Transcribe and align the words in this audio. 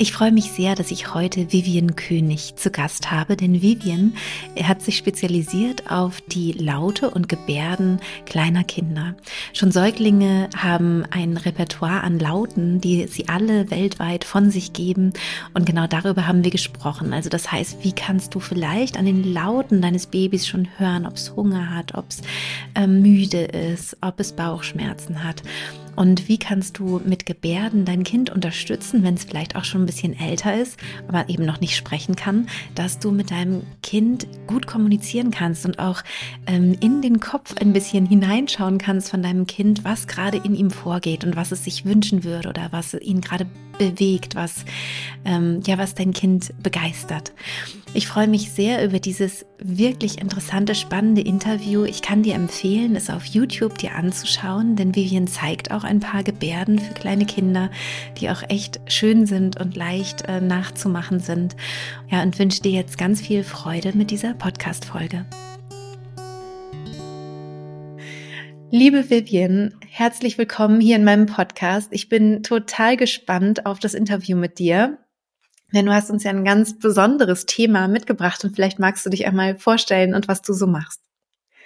Ich 0.00 0.12
freue 0.12 0.30
mich 0.30 0.52
sehr, 0.52 0.76
dass 0.76 0.92
ich 0.92 1.12
heute 1.12 1.52
Vivian 1.52 1.96
König 1.96 2.54
zu 2.54 2.70
Gast 2.70 3.10
habe, 3.10 3.36
denn 3.36 3.62
Vivian 3.62 4.14
hat 4.62 4.80
sich 4.80 4.96
spezialisiert 4.96 5.90
auf 5.90 6.20
die 6.20 6.52
Laute 6.52 7.10
und 7.10 7.28
Gebärden 7.28 7.98
kleiner 8.24 8.62
Kinder. 8.62 9.16
Schon 9.52 9.72
Säuglinge 9.72 10.50
haben 10.56 11.04
ein 11.10 11.36
Repertoire 11.36 12.04
an 12.04 12.20
Lauten, 12.20 12.80
die 12.80 13.08
sie 13.08 13.28
alle 13.28 13.72
weltweit 13.72 14.22
von 14.22 14.52
sich 14.52 14.72
geben 14.72 15.14
und 15.52 15.66
genau 15.66 15.88
darüber 15.88 16.28
haben 16.28 16.44
wir 16.44 16.52
gesprochen. 16.52 17.12
Also 17.12 17.28
das 17.28 17.50
heißt, 17.50 17.78
wie 17.82 17.92
kannst 17.92 18.36
du 18.36 18.38
vielleicht 18.38 18.98
an 18.98 19.04
den 19.04 19.24
Lauten 19.24 19.82
deines 19.82 20.06
Babys 20.06 20.46
schon 20.46 20.68
hören, 20.76 21.06
ob 21.06 21.14
es 21.14 21.34
Hunger 21.34 21.74
hat, 21.74 21.96
ob 21.96 22.04
es 22.08 22.20
äh, 22.76 22.86
müde 22.86 23.46
ist, 23.46 23.96
ob 24.00 24.20
es 24.20 24.32
Bauchschmerzen 24.32 25.24
hat. 25.24 25.42
Und 25.98 26.28
wie 26.28 26.38
kannst 26.38 26.78
du 26.78 27.00
mit 27.04 27.26
Gebärden 27.26 27.84
dein 27.84 28.04
Kind 28.04 28.30
unterstützen, 28.30 29.02
wenn 29.02 29.14
es 29.14 29.24
vielleicht 29.24 29.56
auch 29.56 29.64
schon 29.64 29.82
ein 29.82 29.86
bisschen 29.86 30.16
älter 30.16 30.56
ist, 30.56 30.78
aber 31.08 31.28
eben 31.28 31.44
noch 31.44 31.60
nicht 31.60 31.74
sprechen 31.74 32.14
kann, 32.14 32.48
dass 32.76 33.00
du 33.00 33.10
mit 33.10 33.32
deinem 33.32 33.62
Kind 33.82 34.28
gut 34.46 34.68
kommunizieren 34.68 35.32
kannst 35.32 35.66
und 35.66 35.80
auch 35.80 36.04
ähm, 36.46 36.76
in 36.80 37.02
den 37.02 37.18
Kopf 37.18 37.56
ein 37.60 37.72
bisschen 37.72 38.06
hineinschauen 38.06 38.78
kannst 38.78 39.10
von 39.10 39.24
deinem 39.24 39.48
Kind, 39.48 39.82
was 39.82 40.06
gerade 40.06 40.38
in 40.38 40.54
ihm 40.54 40.70
vorgeht 40.70 41.24
und 41.24 41.34
was 41.34 41.50
es 41.50 41.64
sich 41.64 41.84
wünschen 41.84 42.22
würde 42.22 42.48
oder 42.48 42.68
was 42.70 42.94
ihn 42.94 43.20
gerade 43.20 43.48
bewegt, 43.78 44.34
was, 44.34 44.64
ähm, 45.24 45.60
ja, 45.66 45.78
was 45.78 45.94
dein 45.94 46.12
Kind 46.12 46.52
begeistert. 46.62 47.32
Ich 47.94 48.06
freue 48.06 48.28
mich 48.28 48.50
sehr 48.50 48.84
über 48.84 49.00
dieses 49.00 49.46
wirklich 49.58 50.20
interessante, 50.20 50.74
spannende 50.74 51.22
Interview. 51.22 51.84
Ich 51.84 52.02
kann 52.02 52.22
dir 52.22 52.34
empfehlen, 52.34 52.94
es 52.96 53.08
auf 53.08 53.24
YouTube 53.24 53.78
dir 53.78 53.94
anzuschauen, 53.94 54.76
denn 54.76 54.94
Vivian 54.94 55.26
zeigt 55.26 55.70
auch 55.70 55.84
ein 55.84 56.00
paar 56.00 56.22
Gebärden 56.22 56.78
für 56.78 56.92
kleine 56.92 57.24
Kinder, 57.24 57.70
die 58.20 58.28
auch 58.28 58.42
echt 58.48 58.80
schön 58.86 59.26
sind 59.26 59.58
und 59.58 59.74
leicht 59.74 60.28
äh, 60.28 60.40
nachzumachen 60.40 61.20
sind. 61.20 61.56
Ja, 62.10 62.22
und 62.22 62.38
wünsche 62.38 62.62
dir 62.62 62.72
jetzt 62.72 62.98
ganz 62.98 63.22
viel 63.22 63.42
Freude 63.42 63.96
mit 63.96 64.10
dieser 64.10 64.34
Podcast-Folge. 64.34 65.24
Liebe 68.70 69.08
Vivian, 69.08 69.74
herzlich 69.88 70.36
willkommen 70.36 70.78
hier 70.78 70.96
in 70.96 71.04
meinem 71.04 71.24
Podcast. 71.24 71.88
Ich 71.90 72.10
bin 72.10 72.42
total 72.42 72.98
gespannt 72.98 73.64
auf 73.64 73.78
das 73.78 73.94
Interview 73.94 74.36
mit 74.36 74.58
dir. 74.58 74.98
Denn 75.72 75.86
du 75.86 75.94
hast 75.94 76.10
uns 76.10 76.22
ja 76.22 76.30
ein 76.30 76.44
ganz 76.44 76.78
besonderes 76.78 77.46
Thema 77.46 77.88
mitgebracht 77.88 78.44
und 78.44 78.54
vielleicht 78.54 78.78
magst 78.78 79.06
du 79.06 79.10
dich 79.10 79.26
einmal 79.26 79.56
vorstellen 79.56 80.14
und 80.14 80.28
was 80.28 80.42
du 80.42 80.52
so 80.52 80.66
machst. 80.66 81.00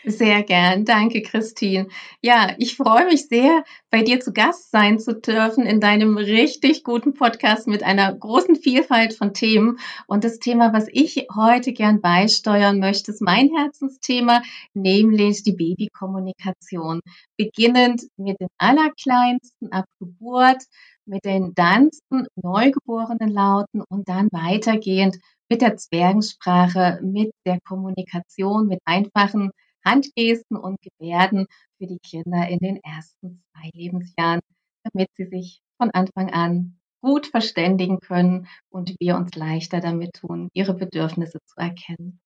Sehr 0.04 0.42
gern. 0.42 0.84
Danke, 0.84 1.22
Christine. 1.22 1.86
Ja, 2.20 2.54
ich 2.58 2.76
freue 2.76 3.04
mich 3.06 3.28
sehr, 3.28 3.62
bei 3.90 4.02
dir 4.02 4.18
zu 4.18 4.32
Gast 4.32 4.72
sein 4.72 4.98
zu 4.98 5.14
dürfen 5.14 5.64
in 5.64 5.80
deinem 5.80 6.16
richtig 6.16 6.82
guten 6.82 7.14
Podcast 7.14 7.68
mit 7.68 7.84
einer 7.84 8.12
großen 8.12 8.56
Vielfalt 8.56 9.14
von 9.14 9.32
Themen. 9.32 9.78
Und 10.08 10.24
das 10.24 10.40
Thema, 10.40 10.72
was 10.72 10.88
ich 10.90 11.26
heute 11.34 11.72
gern 11.72 12.00
beisteuern 12.00 12.80
möchte, 12.80 13.12
ist 13.12 13.22
mein 13.22 13.50
Herzensthema, 13.56 14.42
nämlich 14.74 15.44
die 15.44 15.52
Babykommunikation. 15.52 17.00
Beginnend 17.36 18.02
mit 18.16 18.40
den 18.40 18.48
Allerkleinsten 18.58 19.70
ab 19.70 19.84
Geburt 20.00 20.64
mit 21.04 21.24
den 21.24 21.54
Danzen 21.54 22.26
neugeborenen 22.36 23.28
Lauten 23.28 23.82
und 23.88 24.08
dann 24.08 24.28
weitergehend 24.32 25.18
mit 25.48 25.60
der 25.60 25.76
Zwergensprache, 25.76 27.00
mit 27.02 27.32
der 27.44 27.60
Kommunikation, 27.60 28.66
mit 28.68 28.80
einfachen 28.84 29.50
Handgesten 29.84 30.56
und 30.56 30.78
Gebärden 30.80 31.46
für 31.78 31.86
die 31.86 31.98
Kinder 31.98 32.48
in 32.48 32.58
den 32.58 32.76
ersten 32.82 33.42
zwei 33.52 33.70
Lebensjahren, 33.74 34.40
damit 34.84 35.08
sie 35.14 35.26
sich 35.26 35.62
von 35.78 35.90
Anfang 35.90 36.30
an 36.32 36.78
gut 37.00 37.26
verständigen 37.26 37.98
können 37.98 38.46
und 38.70 38.94
wir 39.00 39.16
uns 39.16 39.34
leichter 39.34 39.80
damit 39.80 40.14
tun, 40.14 40.48
ihre 40.54 40.74
Bedürfnisse 40.74 41.38
zu 41.44 41.56
erkennen. 41.56 42.20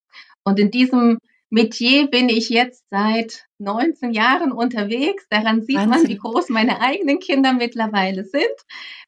Und 0.44 0.58
in 0.60 0.70
diesem 0.70 1.18
Metier 1.48 2.08
bin 2.08 2.28
ich 2.28 2.50
jetzt 2.50 2.84
seit 2.90 3.46
19 3.58 4.12
Jahren 4.12 4.52
unterwegs. 4.52 5.26
Daran 5.30 5.62
sieht 5.62 5.76
Wahnsinn. 5.76 5.90
man, 5.90 6.08
wie 6.08 6.16
groß 6.16 6.48
meine 6.48 6.80
eigenen 6.80 7.20
Kinder 7.20 7.52
mittlerweile 7.52 8.24
sind. 8.24 8.44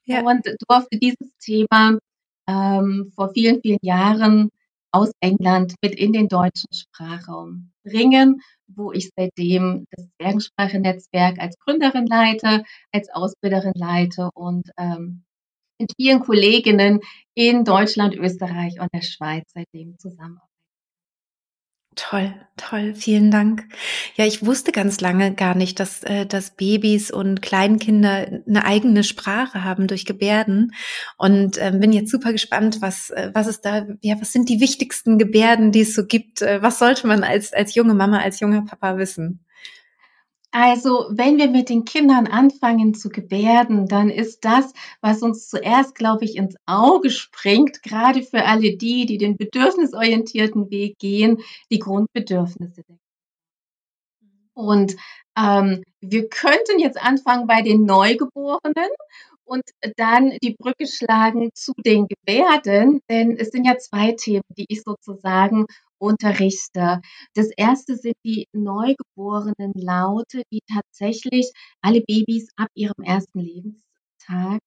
Ja. 0.05 0.23
Und 0.23 0.47
durfte 0.69 0.99
dieses 0.99 1.37
Thema 1.39 1.99
ähm, 2.47 3.13
vor 3.15 3.31
vielen, 3.35 3.61
vielen 3.61 3.79
Jahren 3.83 4.51
aus 4.93 5.11
England 5.21 5.75
mit 5.83 5.95
in 5.95 6.13
den 6.13 6.29
deutschen 6.29 6.73
Sprachraum 6.73 7.73
bringen, 7.85 8.41
wo 8.67 8.93
ich 8.93 9.11
seitdem 9.17 9.87
das 9.91 10.07
Zwergensprache-Netzwerk 10.17 11.39
als 11.39 11.59
Gründerin 11.59 12.07
leite, 12.07 12.65
als 12.93 13.09
Ausbilderin 13.11 13.75
leite 13.75 14.31
und 14.35 14.71
ähm, 14.79 15.25
mit 15.79 15.93
vielen 15.97 16.21
Kolleginnen 16.21 17.01
in 17.35 17.65
Deutschland, 17.65 18.17
Österreich 18.17 18.81
und 18.81 18.89
der 18.93 19.03
Schweiz 19.03 19.51
seitdem 19.55 19.99
zusammenarbeite. 19.99 20.48
Toll, 22.01 22.33
toll, 22.57 22.95
vielen 22.95 23.33
Dank. 23.33 23.65
Ja, 24.15 24.25
ich 24.25 24.47
wusste 24.47 24.71
ganz 24.71 25.01
lange 25.01 25.35
gar 25.35 25.57
nicht, 25.57 25.81
dass, 25.81 26.05
äh, 26.05 26.27
dass 26.27 26.53
Babys 26.55 27.11
und 27.11 27.43
Kleinkinder 27.43 28.41
eine 28.47 28.65
eigene 28.65 29.03
Sprache 29.03 29.65
haben 29.65 29.89
durch 29.89 30.07
Gebärden 30.07 30.73
und 31.17 31.59
äh, 31.59 31.73
bin 31.77 31.93
jetzt 31.93 32.13
super 32.13 32.31
gespannt, 32.31 32.79
was, 32.81 33.11
äh, 33.11 33.33
was 33.35 33.49
ist 33.49 33.63
da, 33.63 33.85
ja, 34.01 34.15
was 34.21 34.33
sind 34.33 34.49
die 34.49 34.61
wichtigsten 34.61 35.19
Gebärden, 35.19 35.73
die 35.73 35.81
es 35.81 35.93
so 35.93 36.07
gibt? 36.07 36.41
Äh, 36.41 36.63
was 36.63 36.79
sollte 36.79 37.09
man 37.09 37.25
als, 37.25 37.53
als 37.53 37.75
junge 37.75 37.95
Mama, 37.95 38.21
als 38.21 38.39
junger 38.39 38.63
Papa 38.65 38.97
wissen? 38.97 39.45
Also, 40.51 41.07
wenn 41.11 41.37
wir 41.37 41.49
mit 41.49 41.69
den 41.69 41.85
Kindern 41.85 42.27
anfangen 42.27 42.95
zu 42.95 43.11
gebärden, 43.11 43.87
dann 43.87 44.09
ist 44.09 44.45
das, 44.47 44.73
was 45.03 45.23
uns 45.23 45.49
zuerst, 45.49 45.95
glaube 45.95 46.25
ich, 46.25 46.37
ins 46.37 46.57
Auge 46.65 47.11
springt, 47.11 47.83
gerade 47.83 48.23
für 48.23 48.45
alle 48.45 48.77
die, 48.77 49.05
die 49.05 49.19
den 49.19 49.37
bedürfnisorientierten 49.37 50.71
Weg 50.71 50.99
gehen, 50.99 51.43
die 51.71 51.79
Grundbedürfnisse. 51.79 52.83
Und 54.55 54.97
ähm, 55.39 55.85
wir 56.01 56.29
könnten 56.29 56.79
jetzt 56.79 57.01
anfangen 57.01 57.47
bei 57.47 57.63
den 57.63 57.85
Neugeborenen 57.85 58.91
und 59.45 59.63
dann 59.97 60.33
die 60.43 60.57
Brücke 60.59 60.87
schlagen 60.87 61.51
zu 61.55 61.73
den 61.85 62.07
Gebärden, 62.07 63.01
denn 63.09 63.37
es 63.37 63.51
sind 63.51 63.65
ja 63.65 63.79
zwei 63.79 64.13
Themen, 64.13 64.43
die 64.57 64.67
ich 64.69 64.83
sozusagen 64.83 65.67
unterrichte. 65.99 67.01
Das 67.35 67.51
erste 67.57 67.97
sind 67.97 68.17
die 68.25 68.47
neugeborenen 68.53 69.73
Laute, 69.75 70.43
die 70.53 70.61
tatsächlich 70.73 71.51
alle 71.81 72.01
Babys 72.01 72.49
ab 72.57 72.69
ihrem 72.75 73.03
ersten 73.05 73.41
Lebenstag 73.41 74.61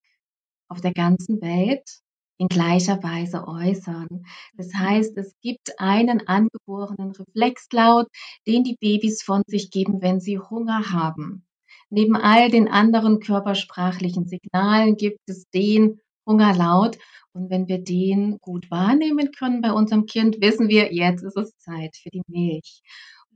auf 0.67 0.81
der 0.81 0.93
ganzen 0.93 1.41
Welt 1.41 2.01
in 2.37 2.47
gleicher 2.47 3.03
Weise 3.03 3.47
äußern. 3.47 4.25
Das 4.55 4.73
heißt, 4.73 5.15
es 5.17 5.35
gibt 5.41 5.79
einen 5.79 6.27
angeborenen 6.27 7.11
Reflexlaut, 7.11 8.07
den 8.47 8.63
die 8.63 8.77
Babys 8.79 9.21
von 9.21 9.43
sich 9.45 9.69
geben, 9.69 10.01
wenn 10.01 10.19
sie 10.19 10.39
Hunger 10.39 10.91
haben. 10.91 11.45
Neben 11.91 12.15
all 12.15 12.49
den 12.49 12.67
anderen 12.67 13.19
körpersprachlichen 13.19 14.27
Signalen 14.27 14.95
gibt 14.95 15.19
es 15.27 15.49
den 15.49 15.99
Hungerlaut 16.25 16.97
und 17.33 17.49
wenn 17.49 17.67
wir 17.67 17.79
den 17.79 18.37
gut 18.39 18.69
wahrnehmen 18.69 19.31
können 19.31 19.61
bei 19.61 19.71
unserem 19.71 20.05
Kind, 20.05 20.41
wissen 20.41 20.67
wir, 20.67 20.93
jetzt 20.93 21.23
ist 21.23 21.37
es 21.37 21.57
Zeit 21.57 21.95
für 21.95 22.09
die 22.09 22.23
Milch. 22.27 22.81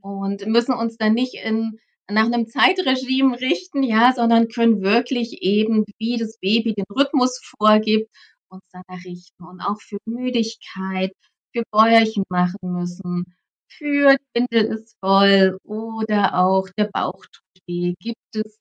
Und 0.00 0.46
müssen 0.46 0.74
uns 0.74 0.96
dann 0.98 1.14
nicht 1.14 1.34
in, 1.34 1.78
nach 2.08 2.26
einem 2.26 2.46
Zeitregime 2.46 3.40
richten, 3.40 3.82
ja, 3.82 4.12
sondern 4.14 4.48
können 4.48 4.82
wirklich 4.82 5.42
eben, 5.42 5.84
wie 5.98 6.18
das 6.18 6.38
Baby 6.40 6.74
den 6.74 6.84
Rhythmus 6.94 7.40
vorgibt, 7.58 8.10
uns 8.48 8.62
danach 8.70 9.04
richten. 9.04 9.44
Und 9.44 9.60
auch 9.60 9.80
für 9.80 9.98
Müdigkeit, 10.04 11.12
für 11.52 11.62
Bäuerchen 11.70 12.24
machen 12.28 12.58
müssen, 12.62 13.34
für 13.68 14.16
Windel 14.34 14.64
ist 14.66 14.96
voll 15.00 15.58
oder 15.64 16.38
auch 16.38 16.68
der 16.78 16.88
Bauch 16.92 17.24
tut 17.24 17.62
weh, 17.66 17.94
gibt 17.98 18.18
es 18.34 18.58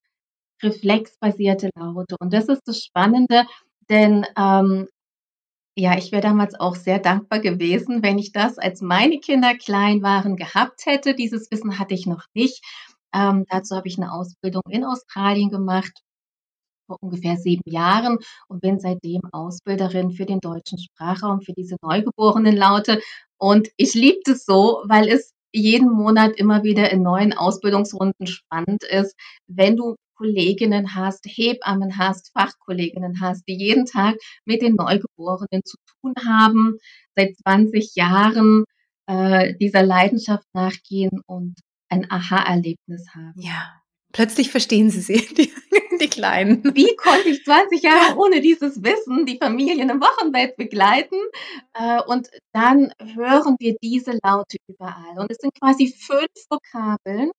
reflexbasierte 0.63 1.69
Laute. 1.75 2.16
Und 2.19 2.33
das 2.33 2.48
ist 2.48 2.62
das 2.66 2.83
Spannende, 2.83 3.45
denn 3.89 4.25
ähm, 4.37 4.87
ja, 5.77 5.97
ich 5.97 6.11
wäre 6.11 6.21
damals 6.21 6.55
auch 6.57 6.75
sehr 6.75 6.99
dankbar 6.99 7.39
gewesen, 7.39 8.01
wenn 8.01 8.17
ich 8.17 8.31
das, 8.31 8.57
als 8.57 8.81
meine 8.81 9.19
Kinder 9.19 9.55
klein 9.55 10.01
waren, 10.01 10.37
gehabt 10.37 10.85
hätte. 10.85 11.15
Dieses 11.15 11.51
Wissen 11.51 11.79
hatte 11.79 11.93
ich 11.93 12.05
noch 12.05 12.25
nicht. 12.33 12.63
Ähm, 13.13 13.45
dazu 13.49 13.75
habe 13.75 13.87
ich 13.87 13.97
eine 13.97 14.13
Ausbildung 14.13 14.63
in 14.69 14.85
Australien 14.85 15.49
gemacht 15.49 16.01
vor 16.87 16.97
ungefähr 17.01 17.37
sieben 17.37 17.69
Jahren 17.69 18.19
und 18.47 18.61
bin 18.61 18.79
seitdem 18.79 19.21
Ausbilderin 19.31 20.11
für 20.11 20.25
den 20.25 20.39
deutschen 20.39 20.77
Sprachraum, 20.79 21.41
für 21.41 21.53
diese 21.53 21.77
neugeborenen 21.81 22.55
Laute. 22.55 23.01
Und 23.37 23.69
ich 23.77 23.93
liebe 23.95 24.19
es 24.31 24.45
so, 24.45 24.83
weil 24.87 25.09
es 25.09 25.31
jeden 25.53 25.91
Monat 25.91 26.33
immer 26.37 26.63
wieder 26.63 26.91
in 26.91 27.01
neuen 27.01 27.33
Ausbildungsrunden 27.33 28.27
spannend 28.27 28.83
ist, 28.83 29.15
wenn 29.47 29.77
du 29.77 29.95
Kolleginnen 30.15 30.95
hast, 30.95 31.25
Hebammen 31.25 31.97
hast, 31.97 32.31
Fachkolleginnen 32.33 33.21
hast, 33.21 33.44
die 33.47 33.56
jeden 33.56 33.85
Tag 33.85 34.15
mit 34.45 34.62
den 34.62 34.75
Neugeborenen 34.75 35.63
zu 35.63 35.77
tun 36.01 36.13
haben, 36.25 36.77
seit 37.15 37.35
20 37.38 37.95
Jahren 37.95 38.65
äh, 39.07 39.53
dieser 39.56 39.83
Leidenschaft 39.83 40.47
nachgehen 40.53 41.21
und 41.27 41.56
ein 41.89 42.09
Aha-Erlebnis 42.09 43.07
haben. 43.13 43.39
Ja, 43.39 43.81
plötzlich 44.12 44.50
verstehen 44.50 44.89
sie 44.89 45.01
sie, 45.01 45.27
die, 45.35 45.51
die 46.00 46.07
Kleinen. 46.07 46.63
Wie 46.75 46.95
konnte 46.95 47.29
ich 47.29 47.44
20 47.44 47.83
Jahre 47.83 48.18
ohne 48.18 48.41
dieses 48.41 48.83
Wissen 48.83 49.25
die 49.25 49.38
Familien 49.38 49.89
im 49.89 50.01
Wochenbett 50.01 50.56
begleiten? 50.57 51.18
Äh, 51.73 52.01
und 52.03 52.29
dann 52.53 52.94
hören 53.00 53.56
wir 53.59 53.75
diese 53.81 54.18
Laute 54.23 54.57
überall. 54.68 55.19
Und 55.19 55.31
es 55.31 55.38
sind 55.38 55.53
quasi 55.59 55.88
fünf 55.88 56.29
Vokabeln, 56.50 57.31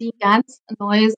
die 0.00 0.12
ganz 0.18 0.60
neues 0.78 1.14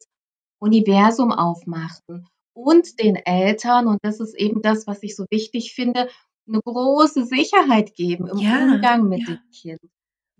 Universum 0.62 1.32
aufmachen 1.32 2.28
und 2.54 3.00
den 3.00 3.16
Eltern, 3.16 3.88
und 3.88 3.98
das 4.02 4.20
ist 4.20 4.34
eben 4.34 4.62
das, 4.62 4.86
was 4.86 5.02
ich 5.02 5.16
so 5.16 5.26
wichtig 5.30 5.74
finde, 5.74 6.08
eine 6.46 6.60
große 6.60 7.24
Sicherheit 7.24 7.94
geben 7.94 8.28
im 8.28 8.38
ja, 8.38 8.62
Umgang 8.62 9.08
mit 9.08 9.20
ja. 9.20 9.34
dem 9.34 9.38
Kind, 9.50 9.80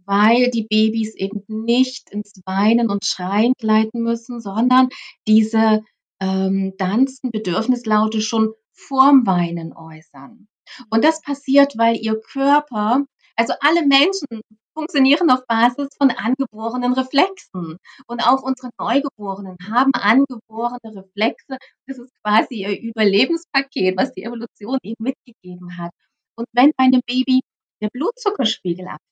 weil 0.05 0.51
die 0.51 0.67
Babys 0.69 1.15
eben 1.17 1.43
nicht 1.49 2.11
ins 2.11 2.41
Weinen 2.45 2.89
und 2.89 3.05
Schreien 3.05 3.55
gleiten 3.59 4.03
müssen, 4.03 4.41
sondern 4.41 4.89
diese 5.27 5.83
ähm, 6.21 6.75
Danzen, 6.79 7.31
Bedürfnislaute 7.31 8.21
schon 8.21 8.53
vorm 8.73 9.27
Weinen 9.27 9.73
äußern. 9.73 10.47
Und 10.91 11.05
das 11.05 11.21
passiert, 11.21 11.77
weil 11.77 11.97
ihr 11.97 12.21
Körper, 12.21 13.05
also 13.37 13.55
alle 13.61 13.87
Menschen 13.87 14.41
funktionieren 14.75 15.31
auf 15.31 15.47
Basis 15.47 15.89
von 15.97 16.11
angeborenen 16.11 16.93
Reflexen. 16.93 17.79
Und 18.07 18.21
auch 18.21 18.43
unsere 18.43 18.71
Neugeborenen 18.79 19.57
haben 19.71 19.93
angeborene 19.95 20.97
Reflexe. 20.97 21.59
Das 21.87 21.99
ist 21.99 22.13
quasi 22.23 22.63
ihr 22.63 22.81
Überlebenspaket, 22.81 23.97
was 23.97 24.13
die 24.13 24.25
Evolution 24.25 24.79
ihnen 24.83 24.97
mitgegeben 24.99 25.77
hat. 25.79 25.93
Und 26.37 26.47
wenn 26.53 26.73
bei 26.77 26.85
einem 26.85 27.03
Baby 27.07 27.43
der 27.81 27.91
Blutzuckerspiegel 27.91 28.87
abfällt 28.87 29.03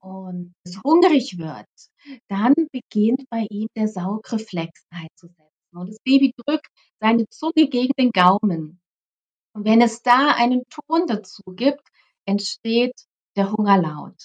und 0.00 0.54
es 0.64 0.80
hungrig 0.84 1.38
wird, 1.38 1.66
dann 2.28 2.54
beginnt 2.72 3.28
bei 3.30 3.46
ihm 3.50 3.68
der 3.76 3.88
Saugreflex 3.88 4.86
einzusetzen. 4.90 5.46
Und 5.72 5.88
das 5.90 5.98
Baby 6.04 6.32
drückt 6.36 6.68
seine 7.00 7.28
Zunge 7.28 7.68
gegen 7.68 7.92
den 7.98 8.10
Gaumen. 8.10 8.80
Und 9.52 9.64
wenn 9.64 9.80
es 9.80 10.02
da 10.02 10.34
einen 10.34 10.62
Ton 10.68 11.06
dazu 11.06 11.42
gibt, 11.46 11.86
entsteht 12.26 12.94
der 13.36 13.52
Hungerlaut. 13.52 14.16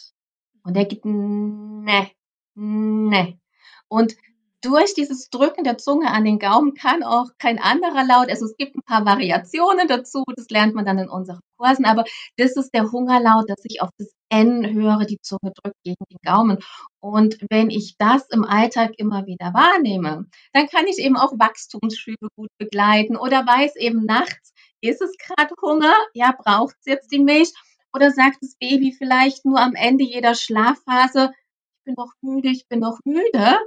Und 0.64 0.76
er 0.76 0.86
gibt 0.86 1.06
ne, 1.06 2.10
ne. 2.56 3.40
Und 3.88 4.16
durch 4.62 4.94
dieses 4.94 5.30
Drücken 5.30 5.64
der 5.64 5.80
Zunge 5.80 6.12
an 6.12 6.24
den 6.24 6.38
Gaumen 6.38 6.76
kann 6.76 7.04
auch 7.04 7.32
kein 7.40 7.58
anderer 7.58 8.06
Laut, 8.06 8.30
also 8.30 8.46
es 8.46 8.56
gibt 8.58 8.76
ein 8.76 8.84
paar 8.84 9.06
Variationen 9.06 9.88
dazu, 9.88 10.24
das 10.36 10.50
lernt 10.50 10.76
man 10.76 10.86
dann 10.86 11.00
in 11.00 11.10
unseren 11.10 11.40
Kursen, 11.58 11.86
aber 11.86 12.04
das 12.38 12.56
ist 12.56 12.70
der 12.74 12.92
Hungerlaut, 12.92 13.50
dass 13.50 13.66
ich 13.66 13.82
auf 13.82 13.90
das 13.98 14.14
N 14.30 14.72
höre, 14.74 15.06
die 15.06 15.20
Zunge 15.22 15.52
drückt 15.62 15.82
gegen 15.84 16.04
den 16.10 16.20
Gaumen. 16.24 16.60
Und 17.00 17.38
wenn 17.50 17.72
ich 17.72 17.96
das 17.98 18.30
im 18.30 18.46
Alltag 18.46 18.92
immer 18.98 19.26
wieder 19.26 19.52
wahrnehme, 19.54 20.28
dann 20.54 20.68
kann 20.68 20.86
ich 20.88 21.00
eben 21.00 21.18
auch 21.18 21.34
Wachstumsschübe 21.38 22.28
gut 22.36 22.50
begleiten 22.60 23.18
oder 23.18 23.46
weiß 23.46 23.76
eben 23.78 24.06
nachts, 24.06 24.54
ist 24.80 25.02
es 25.02 25.16
gerade 25.18 25.54
Hunger? 25.62 25.94
Ja, 26.14 26.36
braucht 26.38 26.76
es 26.80 26.86
jetzt 26.86 27.12
die 27.12 27.20
Milch? 27.20 27.52
Oder 27.94 28.12
sagt 28.12 28.38
das 28.42 28.56
Baby 28.56 28.94
vielleicht 28.94 29.46
nur 29.46 29.60
am 29.60 29.76
Ende 29.76 30.04
jeder 30.04 30.36
Schlafphase, 30.36 31.32
ich 31.80 31.84
bin 31.86 31.96
noch 31.98 32.14
müde, 32.22 32.50
ich 32.50 32.68
bin 32.68 32.80
noch 32.80 33.00
müde. 33.06 33.60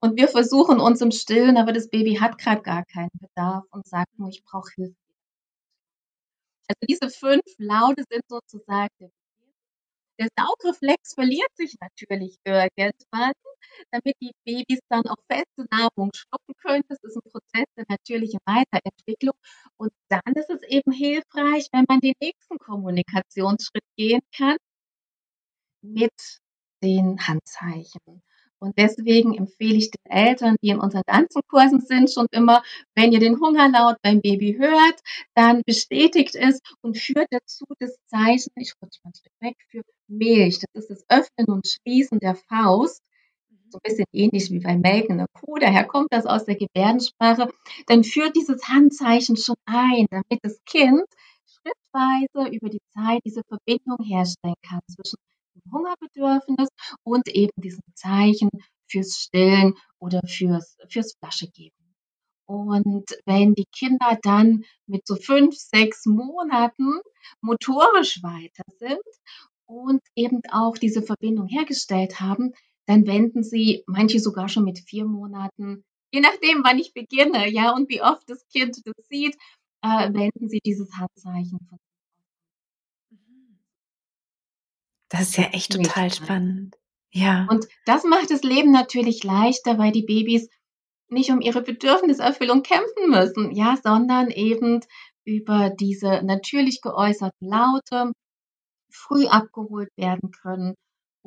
Und 0.00 0.16
wir 0.16 0.28
versuchen 0.28 0.80
uns 0.80 1.00
im 1.00 1.10
Stillen, 1.10 1.56
aber 1.56 1.72
das 1.72 1.88
Baby 1.90 2.16
hat 2.16 2.38
gerade 2.38 2.62
gar 2.62 2.84
keinen 2.84 3.10
Bedarf 3.14 3.64
und 3.70 3.86
sagt 3.86 4.18
nur, 4.18 4.28
ich 4.28 4.44
brauche 4.44 4.70
Hilfe. 4.74 4.96
Also 6.68 6.80
diese 6.88 7.10
fünf 7.10 7.42
Laute 7.58 8.04
sind 8.10 8.22
sozusagen 8.28 8.90
der 9.00 9.10
der 10.20 10.28
Saugreflex 10.36 11.14
verliert 11.14 11.50
sich 11.56 11.76
natürlich 11.80 12.38
irgendwann, 12.44 13.32
damit 13.92 14.16
die 14.20 14.32
Babys 14.44 14.80
dann 14.88 15.06
auch 15.06 15.18
feste 15.30 15.66
Nahrung 15.70 16.10
schlucken 16.14 16.54
können. 16.60 16.82
Das 16.88 16.98
ist 17.02 17.16
ein 17.16 17.30
Prozess 17.30 17.66
der 17.76 17.84
natürlichen 17.88 18.40
Weiterentwicklung. 18.44 19.34
Und 19.76 19.92
dann 20.08 20.34
ist 20.34 20.50
es 20.50 20.62
eben 20.62 20.92
hilfreich, 20.92 21.68
wenn 21.72 21.84
man 21.88 22.00
den 22.00 22.14
nächsten 22.20 22.58
Kommunikationsschritt 22.58 23.84
gehen 23.96 24.20
kann 24.36 24.56
mit 25.82 26.12
den 26.82 27.18
Handzeichen. 27.26 28.22
Und 28.60 28.76
deswegen 28.76 29.34
empfehle 29.34 29.76
ich 29.76 29.90
den 29.90 30.10
Eltern, 30.10 30.56
die 30.62 30.70
in 30.70 30.80
unseren 30.80 31.04
Tanzenkursen 31.06 31.80
sind, 31.80 32.10
schon 32.10 32.26
immer, 32.32 32.62
wenn 32.96 33.12
ihr 33.12 33.20
den 33.20 33.38
Hungerlaut 33.40 33.96
beim 34.02 34.20
Baby 34.20 34.56
hört, 34.58 35.00
dann 35.34 35.62
bestätigt 35.64 36.34
es 36.34 36.60
und 36.80 36.98
führt 36.98 37.28
dazu 37.30 37.64
das 37.78 37.96
Zeichen, 38.06 38.50
ich 38.56 38.72
rutsche 38.82 38.98
mal 39.04 39.10
ein 39.10 39.14
Stück 39.14 39.32
weg, 39.40 39.56
für 39.70 39.82
Milch. 40.08 40.58
Das 40.72 40.86
ist 40.86 40.90
das 40.90 41.04
Öffnen 41.08 41.54
und 41.54 41.68
Schließen 41.68 42.18
der 42.18 42.34
Faust. 42.34 43.02
So 43.70 43.78
ein 43.78 43.82
bisschen 43.84 44.06
ähnlich 44.12 44.50
wie 44.50 44.60
bei 44.60 44.76
Melken 44.76 45.18
der 45.18 45.26
Kuh, 45.28 45.56
daher 45.58 45.84
kommt 45.84 46.08
das 46.10 46.26
aus 46.26 46.44
der 46.46 46.56
Gebärdensprache. 46.56 47.50
Dann 47.86 48.02
führt 48.02 48.34
dieses 48.34 48.66
Handzeichen 48.66 49.36
schon 49.36 49.56
ein, 49.66 50.06
damit 50.10 50.40
das 50.42 50.58
Kind 50.64 51.04
schrittweise 51.46 52.50
über 52.54 52.70
die 52.70 52.80
Zeit 52.94 53.20
diese 53.24 53.42
Verbindung 53.44 53.98
herstellen 54.04 54.54
kann 54.66 54.80
zwischen 54.88 55.18
Hungerbedürfnis 55.70 56.68
und 57.02 57.28
eben 57.28 57.52
diesen 57.56 57.82
Zeichen 57.94 58.48
fürs 58.90 59.16
Stillen 59.18 59.74
oder 59.98 60.20
fürs, 60.26 60.76
fürs 60.88 61.14
Flasche 61.18 61.48
geben. 61.48 61.76
Und 62.46 63.04
wenn 63.26 63.54
die 63.54 63.66
Kinder 63.76 64.18
dann 64.22 64.64
mit 64.86 65.06
so 65.06 65.16
fünf, 65.16 65.54
sechs 65.56 66.06
Monaten 66.06 67.00
motorisch 67.42 68.22
weiter 68.22 68.62
sind 68.78 69.02
und 69.66 70.00
eben 70.14 70.40
auch 70.50 70.78
diese 70.78 71.02
Verbindung 71.02 71.48
hergestellt 71.48 72.20
haben, 72.20 72.54
dann 72.88 73.06
wenden 73.06 73.42
sie 73.42 73.84
manche 73.86 74.18
sogar 74.18 74.48
schon 74.48 74.64
mit 74.64 74.78
vier 74.78 75.04
Monaten, 75.04 75.84
je 76.10 76.20
nachdem, 76.20 76.64
wann 76.64 76.78
ich 76.78 76.94
beginne, 76.94 77.48
ja, 77.50 77.74
und 77.74 77.90
wie 77.90 78.00
oft 78.00 78.22
das 78.28 78.46
Kind 78.48 78.80
das 78.82 79.06
sieht, 79.08 79.36
äh, 79.82 80.12
wenden 80.12 80.48
sie 80.48 80.60
dieses 80.64 80.90
Handzeichen 80.96 81.60
von 81.68 81.78
Das 85.10 85.22
ist 85.22 85.36
ja 85.36 85.44
echt 85.52 85.72
total 85.72 86.12
spannend. 86.12 86.76
Ja. 87.10 87.46
Und 87.50 87.66
das 87.84 88.04
macht 88.04 88.30
das 88.30 88.42
Leben 88.42 88.72
natürlich 88.72 89.22
leichter, 89.22 89.78
weil 89.78 89.92
die 89.92 90.02
Babys 90.04 90.48
nicht 91.08 91.30
um 91.30 91.40
ihre 91.40 91.62
Bedürfniserfüllung 91.62 92.62
kämpfen 92.62 93.10
müssen, 93.10 93.54
ja, 93.54 93.76
sondern 93.82 94.30
eben 94.30 94.80
über 95.24 95.70
diese 95.70 96.22
natürlich 96.22 96.80
geäußerten 96.80 97.48
Laute 97.48 98.12
früh 98.90 99.26
abgeholt 99.26 99.90
werden 99.96 100.30
können 100.30 100.74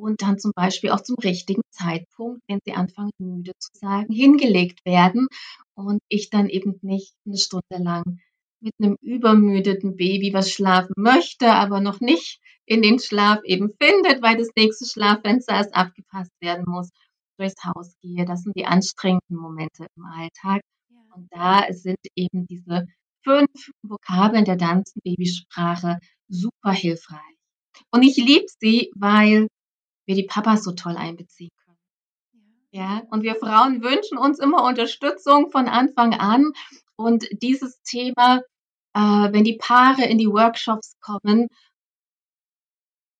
und 0.02 0.22
dann 0.22 0.38
zum 0.38 0.52
Beispiel 0.54 0.90
auch 0.90 1.00
zum 1.00 1.16
richtigen 1.22 1.62
Zeitpunkt, 1.70 2.42
wenn 2.48 2.58
sie 2.64 2.72
anfangen 2.72 3.12
müde 3.18 3.52
zu 3.58 3.70
sagen, 3.74 4.12
hingelegt 4.12 4.84
werden 4.84 5.28
und 5.74 6.00
ich 6.08 6.28
dann 6.28 6.48
eben 6.48 6.78
nicht 6.82 7.14
eine 7.24 7.36
Stunde 7.36 7.78
lang 7.78 8.18
mit 8.60 8.74
einem 8.80 8.96
übermüdeten 9.00 9.96
Baby, 9.96 10.32
was 10.32 10.50
schlafen 10.50 10.94
möchte, 10.96 11.52
aber 11.52 11.80
noch 11.80 12.00
nicht 12.00 12.40
in 12.64 12.82
den 12.82 12.98
Schlaf 12.98 13.40
eben 13.44 13.70
findet, 13.80 14.22
weil 14.22 14.36
das 14.36 14.48
nächste 14.56 14.86
Schlaffenster 14.86 15.54
erst 15.54 15.74
abgepasst 15.74 16.32
werden 16.40 16.64
muss, 16.66 16.90
durchs 17.38 17.64
Haus 17.64 17.94
gehe. 18.00 18.24
Das 18.24 18.42
sind 18.42 18.56
die 18.56 18.66
anstrengenden 18.66 19.36
Momente 19.36 19.86
im 19.96 20.04
Alltag. 20.04 20.62
Und 21.14 21.28
da 21.30 21.66
sind 21.70 21.98
eben 22.16 22.46
diese 22.46 22.86
fünf 23.24 23.70
Vokabeln 23.82 24.44
der 24.44 24.56
Danzen-Babysprache 24.56 25.98
super 26.28 26.72
hilfreich. 26.72 27.18
Und 27.90 28.02
ich 28.02 28.16
liebe 28.16 28.46
sie, 28.60 28.90
weil 28.94 29.48
wir 30.14 30.22
die 30.22 30.28
Papas 30.28 30.64
so 30.64 30.72
toll 30.72 30.96
einbeziehen 30.96 31.50
können. 31.64 31.78
Ja, 32.70 33.02
und 33.10 33.22
wir 33.22 33.34
Frauen 33.34 33.82
wünschen 33.82 34.18
uns 34.18 34.38
immer 34.38 34.64
Unterstützung 34.64 35.50
von 35.50 35.68
Anfang 35.68 36.14
an. 36.14 36.52
Und 36.96 37.26
dieses 37.42 37.82
Thema, 37.82 38.40
äh, 38.94 39.00
wenn 39.32 39.44
die 39.44 39.58
Paare 39.58 40.04
in 40.04 40.18
die 40.18 40.28
Workshops 40.28 40.94
kommen 41.00 41.48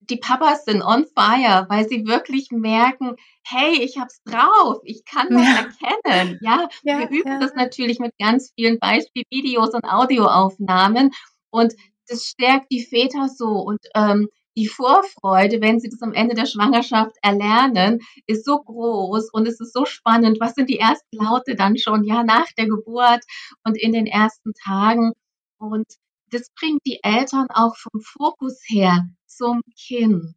die 0.09 0.17
Papas 0.17 0.65
sind 0.65 0.81
on 0.81 1.05
fire, 1.05 1.65
weil 1.69 1.87
sie 1.87 2.05
wirklich 2.05 2.51
merken, 2.51 3.15
hey, 3.43 3.81
ich 3.81 3.97
hab's 3.97 4.21
drauf, 4.23 4.81
ich 4.83 5.05
kann 5.05 5.29
das 5.29 5.43
ja. 5.43 5.55
erkennen. 5.55 6.39
Ja, 6.41 6.69
ja 6.83 6.99
wir 6.99 7.09
üben 7.09 7.31
ja. 7.31 7.39
das 7.39 7.53
natürlich 7.55 7.99
mit 7.99 8.13
ganz 8.19 8.51
vielen 8.55 8.79
Beispielvideos 8.79 9.73
und 9.73 9.85
Audioaufnahmen 9.85 11.11
und 11.49 11.73
das 12.07 12.25
stärkt 12.25 12.71
die 12.71 12.83
Väter 12.83 13.29
so 13.29 13.59
und 13.59 13.79
ähm, 13.95 14.27
die 14.55 14.67
Vorfreude, 14.67 15.61
wenn 15.61 15.79
sie 15.79 15.89
das 15.89 16.01
am 16.01 16.13
Ende 16.13 16.35
der 16.35 16.45
Schwangerschaft 16.45 17.15
erlernen, 17.21 17.99
ist 18.27 18.45
so 18.45 18.59
groß 18.59 19.29
und 19.31 19.47
es 19.47 19.59
ist 19.59 19.73
so 19.73 19.85
spannend. 19.85 20.39
Was 20.39 20.53
sind 20.53 20.69
die 20.69 20.79
ersten 20.79 21.17
Laute 21.17 21.55
dann 21.55 21.77
schon, 21.77 22.03
ja, 22.03 22.23
nach 22.23 22.47
der 22.57 22.67
Geburt 22.67 23.21
und 23.63 23.77
in 23.77 23.93
den 23.93 24.05
ersten 24.05 24.53
Tagen? 24.53 25.13
Und 25.57 25.87
das 26.29 26.49
bringt 26.59 26.81
die 26.85 26.99
Eltern 27.03 27.47
auch 27.49 27.75
vom 27.75 28.01
Fokus 28.01 28.59
her 28.67 29.07
zum 29.25 29.61
Kind. 29.77 30.35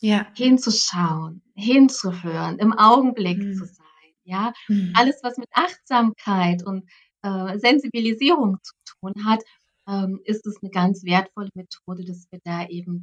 Ja. 0.00 0.26
Hinzuschauen, 0.36 1.42
hinzuhören, 1.54 2.58
im 2.58 2.72
Augenblick 2.72 3.38
mhm. 3.38 3.54
zu 3.54 3.64
sein. 3.64 3.84
Ja, 4.24 4.52
mhm. 4.68 4.92
alles, 4.94 5.20
was 5.22 5.38
mit 5.38 5.48
Achtsamkeit 5.52 6.62
und 6.64 6.88
äh, 7.22 7.58
Sensibilisierung 7.58 8.58
zu 8.62 8.74
tun 8.84 9.24
hat, 9.26 9.42
ähm, 9.88 10.20
ist 10.24 10.46
es 10.46 10.56
eine 10.62 10.70
ganz 10.70 11.04
wertvolle 11.04 11.50
Methode, 11.54 12.04
dass 12.04 12.26
wir 12.30 12.40
da 12.44 12.66
eben 12.66 13.02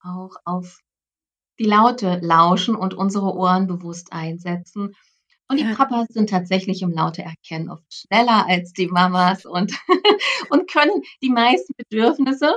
auch 0.00 0.36
auf 0.44 0.80
die 1.58 1.64
Laute 1.64 2.18
lauschen 2.22 2.76
und 2.76 2.94
unsere 2.94 3.34
Ohren 3.34 3.66
bewusst 3.66 4.12
einsetzen. 4.12 4.94
Und 5.48 5.58
die 5.58 5.64
ja. 5.64 5.74
Papas 5.74 6.08
sind 6.08 6.30
tatsächlich 6.30 6.82
im 6.82 6.90
Laute 6.90 7.22
erkennen 7.22 7.70
oft 7.70 7.84
schneller 7.92 8.46
als 8.48 8.72
die 8.72 8.88
Mamas 8.88 9.46
und, 9.46 9.72
und 10.50 10.70
können 10.70 11.02
die 11.22 11.30
meisten 11.30 11.72
Bedürfnisse, 11.76 12.54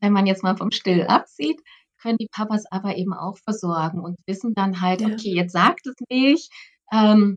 wenn 0.00 0.12
man 0.12 0.26
jetzt 0.26 0.42
mal 0.42 0.56
vom 0.56 0.70
Still 0.70 1.02
absieht, 1.02 1.60
können 2.00 2.18
die 2.18 2.28
Papas 2.30 2.64
aber 2.70 2.96
eben 2.96 3.12
auch 3.12 3.38
versorgen 3.38 4.00
und 4.00 4.18
wissen 4.26 4.54
dann 4.54 4.80
halt, 4.80 5.00
ja. 5.00 5.08
okay, 5.08 5.34
jetzt 5.34 5.52
sagt 5.52 5.86
es 5.86 5.94
mich, 6.10 6.48
ähm, 6.92 7.36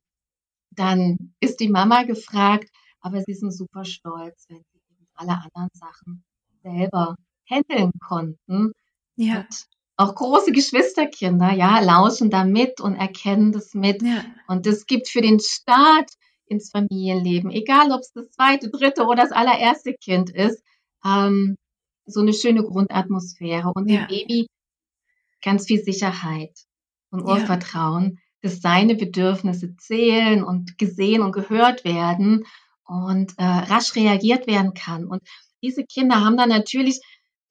dann 0.72 1.34
ist 1.40 1.60
die 1.60 1.70
Mama 1.70 2.04
gefragt, 2.04 2.70
aber 3.00 3.22
sie 3.22 3.34
sind 3.34 3.52
super 3.52 3.86
stolz, 3.86 4.46
wenn 4.50 4.64
sie 4.72 4.75
alle 5.16 5.34
anderen 5.34 5.70
Sachen 5.74 6.24
selber 6.62 7.16
handeln 7.50 7.92
konnten. 8.00 8.72
Ja. 9.16 9.40
Und 9.40 9.66
auch 9.98 10.16
große 10.16 10.52
Geschwisterkinder, 10.52 11.54
ja, 11.54 11.80
lauschen 11.80 12.30
da 12.30 12.44
mit 12.44 12.82
und 12.82 12.96
erkennen 12.96 13.52
das 13.52 13.74
mit. 13.74 14.02
Ja. 14.02 14.26
Und 14.48 14.66
das 14.66 14.86
gibt 14.86 15.08
für 15.08 15.22
den 15.22 15.40
Start 15.40 16.12
ins 16.48 16.70
Familienleben, 16.70 17.50
egal 17.52 17.92
ob 17.92 18.02
es 18.02 18.12
das 18.14 18.30
zweite, 18.32 18.70
dritte 18.70 19.06
oder 19.06 19.24
das 19.24 19.32
allererste 19.32 19.94
Kind 19.94 20.30
ist, 20.30 20.62
ähm, 21.04 21.56
so 22.06 22.20
eine 22.20 22.34
schöne 22.34 22.64
Grundatmosphäre 22.64 23.72
und 23.74 23.90
ja. 23.90 24.06
dem 24.06 24.08
Baby 24.08 24.48
ganz 25.42 25.66
viel 25.66 25.82
Sicherheit 25.84 26.52
und 27.10 27.24
Urvertrauen, 27.24 28.12
ja. 28.14 28.20
dass 28.42 28.62
seine 28.62 28.96
Bedürfnisse 28.96 29.76
zählen 29.78 30.44
und 30.44 30.78
gesehen 30.78 31.22
und 31.22 31.32
gehört 31.32 31.84
werden 31.84 32.46
und 32.86 33.34
äh, 33.38 33.44
rasch 33.44 33.96
reagiert 33.96 34.48
werden 34.48 34.74
kann. 34.74 35.06
Und 35.06 35.22
diese 35.64 35.84
Kinder 35.84 36.24
haben 36.24 36.38
dann 36.38 36.50
natürlich 36.50 37.02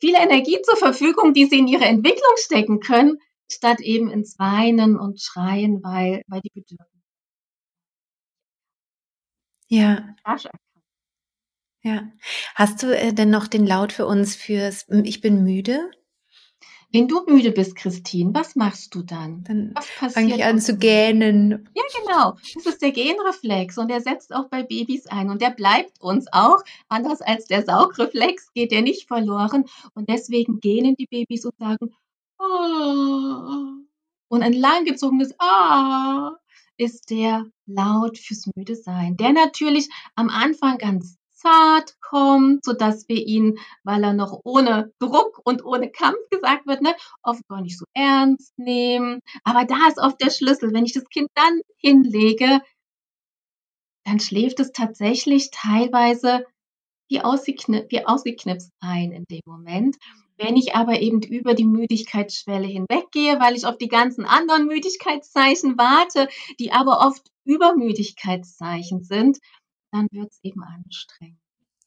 viel 0.00 0.14
Energie 0.14 0.60
zur 0.62 0.76
Verfügung, 0.76 1.34
die 1.34 1.46
sie 1.46 1.58
in 1.58 1.68
ihre 1.68 1.84
Entwicklung 1.84 2.34
stecken 2.36 2.80
können, 2.80 3.18
statt 3.50 3.80
eben 3.80 4.10
ins 4.10 4.38
Weinen 4.38 4.98
und 4.98 5.20
Schreien, 5.20 5.82
weil, 5.82 6.22
weil 6.28 6.40
die 6.40 6.50
Bedürfnisse. 6.50 6.90
Ja. 9.68 10.14
Ja. 11.82 12.10
Hast 12.54 12.82
du 12.82 12.96
äh, 12.96 13.12
denn 13.12 13.30
noch 13.30 13.46
den 13.46 13.66
Laut 13.66 13.92
für 13.92 14.06
uns 14.06 14.36
fürs 14.36 14.86
Ich 15.04 15.20
bin 15.20 15.44
müde? 15.44 15.90
Wenn 16.94 17.08
du 17.08 17.24
müde 17.26 17.50
bist, 17.50 17.74
Christine, 17.74 18.32
was 18.34 18.54
machst 18.54 18.94
du 18.94 19.02
dann? 19.02 19.42
Dann 19.42 19.74
fange 20.10 20.36
ich 20.36 20.44
an 20.44 20.60
zu 20.60 20.78
gähnen. 20.78 21.68
Ja, 21.74 21.82
genau. 22.00 22.36
Das 22.54 22.66
ist 22.66 22.82
der 22.82 22.92
Gähnreflex 22.92 23.78
und 23.78 23.88
der 23.88 24.00
setzt 24.00 24.32
auch 24.32 24.48
bei 24.48 24.62
Babys 24.62 25.08
ein 25.08 25.28
und 25.28 25.42
der 25.42 25.50
bleibt 25.50 26.00
uns 26.00 26.26
auch. 26.30 26.62
Anders 26.88 27.20
als 27.20 27.46
der 27.46 27.64
Saugreflex 27.64 28.52
geht 28.52 28.70
der 28.70 28.82
nicht 28.82 29.08
verloren 29.08 29.64
und 29.94 30.08
deswegen 30.08 30.60
gähnen 30.60 30.94
die 30.94 31.06
Babys 31.06 31.44
und 31.44 31.58
sagen 31.58 31.92
oh. 32.38 33.82
und 34.28 34.42
ein 34.44 34.52
langgezogenes 34.52 35.34
Ah 35.40 36.36
ist 36.76 37.10
der 37.10 37.44
laut 37.66 38.18
fürs 38.18 38.48
müde 38.54 38.76
sein, 38.76 39.16
der 39.16 39.32
natürlich 39.32 39.88
am 40.14 40.28
Anfang 40.28 40.78
ganz 40.78 41.16
zart 41.44 42.00
kommt, 42.00 42.64
sodass 42.64 43.08
wir 43.08 43.24
ihn, 43.26 43.58
weil 43.82 44.02
er 44.02 44.12
noch 44.12 44.40
ohne 44.44 44.92
Druck 44.98 45.40
und 45.44 45.64
ohne 45.64 45.90
Kampf 45.90 46.18
gesagt 46.30 46.66
wird, 46.66 46.82
ne, 46.82 46.94
oft 47.22 47.46
gar 47.48 47.60
nicht 47.60 47.78
so 47.78 47.84
ernst 47.94 48.52
nehmen. 48.58 49.20
Aber 49.44 49.64
da 49.64 49.88
ist 49.88 49.98
oft 49.98 50.20
der 50.20 50.30
Schlüssel. 50.30 50.72
Wenn 50.72 50.86
ich 50.86 50.92
das 50.92 51.08
Kind 51.08 51.28
dann 51.34 51.60
hinlege, 51.78 52.60
dann 54.04 54.20
schläft 54.20 54.60
es 54.60 54.72
tatsächlich 54.72 55.50
teilweise 55.50 56.46
wie, 57.08 57.20
ausgeknipst, 57.20 57.90
wie 57.90 58.06
ausgeknipst 58.06 58.70
ein 58.80 59.12
in 59.12 59.24
dem 59.30 59.42
Moment. 59.46 59.96
Wenn 60.36 60.56
ich 60.56 60.74
aber 60.74 61.00
eben 61.00 61.22
über 61.22 61.54
die 61.54 61.64
Müdigkeitsschwelle 61.64 62.66
hinweggehe, 62.66 63.38
weil 63.38 63.54
ich 63.54 63.66
auf 63.66 63.78
die 63.78 63.88
ganzen 63.88 64.24
anderen 64.24 64.66
Müdigkeitszeichen 64.66 65.78
warte, 65.78 66.28
die 66.58 66.72
aber 66.72 67.06
oft 67.06 67.22
Übermüdigkeitszeichen 67.44 69.04
sind, 69.04 69.38
dann 69.94 70.08
wird 70.10 70.30
es 70.30 70.40
eben 70.42 70.62
anstrengend. 70.62 71.38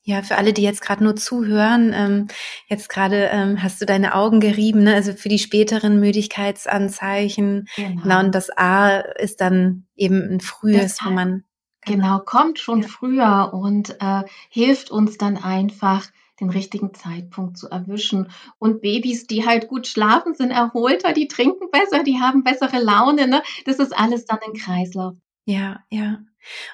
Ja, 0.04 0.22
für 0.22 0.38
alle, 0.38 0.54
die 0.54 0.62
jetzt 0.62 0.82
gerade 0.82 1.04
nur 1.04 1.18
zuhören, 1.18 1.92
ähm, 1.94 2.28
jetzt 2.70 2.88
gerade 2.88 3.26
ähm, 3.30 3.62
hast 3.62 3.82
du 3.82 3.86
deine 3.86 4.16
Augen 4.16 4.40
gerieben, 4.40 4.84
ne? 4.84 4.96
also 4.96 5.12
für 5.12 5.28
die 5.28 5.38
späteren 5.38 6.00
Müdigkeitsanzeichen. 6.00 7.68
Genau. 7.76 8.02
genau. 8.02 8.20
Und 8.22 8.34
das 8.34 8.50
A 8.50 9.00
ist 9.00 9.42
dann 9.42 9.86
eben 9.98 10.22
ein 10.22 10.40
frühes, 10.40 11.00
wo 11.04 11.10
man 11.10 11.44
genau, 11.82 12.20
genau 12.20 12.20
kommt 12.20 12.60
schon 12.60 12.84
ja. 12.84 12.88
früher 12.88 13.52
und 13.54 13.98
äh, 14.00 14.24
hilft 14.50 14.92
uns 14.92 15.18
dann 15.18 15.36
einfach 15.36 16.08
den 16.40 16.52
richtigen 16.52 16.94
Zeitpunkt 16.94 17.58
zu 17.58 17.70
erwischen. 17.70 18.32
Und 18.60 18.82
Babys, 18.82 19.28
die 19.28 19.46
halt 19.46 19.68
gut 19.68 19.88
schlafen, 19.88 20.36
sind 20.36 20.52
erholter, 20.52 21.12
die 21.12 21.28
trinken 21.28 21.70
besser, 21.70 22.04
die 22.04 22.22
haben 22.22 22.46
bessere 22.46 22.82
Laune. 22.82 23.28
Ne? 23.28 23.44
Das 23.66 23.80
ist 23.80 23.98
alles 23.98 24.24
dann 24.24 24.40
ein 24.46 24.54
Kreislauf. 24.54 25.18
Ja, 25.44 25.82
ja. 25.90 26.20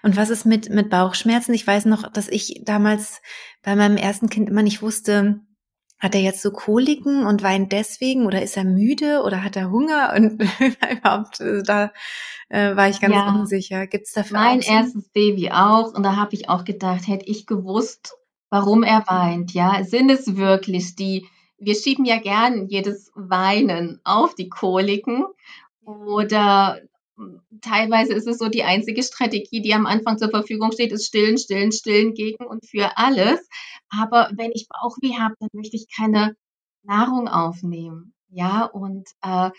Und 0.02 0.18
was 0.18 0.30
ist 0.30 0.46
mit, 0.46 0.70
mit 0.70 0.90
Bauchschmerzen? 0.90 1.54
Ich 1.54 1.66
weiß 1.66 1.86
noch, 1.86 2.12
dass 2.12 2.28
ich 2.28 2.62
damals 2.64 3.22
bei 3.62 3.76
meinem 3.76 3.98
ersten 3.98 4.30
Kind 4.30 4.50
immer 4.50 4.64
nicht 4.64 4.82
wusste, 4.82 5.42
hat 6.04 6.16
er 6.16 6.22
jetzt 6.22 6.42
so 6.42 6.52
Koliken 6.52 7.26
und 7.26 7.44
weint 7.44 7.72
deswegen 7.72 8.26
oder 8.26 8.42
ist 8.42 8.58
er 8.58 8.66
müde 8.66 9.24
oder 9.24 9.42
hat 9.42 9.56
er 9.56 9.72
Hunger? 9.72 10.14
Und 10.18 10.34
überhaupt, 10.34 11.40
also 11.40 11.62
da 11.62 11.94
äh, 12.50 12.76
war 12.76 12.90
ich 12.90 13.00
ganz 13.00 13.16
ja, 13.16 13.30
unsicher. 13.30 13.88
Gibt's 13.88 14.12
dafür 14.12 14.38
Mein 14.38 14.60
erstes 14.60 15.08
Baby 15.14 15.52
auch. 15.52 15.94
Und 15.94 16.04
da 16.04 16.18
habe 16.18 16.36
ich 16.36 16.50
auch 16.50 16.66
gedacht, 16.66 17.08
hätte 17.08 17.26
ich 17.26 17.46
gewusst, 17.46 18.18
warum 18.50 18.84
er 18.84 19.08
weint. 19.08 19.54
Ja, 19.54 19.82
sind 19.86 20.12
es 20.12 20.36
wirklich 20.36 20.98
die, 20.98 21.26
wir 21.58 21.76
schieben 21.76 22.04
ja 22.04 22.20
gern 22.20 22.68
jedes 22.68 23.10
Weinen 23.16 24.02
auf 24.04 24.36
die 24.36 24.50
Koliken. 24.50 25.26
Oder 25.86 26.82
teilweise 27.62 28.14
ist 28.14 28.28
es 28.28 28.38
so 28.38 28.50
die 28.50 28.64
einzige 28.64 29.04
Strategie, 29.04 29.62
die 29.62 29.74
am 29.74 29.86
Anfang 29.86 30.18
zur 30.18 30.30
Verfügung 30.30 30.72
steht, 30.72 30.92
ist 30.92 31.08
stillen, 31.08 31.38
stillen, 31.38 31.72
stillen 31.72 32.14
gegen 32.14 32.46
und 32.46 32.66
für 32.66 32.98
alles. 32.98 33.48
Aber 33.90 34.32
wenn 34.36 34.52
ich 34.54 34.68
Bauchweh 34.70 35.18
habe, 35.20 35.36
dann 35.40 35.50
möchte 35.54 35.76
ich 35.78 35.88
keine 35.96 36.36
Nahrung 36.84 37.28
aufnehmen. 37.28 38.14
Ja, 38.30 38.66
und 38.66 39.08
äh, 39.22 39.52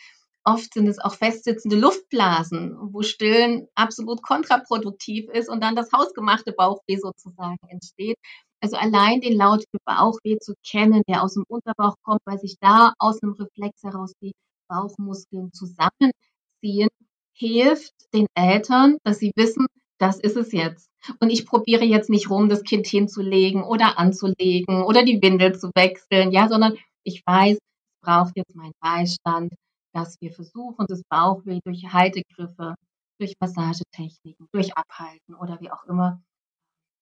oft 0.44 0.75
sind 0.75 0.88
es 0.88 0.99
auch 0.99 1.14
festsitzende 1.14 1.76
Luftblasen, 1.76 2.76
wo 2.92 3.02
Stillen 3.02 3.68
absolut 3.75 4.23
kontraproduktiv 4.23 5.28
ist 5.30 5.49
und 5.49 5.62
dann 5.62 5.76
das 5.76 5.92
hausgemachte 5.92 6.52
Bauchweh 6.52 6.97
sozusagen 6.97 7.59
entsteht. 7.68 8.16
Also 8.61 8.76
allein 8.76 9.21
den 9.21 9.37
Laut 9.37 9.64
für 9.71 9.78
Bauchweh 9.85 10.38
zu 10.38 10.54
kennen, 10.66 11.02
der 11.09 11.23
aus 11.23 11.35
dem 11.35 11.44
Unterbauch 11.49 11.97
kommt, 12.02 12.21
weil 12.25 12.38
sich 12.38 12.56
da 12.61 12.92
aus 12.99 13.23
einem 13.23 13.33
Reflex 13.35 13.83
heraus 13.83 14.12
die 14.23 14.33
Bauchmuskeln 14.68 15.52
zusammenziehen 15.52 16.88
hilft 17.35 17.93
den 18.12 18.26
Eltern, 18.35 18.99
dass 19.05 19.19
sie 19.19 19.33
wissen, 19.37 19.67
das 19.99 20.19
ist 20.19 20.37
es 20.37 20.53
jetzt. 20.53 20.88
Und 21.21 21.31
ich 21.31 21.47
probiere 21.47 21.85
jetzt 21.85 22.11
nicht 22.11 22.31
rum, 22.31 22.49
das 22.49 22.62
Kind 22.62 22.87
hinzulegen 22.87 23.62
oder 23.62 23.99
anzulegen 23.99 24.83
oder 24.85 25.05
die 25.05 25.21
Windel 25.21 25.59
zu 25.59 25.71
wechseln, 25.75 26.33
ja, 26.33 26.49
sondern 26.49 26.76
ich 27.03 27.23
weiß, 27.26 27.57
es 27.57 28.00
braucht 28.00 28.37
jetzt 28.37 28.55
meinen 28.55 28.75
Beistand, 28.81 29.53
dass 29.93 30.21
wir 30.21 30.33
versuchen, 30.33 30.87
das 30.88 31.03
Bauchweh 31.09 31.61
durch 31.64 31.85
Haltegriffe, 31.93 32.75
durch 33.19 33.35
Massagetechniken, 33.41 34.49
durch 34.53 34.76
Abhalten 34.76 35.35
oder 35.35 35.61
wie 35.61 35.71
auch 35.71 35.85
immer 35.85 36.23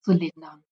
zu 0.04 0.12
lindern. 0.12 0.62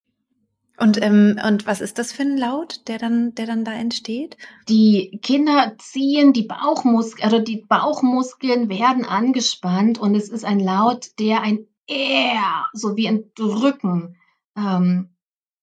Und, 0.80 1.00
ähm, 1.02 1.38
und 1.46 1.66
was 1.66 1.82
ist 1.82 1.98
das 1.98 2.10
für 2.10 2.22
ein 2.22 2.38
Laut, 2.38 2.88
der 2.88 2.96
dann, 2.96 3.34
der 3.34 3.44
dann 3.44 3.66
da 3.66 3.72
entsteht? 3.72 4.38
Die 4.66 5.20
Kinder 5.22 5.74
ziehen 5.78 6.32
die 6.32 6.44
Bauchmuskeln, 6.44 7.22
also 7.22 7.38
die 7.38 7.66
Bauchmuskeln 7.68 8.70
werden 8.70 9.04
angespannt 9.04 9.98
und 9.98 10.14
es 10.14 10.30
ist 10.30 10.46
ein 10.46 10.58
Laut, 10.58 11.18
der 11.18 11.42
ein 11.42 11.66
Er, 11.86 12.66
so 12.72 12.96
wie 12.96 13.08
ein 13.08 13.30
Drücken 13.34 14.16
ähm, 14.56 15.14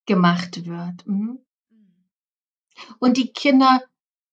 gemacht 0.06 0.68
wird. 0.68 1.08
Mhm. 1.08 1.40
Und 3.00 3.18
die 3.18 3.34
Kinder, 3.34 3.82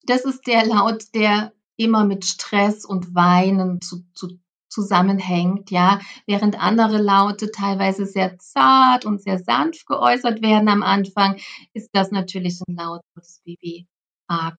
das 0.02 0.26
ist 0.26 0.46
der 0.46 0.66
Laut, 0.66 1.14
der 1.14 1.54
immer 1.76 2.04
mit 2.04 2.26
Stress 2.26 2.84
und 2.84 3.14
Weinen 3.14 3.80
zu, 3.80 4.04
zu 4.12 4.38
zusammenhängt, 4.74 5.70
ja, 5.70 6.00
während 6.26 6.60
andere 6.60 7.00
Laute 7.00 7.50
teilweise 7.50 8.06
sehr 8.06 8.36
zart 8.38 9.04
und 9.06 9.22
sehr 9.22 9.38
sanft 9.38 9.86
geäußert 9.86 10.42
werden 10.42 10.68
am 10.68 10.82
Anfang, 10.82 11.36
ist 11.72 11.90
das 11.92 12.10
natürlich 12.10 12.60
ein 12.66 12.74
Laut, 12.74 13.00
wo 13.14 13.20
das 13.20 13.40
Baby 13.44 13.86
arg 14.26 14.58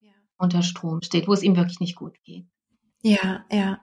ja. 0.00 0.12
unter 0.38 0.62
Strom 0.62 1.02
steht, 1.02 1.26
wo 1.26 1.32
es 1.32 1.42
ihm 1.42 1.56
wirklich 1.56 1.80
nicht 1.80 1.96
gut 1.96 2.16
geht. 2.24 2.46
Ja, 3.02 3.44
ja. 3.50 3.80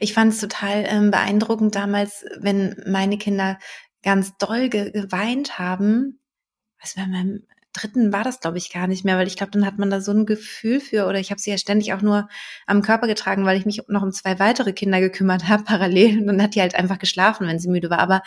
Ich 0.00 0.14
fand 0.14 0.32
es 0.32 0.40
total 0.40 0.84
ähm, 0.88 1.10
beeindruckend 1.12 1.76
damals, 1.76 2.24
wenn 2.40 2.82
meine 2.86 3.18
Kinder 3.18 3.58
ganz 4.02 4.36
doll 4.38 4.68
ge 4.68 4.90
geweint 4.90 5.58
haben. 5.58 6.20
Was 6.80 6.94
bei 6.94 7.06
meinem 7.06 7.46
dritten 7.72 8.12
war 8.12 8.24
das, 8.24 8.40
glaube 8.40 8.58
ich, 8.58 8.72
gar 8.72 8.86
nicht 8.86 9.04
mehr, 9.04 9.16
weil 9.16 9.26
ich 9.26 9.36
glaube, 9.36 9.52
dann 9.52 9.64
hat 9.64 9.78
man 9.78 9.90
da 9.90 10.00
so 10.00 10.12
ein 10.12 10.26
Gefühl 10.26 10.80
für, 10.80 11.06
oder 11.06 11.18
ich 11.18 11.30
habe 11.30 11.40
sie 11.40 11.50
ja 11.50 11.58
ständig 11.58 11.92
auch 11.92 12.02
nur 12.02 12.28
am 12.66 12.82
Körper 12.82 13.06
getragen, 13.06 13.44
weil 13.44 13.58
ich 13.58 13.66
mich 13.66 13.82
noch 13.88 14.02
um 14.02 14.12
zwei 14.12 14.38
weitere 14.38 14.72
Kinder 14.72 15.00
gekümmert 15.00 15.44
habe, 15.48 15.64
parallel. 15.64 16.20
Und 16.20 16.26
dann 16.26 16.42
hat 16.42 16.54
die 16.54 16.60
halt 16.60 16.74
einfach 16.74 16.98
geschlafen, 16.98 17.46
wenn 17.46 17.58
sie 17.58 17.68
müde 17.68 17.90
war. 17.90 18.00
Aber 18.00 18.22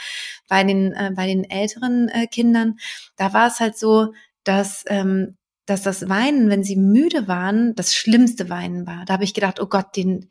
bei 0.47 0.63
den, 0.63 0.93
äh, 0.93 1.11
bei 1.15 1.27
den 1.27 1.43
älteren 1.43 2.09
äh, 2.09 2.27
Kindern, 2.27 2.77
da 3.17 3.33
war 3.33 3.47
es 3.47 3.59
halt 3.59 3.77
so, 3.77 4.13
dass 4.43 4.83
ähm, 4.87 5.37
dass 5.65 5.81
das 5.81 6.09
Weinen, 6.09 6.49
wenn 6.49 6.63
sie 6.63 6.75
müde 6.75 7.27
waren, 7.27 7.73
das 7.75 7.95
schlimmste 7.95 8.49
Weinen 8.49 8.85
war. 8.85 9.05
Da 9.05 9.13
habe 9.13 9.23
ich 9.23 9.33
gedacht, 9.33 9.61
oh 9.61 9.67
Gott, 9.67 9.95
den, 9.95 10.29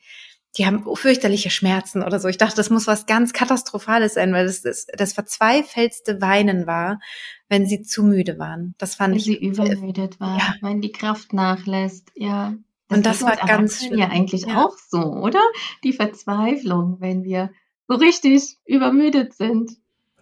die 0.58 0.66
haben 0.66 0.84
fürchterliche 0.94 1.50
Schmerzen 1.50 2.02
oder 2.02 2.20
so. 2.20 2.28
Ich 2.28 2.36
dachte, 2.36 2.56
das 2.56 2.68
muss 2.68 2.86
was 2.86 3.06
ganz 3.06 3.32
Katastrophales 3.32 4.14
sein, 4.14 4.32
weil 4.32 4.46
das 4.46 4.62
das, 4.62 4.86
das 4.86 5.14
verzweifelste 5.14 6.20
Weinen 6.20 6.66
war, 6.66 7.00
wenn 7.48 7.66
sie 7.66 7.82
zu 7.82 8.02
müde 8.02 8.38
waren. 8.38 8.74
Das 8.78 8.94
fand 8.94 9.12
wenn 9.12 9.18
ich. 9.18 9.24
sie 9.24 9.36
übermüdet 9.36 10.20
war, 10.20 10.38
ja. 10.38 10.54
wenn 10.60 10.80
die 10.80 10.92
Kraft 10.92 11.32
nachlässt, 11.32 12.10
ja. 12.14 12.54
Das 12.88 12.98
und 12.98 13.06
das 13.06 13.22
war 13.22 13.36
ganz 13.36 13.82
schön. 13.82 13.96
Ja, 13.96 14.08
eigentlich 14.08 14.42
ja. 14.42 14.64
auch 14.64 14.76
so, 14.88 14.98
oder? 14.98 15.40
Die 15.82 15.94
Verzweiflung, 15.94 16.96
wenn 17.00 17.24
wir 17.24 17.50
so 17.88 17.94
richtig 17.94 18.58
übermüdet 18.66 19.32
sind. 19.32 19.72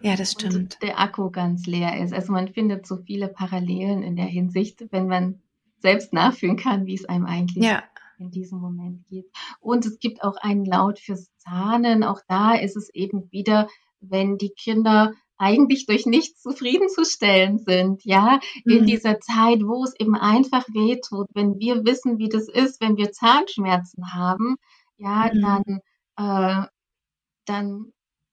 Ja, 0.01 0.15
das 0.15 0.33
stimmt. 0.33 0.55
Und 0.55 0.83
der 0.83 1.01
Akku 1.01 1.31
ganz 1.31 1.67
leer 1.67 2.01
ist. 2.03 2.13
Also 2.13 2.33
man 2.33 2.49
findet 2.49 2.87
so 2.87 2.99
viele 2.99 3.27
Parallelen 3.27 4.03
in 4.03 4.15
der 4.15 4.27
Hinsicht, 4.27 4.85
wenn 4.93 5.09
man 5.09 5.43
selbst 5.79 6.13
nachfühlen 6.13 6.57
kann, 6.57 6.87
wie 6.87 6.95
es 6.95 7.07
einem 7.07 7.27
eigentlich 7.27 7.65
ja. 7.65 7.83
In 8.21 8.31
diesem 8.31 8.61
Moment 8.61 9.07
geht. 9.09 9.27
Und 9.61 9.87
es 9.87 9.99
gibt 9.99 10.23
auch 10.23 10.37
einen 10.37 10.65
Laut 10.65 10.99
fürs 10.99 11.31
Zahnen. 11.39 12.05
Auch 12.05 12.21
da 12.29 12.55
ist 12.55 12.77
es 12.77 12.93
eben 12.95 13.31
wieder, 13.33 13.69
wenn 14.01 14.39
die 14.39 14.51
Kinder 14.51 15.13
eigentlich 15.37 15.87
durch 15.87 16.05
nichts 16.05 16.43
zufriedenzustellen 16.43 17.59
sind, 17.59 18.05
ja, 18.05 18.41
in 18.67 18.83
mhm. 18.83 18.87
dieser 18.87 19.21
Zeit, 19.21 19.61
wo 19.63 19.85
es 19.85 19.99
eben 19.99 20.15
einfach 20.15 20.67
wehtut, 20.69 21.29
wenn 21.33 21.59
wir 21.59 21.87
wissen, 21.87 22.19
wie 22.19 22.29
das 22.29 22.47
ist, 22.47 22.81
wenn 22.83 22.99
wir 22.99 23.11
Zahnschmerzen 23.11 24.13
haben, 24.13 24.57
ja, 24.99 25.31
mhm. 25.33 25.41
dann, 25.41 25.81
äh, 26.17 26.67
dann, 27.47 27.93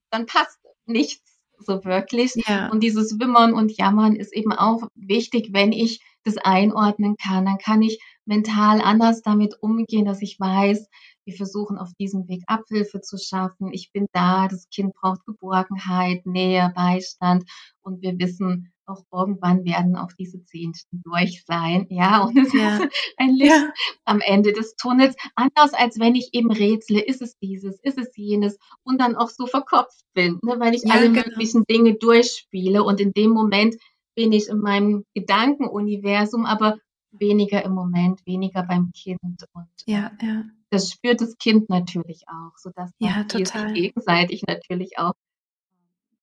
dann 0.09 0.25
passt 0.25 0.59
nichts 0.85 1.39
so 1.59 1.83
wirklich. 1.85 2.33
Ja. 2.47 2.69
Und 2.69 2.81
dieses 2.81 3.19
Wimmern 3.19 3.53
und 3.53 3.77
Jammern 3.77 4.15
ist 4.15 4.33
eben 4.33 4.51
auch 4.51 4.83
wichtig, 4.95 5.49
wenn 5.53 5.71
ich 5.71 6.01
das 6.23 6.37
einordnen 6.37 7.15
kann. 7.15 7.45
Dann 7.45 7.57
kann 7.57 7.81
ich 7.81 7.99
mental 8.27 8.81
anders 8.81 9.21
damit 9.21 9.55
umgehen, 9.61 10.05
dass 10.05 10.21
ich 10.21 10.39
weiß, 10.39 10.87
wir 11.25 11.33
versuchen 11.35 11.77
auf 11.77 11.89
diesem 11.99 12.27
Weg 12.27 12.43
Abhilfe 12.47 13.01
zu 13.01 13.17
schaffen. 13.17 13.73
Ich 13.73 13.91
bin 13.91 14.07
da, 14.13 14.47
das 14.47 14.69
Kind 14.69 14.93
braucht 14.93 15.25
Geborgenheit, 15.25 16.25
Nähe, 16.25 16.71
Beistand 16.75 17.43
und 17.81 18.01
wir 18.01 18.17
wissen, 18.17 18.71
auch 18.87 19.03
irgendwann 19.11 19.65
werden 19.65 19.97
auch 19.97 20.11
diese 20.17 20.43
Zehnten 20.45 21.01
durch 21.03 21.43
sein. 21.45 21.85
Ja, 21.89 22.23
und 22.23 22.37
es 22.37 22.53
ja. 22.53 22.77
ist 22.77 23.13
ein 23.17 23.35
Licht 23.35 23.51
ja. 23.51 23.73
am 24.05 24.21
Ende 24.21 24.53
des 24.53 24.75
Tunnels. 24.75 25.15
Anders 25.35 25.73
als 25.73 25.99
wenn 25.99 26.15
ich 26.15 26.29
eben 26.33 26.51
rätsle, 26.51 27.01
ist 27.01 27.21
es 27.21 27.37
dieses, 27.39 27.79
ist 27.81 27.97
es 27.97 28.15
jenes 28.15 28.57
und 28.83 28.99
dann 28.99 29.15
auch 29.15 29.29
so 29.29 29.45
verkopft 29.45 30.05
bin, 30.13 30.39
ne, 30.43 30.55
weil 30.59 30.73
ich 30.73 30.83
ja, 30.83 30.93
alle 30.93 31.11
genau. 31.11 31.27
möglichen 31.27 31.63
Dinge 31.69 31.95
durchspiele 31.95 32.83
und 32.83 33.01
in 33.01 33.11
dem 33.11 33.31
Moment 33.31 33.75
bin 34.15 34.31
ich 34.31 34.47
in 34.47 34.59
meinem 34.59 35.05
Gedankenuniversum, 35.13 36.45
aber 36.45 36.77
weniger 37.11 37.63
im 37.63 37.73
Moment, 37.73 38.25
weniger 38.25 38.63
beim 38.63 38.91
Kind 38.91 39.19
und 39.53 39.67
ja, 39.85 40.11
ja 40.21 40.43
das 40.69 40.91
spürt 40.91 41.21
das 41.21 41.37
Kind 41.37 41.69
natürlich 41.69 42.23
auch, 42.27 42.57
sodass 42.57 42.91
ja, 42.99 43.23
total. 43.23 43.73
gegenseitig 43.73 44.43
natürlich 44.45 44.97
auch 44.97 45.13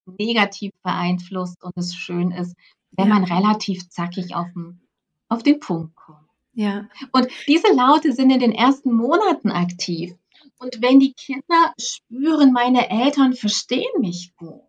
negativ 0.06 0.72
beeinflusst 0.82 1.62
und 1.62 1.72
es 1.76 1.94
schön 1.94 2.30
ist, 2.30 2.54
wenn 2.90 3.08
ja. 3.08 3.14
man 3.14 3.24
relativ 3.24 3.88
zackig 3.88 4.34
auf 4.34 4.46
den, 4.54 4.80
auf 5.28 5.42
den 5.42 5.60
Punkt 5.60 5.96
kommt. 5.96 6.28
Ja. 6.52 6.88
Und 7.12 7.28
diese 7.48 7.72
Laute 7.74 8.12
sind 8.12 8.30
in 8.30 8.38
den 8.38 8.52
ersten 8.52 8.92
Monaten 8.92 9.50
aktiv. 9.50 10.14
Und 10.58 10.80
wenn 10.80 11.00
die 11.00 11.14
Kinder 11.14 11.72
spüren, 11.80 12.52
meine 12.52 12.88
Eltern 12.90 13.32
verstehen 13.32 14.00
mich 14.00 14.34
gut, 14.36 14.62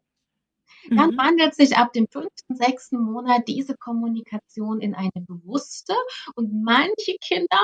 dann 0.90 1.12
mhm. 1.12 1.18
wandelt 1.18 1.56
sich 1.56 1.78
ab 1.78 1.94
dem 1.94 2.08
fünften, 2.10 2.56
sechsten 2.56 3.02
Monat 3.02 3.48
diese 3.48 3.76
Kommunikation 3.76 4.82
in 4.82 4.94
eine 4.94 5.12
bewusste 5.26 5.94
und 6.36 6.64
manche 6.64 7.16
Kinder 7.22 7.62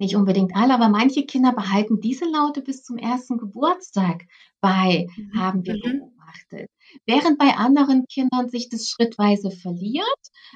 nicht 0.00 0.14
unbedingt 0.14 0.54
alle, 0.54 0.74
aber 0.74 0.88
manche 0.88 1.26
Kinder 1.26 1.52
behalten 1.52 2.00
diese 2.00 2.24
Laute 2.24 2.62
bis 2.62 2.84
zum 2.84 2.98
ersten 2.98 3.36
Geburtstag 3.36 4.22
bei, 4.60 5.08
mhm. 5.16 5.40
haben 5.40 5.64
wir 5.64 5.74
mhm. 5.74 5.80
beobachtet. 5.98 6.70
Während 7.04 7.38
bei 7.38 7.56
anderen 7.56 8.06
Kindern 8.06 8.48
sich 8.48 8.68
das 8.68 8.88
schrittweise 8.88 9.50
verliert, 9.50 10.06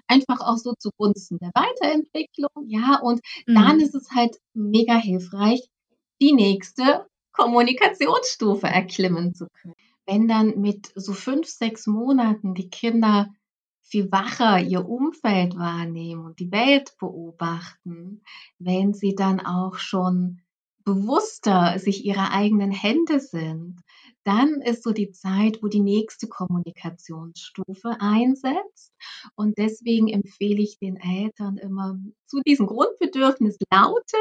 einfach 0.06 0.40
auch 0.40 0.58
so 0.58 0.74
zugunsten 0.78 1.38
der 1.38 1.50
Weiterentwicklung, 1.54 2.68
ja, 2.68 3.00
und 3.02 3.20
mhm. 3.46 3.54
dann 3.54 3.80
ist 3.80 3.94
es 3.94 4.10
halt 4.14 4.36
mega 4.54 4.94
hilfreich, 4.94 5.68
die 6.20 6.32
nächste 6.32 7.06
Kommunikationsstufe 7.32 8.66
erklimmen 8.66 9.34
zu 9.34 9.48
können. 9.60 9.74
Wenn 10.06 10.28
dann 10.28 10.60
mit 10.60 10.92
so 10.94 11.12
fünf, 11.12 11.46
sechs 11.46 11.86
Monaten 11.86 12.54
die 12.54 12.70
Kinder 12.70 13.28
viel 13.82 14.10
wacher 14.10 14.60
ihr 14.60 14.88
Umfeld 14.88 15.56
wahrnehmen 15.56 16.24
und 16.24 16.38
die 16.40 16.50
Welt 16.50 16.94
beobachten, 16.98 18.22
wenn 18.58 18.94
sie 18.94 19.14
dann 19.14 19.40
auch 19.40 19.76
schon 19.76 20.40
bewusster 20.84 21.78
sich 21.78 22.04
ihrer 22.04 22.32
eigenen 22.32 22.72
Hände 22.72 23.20
sind, 23.20 23.80
dann 24.24 24.60
ist 24.60 24.82
so 24.82 24.92
die 24.92 25.10
Zeit, 25.10 25.62
wo 25.62 25.68
die 25.68 25.80
nächste 25.80 26.28
Kommunikationsstufe 26.28 27.96
einsetzt. 28.00 28.92
Und 29.34 29.58
deswegen 29.58 30.08
empfehle 30.08 30.62
ich 30.62 30.78
den 30.78 30.96
Eltern 30.96 31.56
immer 31.58 31.98
zu 32.26 32.40
diesem 32.46 32.66
Grundbedürfnis 32.66 33.56
Lauten 33.70 34.20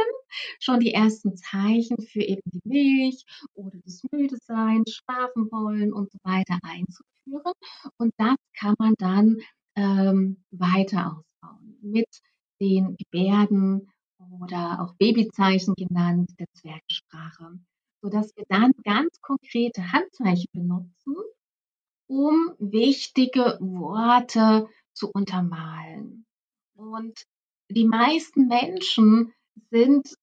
schon 0.60 0.80
die 0.80 0.94
ersten 0.94 1.36
Zeichen 1.38 2.02
für 2.02 2.22
eben 2.22 2.42
die 2.46 2.62
Milch 2.64 3.24
oder 3.54 3.78
das 3.84 4.02
Müde 4.12 4.38
sein, 4.42 4.84
schlafen 4.88 5.52
wollen 5.52 5.94
und 5.94 6.12
so 6.12 6.18
weiter 6.24 6.60
einzuführen. 6.64 7.54
Und 7.98 8.14
das 8.18 8.36
kann 8.58 8.76
man 8.80 8.94
dann 8.98 9.38
ähm, 9.76 10.44
weiter 10.52 11.18
ausbauen 11.18 11.78
mit 11.82 12.08
den 12.60 12.96
Gebärden 12.98 13.90
oder 14.42 14.82
auch 14.82 14.96
Babyzeichen 14.96 15.74
genannt, 15.76 16.32
der 16.40 16.48
Zwergsprache, 16.54 17.60
sodass 18.02 18.36
wir 18.36 18.46
dann 18.50 18.74
ganz 18.84 19.22
konkrete 19.22 19.92
Handzeichen 19.92 20.50
benutzen, 20.54 21.16
um 22.08 22.54
wichtige 22.60 23.58
Worte 23.62 24.68
zu 24.94 25.10
untermalen. 25.12 26.26
Und 26.76 27.26
die 27.70 27.86
meisten 27.86 28.48
Menschen 28.48 29.34
sind 29.70 30.14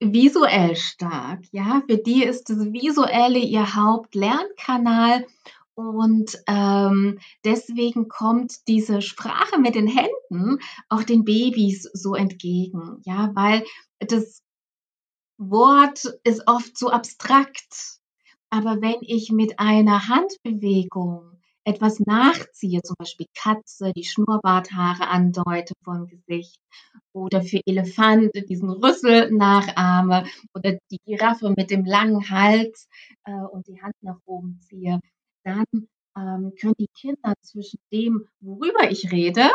visuell 0.00 0.76
stark, 0.76 1.44
ja, 1.52 1.82
für 1.88 1.98
die 1.98 2.24
ist 2.24 2.50
das 2.50 2.72
Visuelle 2.72 3.38
ihr 3.38 3.74
Hauptlernkanal 3.74 5.26
und 5.74 6.36
ähm, 6.48 7.18
deswegen 7.44 8.08
kommt 8.08 8.66
diese 8.66 9.00
Sprache 9.00 9.58
mit 9.60 9.76
den 9.76 9.86
Händen 9.86 10.58
auch 10.88 11.04
den 11.04 11.24
Babys 11.24 11.82
so 11.92 12.14
entgegen, 12.14 13.00
ja, 13.04 13.30
weil 13.34 13.64
das 14.00 14.42
Wort 15.38 16.04
ist 16.24 16.42
oft 16.46 16.76
so 16.76 16.90
abstrakt. 16.90 17.98
Aber 18.50 18.80
wenn 18.80 18.96
ich 19.02 19.30
mit 19.30 19.58
einer 19.58 20.08
Handbewegung 20.08 21.38
etwas 21.64 22.00
nachziehe, 22.00 22.82
zum 22.82 22.96
Beispiel 22.98 23.26
Katze, 23.34 23.92
die 23.94 24.04
Schnurrbarthaare 24.04 25.06
andeute 25.06 25.74
vom 25.84 26.06
Gesicht, 26.06 26.60
oder 27.12 27.42
für 27.42 27.60
Elefant 27.66 28.30
diesen 28.48 28.70
Rüssel 28.70 29.30
nachahme, 29.30 30.26
oder 30.54 30.78
die 30.90 30.98
Giraffe 31.04 31.52
mit 31.56 31.70
dem 31.70 31.84
langen 31.84 32.30
Hals 32.30 32.88
äh, 33.24 33.32
und 33.32 33.66
die 33.68 33.80
Hand 33.82 33.94
nach 34.00 34.18
oben 34.24 34.60
ziehe, 34.60 34.98
dann 35.44 35.66
ähm, 36.16 36.52
können 36.58 36.74
die 36.78 36.88
Kinder 36.98 37.34
zwischen 37.42 37.80
dem, 37.92 38.26
worüber 38.40 38.90
ich 38.90 39.12
rede 39.12 39.50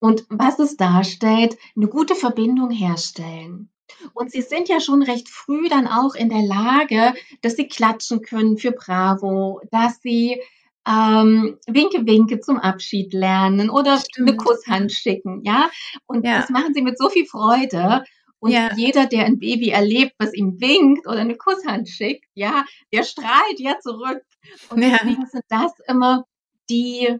und 0.00 0.26
was 0.28 0.58
es 0.58 0.76
darstellt, 0.76 1.56
eine 1.76 1.86
gute 1.86 2.14
Verbindung 2.14 2.70
herstellen. 2.70 3.70
Und 4.12 4.30
sie 4.30 4.42
sind 4.42 4.68
ja 4.68 4.80
schon 4.80 5.02
recht 5.02 5.28
früh 5.28 5.68
dann 5.68 5.86
auch 5.86 6.14
in 6.14 6.28
der 6.28 6.42
Lage, 6.42 7.14
dass 7.42 7.56
sie 7.56 7.68
klatschen 7.68 8.22
können 8.22 8.58
für 8.58 8.72
Bravo, 8.72 9.60
dass 9.70 10.00
sie 10.02 10.40
ähm, 10.86 11.58
Winke 11.66 12.06
Winke 12.06 12.40
zum 12.40 12.58
Abschied 12.58 13.12
lernen 13.12 13.70
oder 13.70 13.98
Stimmt. 13.98 14.28
eine 14.28 14.36
Kusshand 14.36 14.92
schicken, 14.92 15.42
ja. 15.44 15.70
Und 16.06 16.26
ja. 16.26 16.40
das 16.40 16.50
machen 16.50 16.74
sie 16.74 16.82
mit 16.82 16.98
so 16.98 17.08
viel 17.08 17.26
Freude. 17.26 18.04
Und 18.38 18.50
ja. 18.50 18.74
jeder, 18.76 19.06
der 19.06 19.24
ein 19.24 19.38
Baby 19.38 19.70
erlebt, 19.70 20.14
was 20.18 20.34
ihm 20.34 20.60
winkt 20.60 21.06
oder 21.06 21.20
eine 21.20 21.36
Kusshand 21.36 21.88
schickt, 21.88 22.26
ja, 22.34 22.66
der 22.92 23.02
strahlt 23.02 23.58
ja 23.58 23.78
zurück. 23.80 24.22
Und 24.68 24.82
ja. 24.82 24.90
deswegen 24.90 25.24
sind 25.26 25.44
das 25.48 25.72
immer 25.88 26.24
die, 26.68 27.16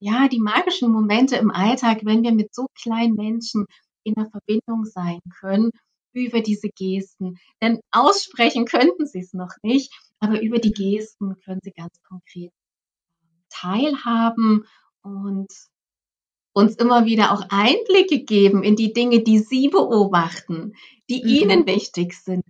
ja, 0.00 0.26
die 0.26 0.40
magischen 0.40 0.90
Momente 0.90 1.36
im 1.36 1.52
Alltag, 1.52 2.00
wenn 2.02 2.24
wir 2.24 2.32
mit 2.32 2.52
so 2.52 2.66
kleinen 2.82 3.14
Menschen 3.14 3.66
in 4.02 4.14
der 4.14 4.26
Verbindung 4.26 4.84
sein 4.84 5.20
können 5.38 5.70
über 6.12 6.40
diese 6.40 6.68
Gesten. 6.68 7.38
Denn 7.62 7.80
aussprechen 7.90 8.64
könnten 8.64 9.06
sie 9.06 9.20
es 9.20 9.32
noch 9.32 9.52
nicht, 9.62 9.92
aber 10.20 10.40
über 10.40 10.58
die 10.58 10.72
Gesten 10.72 11.36
können 11.44 11.60
sie 11.62 11.72
ganz 11.72 12.02
konkret 12.02 12.52
teilhaben 13.50 14.64
und 15.02 15.48
uns 16.52 16.74
immer 16.76 17.04
wieder 17.04 17.32
auch 17.32 17.46
Einblicke 17.50 18.24
geben 18.24 18.62
in 18.62 18.76
die 18.76 18.92
Dinge, 18.92 19.22
die 19.22 19.38
sie 19.38 19.68
beobachten, 19.68 20.74
die 21.08 21.22
mhm. 21.22 21.28
ihnen 21.28 21.66
wichtig 21.66 22.14
sind 22.14 22.44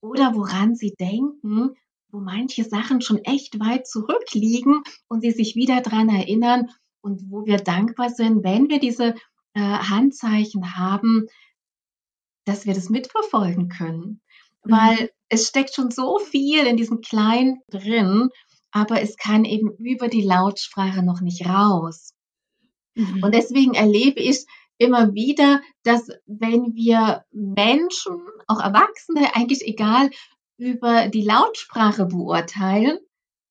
oder 0.00 0.34
woran 0.34 0.74
sie 0.74 0.94
denken, 0.98 1.74
wo 2.10 2.20
manche 2.20 2.64
Sachen 2.64 3.00
schon 3.00 3.18
echt 3.18 3.58
weit 3.60 3.86
zurückliegen 3.86 4.82
und 5.08 5.20
sie 5.20 5.30
sich 5.30 5.54
wieder 5.54 5.80
daran 5.80 6.08
erinnern 6.08 6.70
und 7.00 7.30
wo 7.30 7.46
wir 7.46 7.58
dankbar 7.58 8.10
sind, 8.10 8.44
wenn 8.44 8.68
wir 8.68 8.80
diese 8.80 9.14
äh, 9.54 9.60
Handzeichen 9.60 10.76
haben, 10.76 11.26
dass 12.44 12.66
wir 12.66 12.74
das 12.74 12.88
mitverfolgen 12.88 13.68
können. 13.68 14.20
Mhm. 14.64 14.70
Weil 14.70 15.10
es 15.28 15.48
steckt 15.48 15.74
schon 15.74 15.90
so 15.90 16.18
viel 16.18 16.66
in 16.66 16.76
diesem 16.76 17.00
Kleinen 17.00 17.60
drin, 17.70 18.28
aber 18.70 19.00
es 19.02 19.16
kann 19.16 19.44
eben 19.44 19.70
über 19.78 20.08
die 20.08 20.22
Lautsprache 20.22 21.02
noch 21.02 21.20
nicht 21.20 21.46
raus. 21.46 22.14
Mhm. 22.94 23.22
Und 23.22 23.34
deswegen 23.34 23.74
erlebe 23.74 24.20
ich 24.20 24.44
immer 24.78 25.14
wieder, 25.14 25.60
dass 25.84 26.08
wenn 26.26 26.74
wir 26.74 27.24
Menschen, 27.30 28.20
auch 28.46 28.60
Erwachsene, 28.60 29.34
eigentlich 29.34 29.62
egal, 29.66 30.10
über 30.56 31.08
die 31.08 31.22
Lautsprache 31.22 32.06
beurteilen, 32.06 32.98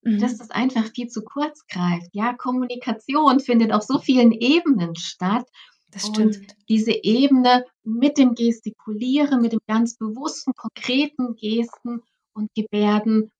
mhm. 0.03 0.19
dass 0.19 0.37
das 0.37 0.51
einfach 0.51 0.89
viel 0.93 1.07
zu 1.07 1.23
kurz 1.23 1.65
greift. 1.67 2.09
Ja, 2.13 2.33
Kommunikation 2.33 3.39
findet 3.39 3.71
auf 3.71 3.83
so 3.83 3.99
vielen 3.99 4.31
Ebenen 4.31 4.95
statt. 4.95 5.47
Das 5.91 6.07
stimmt. 6.07 6.37
Und 6.37 6.55
diese 6.69 6.91
Ebene 6.91 7.65
mit 7.83 8.17
dem 8.17 8.33
Gestikulieren, 8.33 9.41
mit 9.41 9.51
dem 9.51 9.59
ganz 9.67 9.97
bewussten, 9.97 10.53
konkreten 10.53 11.35
Gesten 11.35 12.01
und 12.33 12.49
Gebärden, 12.55 13.31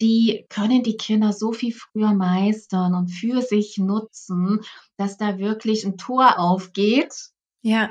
die 0.00 0.46
können 0.48 0.82
die 0.82 0.96
Kinder 0.96 1.32
so 1.32 1.52
viel 1.52 1.72
früher 1.72 2.14
meistern 2.14 2.94
und 2.94 3.08
für 3.08 3.42
sich 3.42 3.76
nutzen, 3.78 4.60
dass 4.96 5.18
da 5.18 5.38
wirklich 5.38 5.84
ein 5.84 5.98
Tor 5.98 6.38
aufgeht. 6.38 7.14
Ja. 7.62 7.90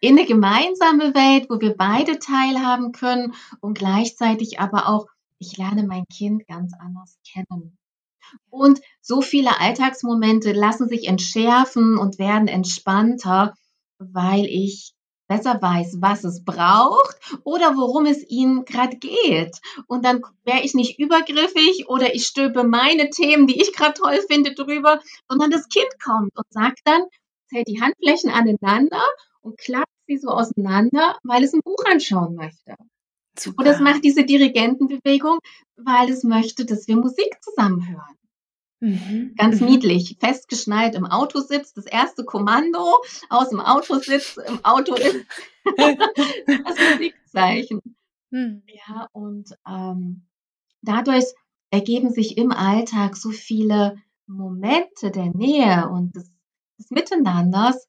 In 0.00 0.16
eine 0.16 0.26
gemeinsame 0.26 1.14
Welt, 1.14 1.50
wo 1.50 1.60
wir 1.60 1.76
beide 1.76 2.18
teilhaben 2.18 2.92
können 2.92 3.34
und 3.60 3.76
gleichzeitig 3.76 4.60
aber 4.60 4.88
auch, 4.88 5.06
ich 5.38 5.56
lerne 5.56 5.86
mein 5.86 6.04
Kind 6.06 6.46
ganz 6.46 6.72
anders 6.78 7.18
kennen. 7.30 7.76
Und 8.48 8.80
so 9.00 9.20
viele 9.22 9.60
Alltagsmomente 9.60 10.52
lassen 10.52 10.88
sich 10.88 11.06
entschärfen 11.06 11.98
und 11.98 12.18
werden 12.18 12.48
entspannter, 12.48 13.54
weil 13.98 14.44
ich 14.46 14.94
besser 15.30 15.62
weiß, 15.62 15.98
was 16.00 16.24
es 16.24 16.44
braucht 16.44 17.16
oder 17.44 17.76
worum 17.76 18.04
es 18.04 18.28
ihm 18.28 18.64
gerade 18.64 18.96
geht. 18.96 19.60
Und 19.86 20.04
dann 20.04 20.22
wäre 20.44 20.62
ich 20.62 20.74
nicht 20.74 20.98
übergriffig 20.98 21.88
oder 21.88 22.14
ich 22.14 22.26
stülpe 22.26 22.64
meine 22.64 23.10
Themen, 23.10 23.46
die 23.46 23.60
ich 23.60 23.72
gerade 23.72 23.94
toll 23.94 24.18
finde, 24.28 24.54
drüber, 24.54 25.00
sondern 25.28 25.52
das 25.52 25.68
Kind 25.68 25.88
kommt 26.02 26.36
und 26.36 26.46
sagt 26.50 26.80
dann, 26.84 27.02
zählt 27.48 27.68
die 27.68 27.80
Handflächen 27.80 28.30
aneinander 28.30 29.02
und 29.40 29.56
klappt 29.56 29.86
sie 30.08 30.16
so 30.16 30.30
auseinander, 30.30 31.16
weil 31.22 31.44
es 31.44 31.54
ein 31.54 31.62
Buch 31.64 31.84
anschauen 31.88 32.34
möchte. 32.34 32.74
Super. 33.38 33.58
Und 33.58 33.66
es 33.66 33.78
macht 33.78 34.04
diese 34.04 34.24
Dirigentenbewegung, 34.24 35.38
weil 35.76 36.10
es 36.10 36.24
möchte, 36.24 36.66
dass 36.66 36.88
wir 36.88 36.96
Musik 36.96 37.36
zusammen 37.40 37.88
hören. 37.88 38.16
Mhm. 38.80 39.34
Ganz 39.36 39.60
mhm. 39.60 39.68
niedlich, 39.68 40.16
festgeschnallt 40.18 40.94
im 40.94 41.06
Auto 41.06 41.40
sitzt, 41.40 41.76
das 41.76 41.84
erste 41.86 42.24
Kommando 42.24 43.02
aus 43.28 43.50
dem 43.50 43.60
Auto 43.60 43.98
sitzt, 43.98 44.38
im 44.38 44.64
Auto 44.64 44.94
ist 44.94 45.26
das 45.76 46.76
Musikzeichen. 46.92 47.82
Mhm. 48.30 48.62
Ja, 48.66 49.08
und 49.12 49.54
ähm, 49.68 50.26
dadurch 50.80 51.26
ergeben 51.70 52.10
sich 52.10 52.38
im 52.38 52.52
Alltag 52.52 53.16
so 53.16 53.30
viele 53.30 53.96
Momente 54.26 55.10
der 55.10 55.26
Nähe 55.26 55.88
und 55.88 56.16
des, 56.16 56.30
des 56.78 56.90
Miteinanders. 56.90 57.86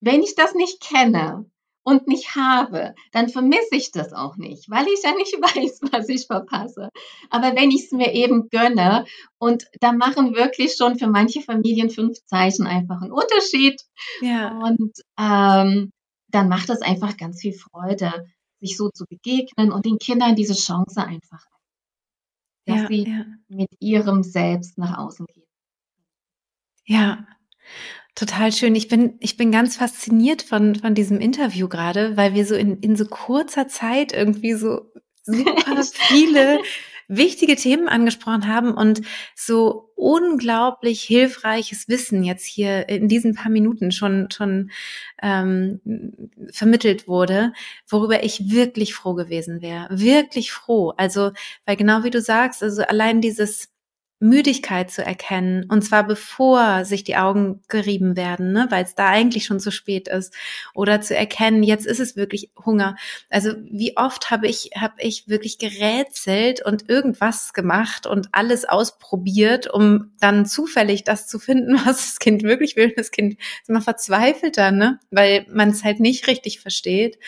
Wenn 0.00 0.22
ich 0.22 0.34
das 0.34 0.54
nicht 0.54 0.82
kenne, 0.82 1.50
und 1.84 2.06
nicht 2.06 2.36
habe, 2.36 2.94
dann 3.10 3.28
vermisse 3.28 3.74
ich 3.76 3.90
das 3.90 4.12
auch 4.12 4.36
nicht, 4.36 4.70
weil 4.70 4.86
ich 4.86 5.02
ja 5.02 5.12
nicht 5.14 5.32
weiß, 5.40 5.80
was 5.92 6.08
ich 6.08 6.26
verpasse. 6.26 6.90
Aber 7.30 7.56
wenn 7.56 7.70
ich 7.70 7.84
es 7.84 7.92
mir 7.92 8.12
eben 8.12 8.48
gönne 8.48 9.04
und 9.38 9.66
da 9.80 9.92
machen 9.92 10.34
wirklich 10.34 10.74
schon 10.76 10.98
für 10.98 11.08
manche 11.08 11.42
Familien 11.42 11.90
fünf 11.90 12.18
Zeichen 12.24 12.66
einfach 12.66 13.02
einen 13.02 13.12
Unterschied. 13.12 13.80
Ja. 14.20 14.58
Und 14.58 14.92
ähm, 15.18 15.90
dann 16.28 16.48
macht 16.48 16.70
es 16.70 16.80
einfach 16.80 17.16
ganz 17.16 17.40
viel 17.40 17.52
Freude, 17.52 18.26
sich 18.60 18.76
so 18.76 18.88
zu 18.90 19.04
begegnen 19.06 19.72
und 19.72 19.84
den 19.84 19.98
Kindern 19.98 20.36
diese 20.36 20.54
Chance 20.54 21.04
einfach, 21.04 21.44
dass 22.64 22.82
ja, 22.82 22.86
sie 22.86 23.04
ja. 23.08 23.24
mit 23.48 23.68
ihrem 23.80 24.22
Selbst 24.22 24.78
nach 24.78 24.98
außen 24.98 25.26
gehen. 25.26 25.46
Ja, 26.84 27.26
Total 28.14 28.52
schön. 28.52 28.74
Ich 28.74 28.88
bin, 28.88 29.16
ich 29.20 29.36
bin 29.38 29.50
ganz 29.50 29.76
fasziniert 29.76 30.42
von, 30.42 30.74
von 30.74 30.94
diesem 30.94 31.18
Interview 31.18 31.68
gerade, 31.68 32.16
weil 32.16 32.34
wir 32.34 32.44
so 32.44 32.54
in, 32.54 32.78
in 32.80 32.94
so 32.94 33.06
kurzer 33.06 33.68
Zeit 33.68 34.12
irgendwie 34.12 34.52
so 34.52 34.92
super 35.24 35.82
viele 35.92 36.60
wichtige 37.08 37.56
Themen 37.56 37.88
angesprochen 37.88 38.48
haben 38.48 38.72
und 38.74 39.02
so 39.34 39.90
unglaublich 39.96 41.02
hilfreiches 41.02 41.88
Wissen 41.88 42.22
jetzt 42.22 42.44
hier 42.44 42.88
in 42.88 43.08
diesen 43.08 43.34
paar 43.34 43.50
Minuten 43.50 43.92
schon 43.92 44.30
schon 44.30 44.70
ähm, 45.22 45.80
vermittelt 46.52 47.08
wurde, 47.08 47.52
worüber 47.88 48.24
ich 48.24 48.50
wirklich 48.50 48.94
froh 48.94 49.14
gewesen 49.14 49.62
wäre, 49.62 49.88
wirklich 49.90 50.52
froh. 50.52 50.92
Also 50.96 51.32
weil 51.66 51.76
genau 51.76 52.04
wie 52.04 52.10
du 52.10 52.20
sagst, 52.20 52.62
also 52.62 52.82
allein 52.82 53.20
dieses 53.20 53.71
Müdigkeit 54.22 54.90
zu 54.90 55.04
erkennen. 55.04 55.66
Und 55.68 55.82
zwar 55.82 56.06
bevor 56.06 56.84
sich 56.84 57.02
die 57.02 57.16
Augen 57.16 57.60
gerieben 57.68 58.16
werden, 58.16 58.52
ne? 58.52 58.68
weil 58.70 58.84
es 58.84 58.94
da 58.94 59.08
eigentlich 59.08 59.44
schon 59.44 59.58
zu 59.58 59.72
spät 59.72 60.06
ist. 60.06 60.32
Oder 60.74 61.00
zu 61.00 61.16
erkennen, 61.16 61.64
jetzt 61.64 61.86
ist 61.86 61.98
es 61.98 62.14
wirklich 62.14 62.50
Hunger. 62.64 62.96
Also 63.30 63.52
wie 63.70 63.96
oft 63.96 64.30
habe 64.30 64.46
ich, 64.46 64.70
habe 64.76 64.94
ich 64.98 65.28
wirklich 65.28 65.58
gerätselt 65.58 66.64
und 66.64 66.88
irgendwas 66.88 67.52
gemacht 67.52 68.06
und 68.06 68.28
alles 68.30 68.64
ausprobiert, 68.64 69.68
um 69.68 70.12
dann 70.20 70.46
zufällig 70.46 71.02
das 71.02 71.26
zu 71.26 71.40
finden, 71.40 71.74
was 71.84 71.96
das 71.96 72.18
Kind 72.20 72.44
wirklich 72.44 72.76
will. 72.76 72.92
Das 72.96 73.10
Kind 73.10 73.34
ist 73.34 73.68
immer 73.68 73.82
verzweifelt 73.82 74.56
dann, 74.56 74.78
ne? 74.78 75.00
weil 75.10 75.46
man 75.50 75.70
es 75.70 75.82
halt 75.82 75.98
nicht 75.98 76.28
richtig 76.28 76.60
versteht. 76.60 77.18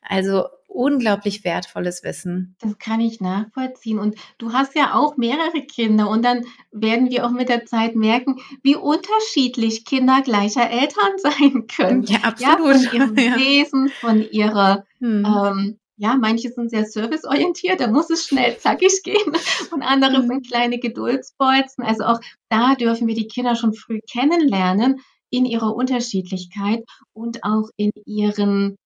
Also 0.00 0.46
unglaublich 0.68 1.44
wertvolles 1.44 2.04
Wissen. 2.04 2.54
Das 2.60 2.78
kann 2.78 3.00
ich 3.00 3.20
nachvollziehen. 3.20 3.98
Und 3.98 4.16
du 4.36 4.52
hast 4.52 4.76
ja 4.76 4.94
auch 4.94 5.16
mehrere 5.16 5.62
Kinder 5.62 6.08
und 6.08 6.24
dann 6.24 6.44
werden 6.70 7.10
wir 7.10 7.26
auch 7.26 7.30
mit 7.30 7.48
der 7.48 7.64
Zeit 7.64 7.96
merken, 7.96 8.36
wie 8.62 8.76
unterschiedlich 8.76 9.84
Kinder 9.84 10.20
gleicher 10.22 10.70
Eltern 10.70 11.12
sein 11.16 11.66
können. 11.66 12.02
Ja, 12.04 12.18
absolut. 12.22 12.82
Ja, 12.82 12.90
von 12.90 13.00
ihrem 13.00 13.16
ja. 13.18 13.36
Wesen, 13.36 13.88
von 13.88 14.22
ihrer, 14.30 14.84
hm. 15.00 15.24
ähm, 15.24 15.78
ja, 15.96 16.16
manche 16.16 16.50
sind 16.50 16.70
sehr 16.70 16.84
serviceorientiert, 16.84 17.80
da 17.80 17.88
muss 17.88 18.08
es 18.10 18.26
schnell 18.26 18.56
zackig 18.58 19.00
gehen 19.04 19.32
und 19.72 19.82
andere 19.82 20.18
hm. 20.18 20.28
sind 20.28 20.46
kleine 20.46 20.78
Geduldsbolzen. 20.78 21.82
Also 21.82 22.04
auch 22.04 22.20
da 22.50 22.76
dürfen 22.76 23.08
wir 23.08 23.14
die 23.14 23.26
Kinder 23.26 23.56
schon 23.56 23.74
früh 23.74 24.00
kennenlernen 24.10 25.00
in 25.30 25.44
ihrer 25.44 25.74
Unterschiedlichkeit 25.74 26.84
und 27.12 27.42
auch 27.42 27.68
in 27.76 27.90
ihren 28.06 28.76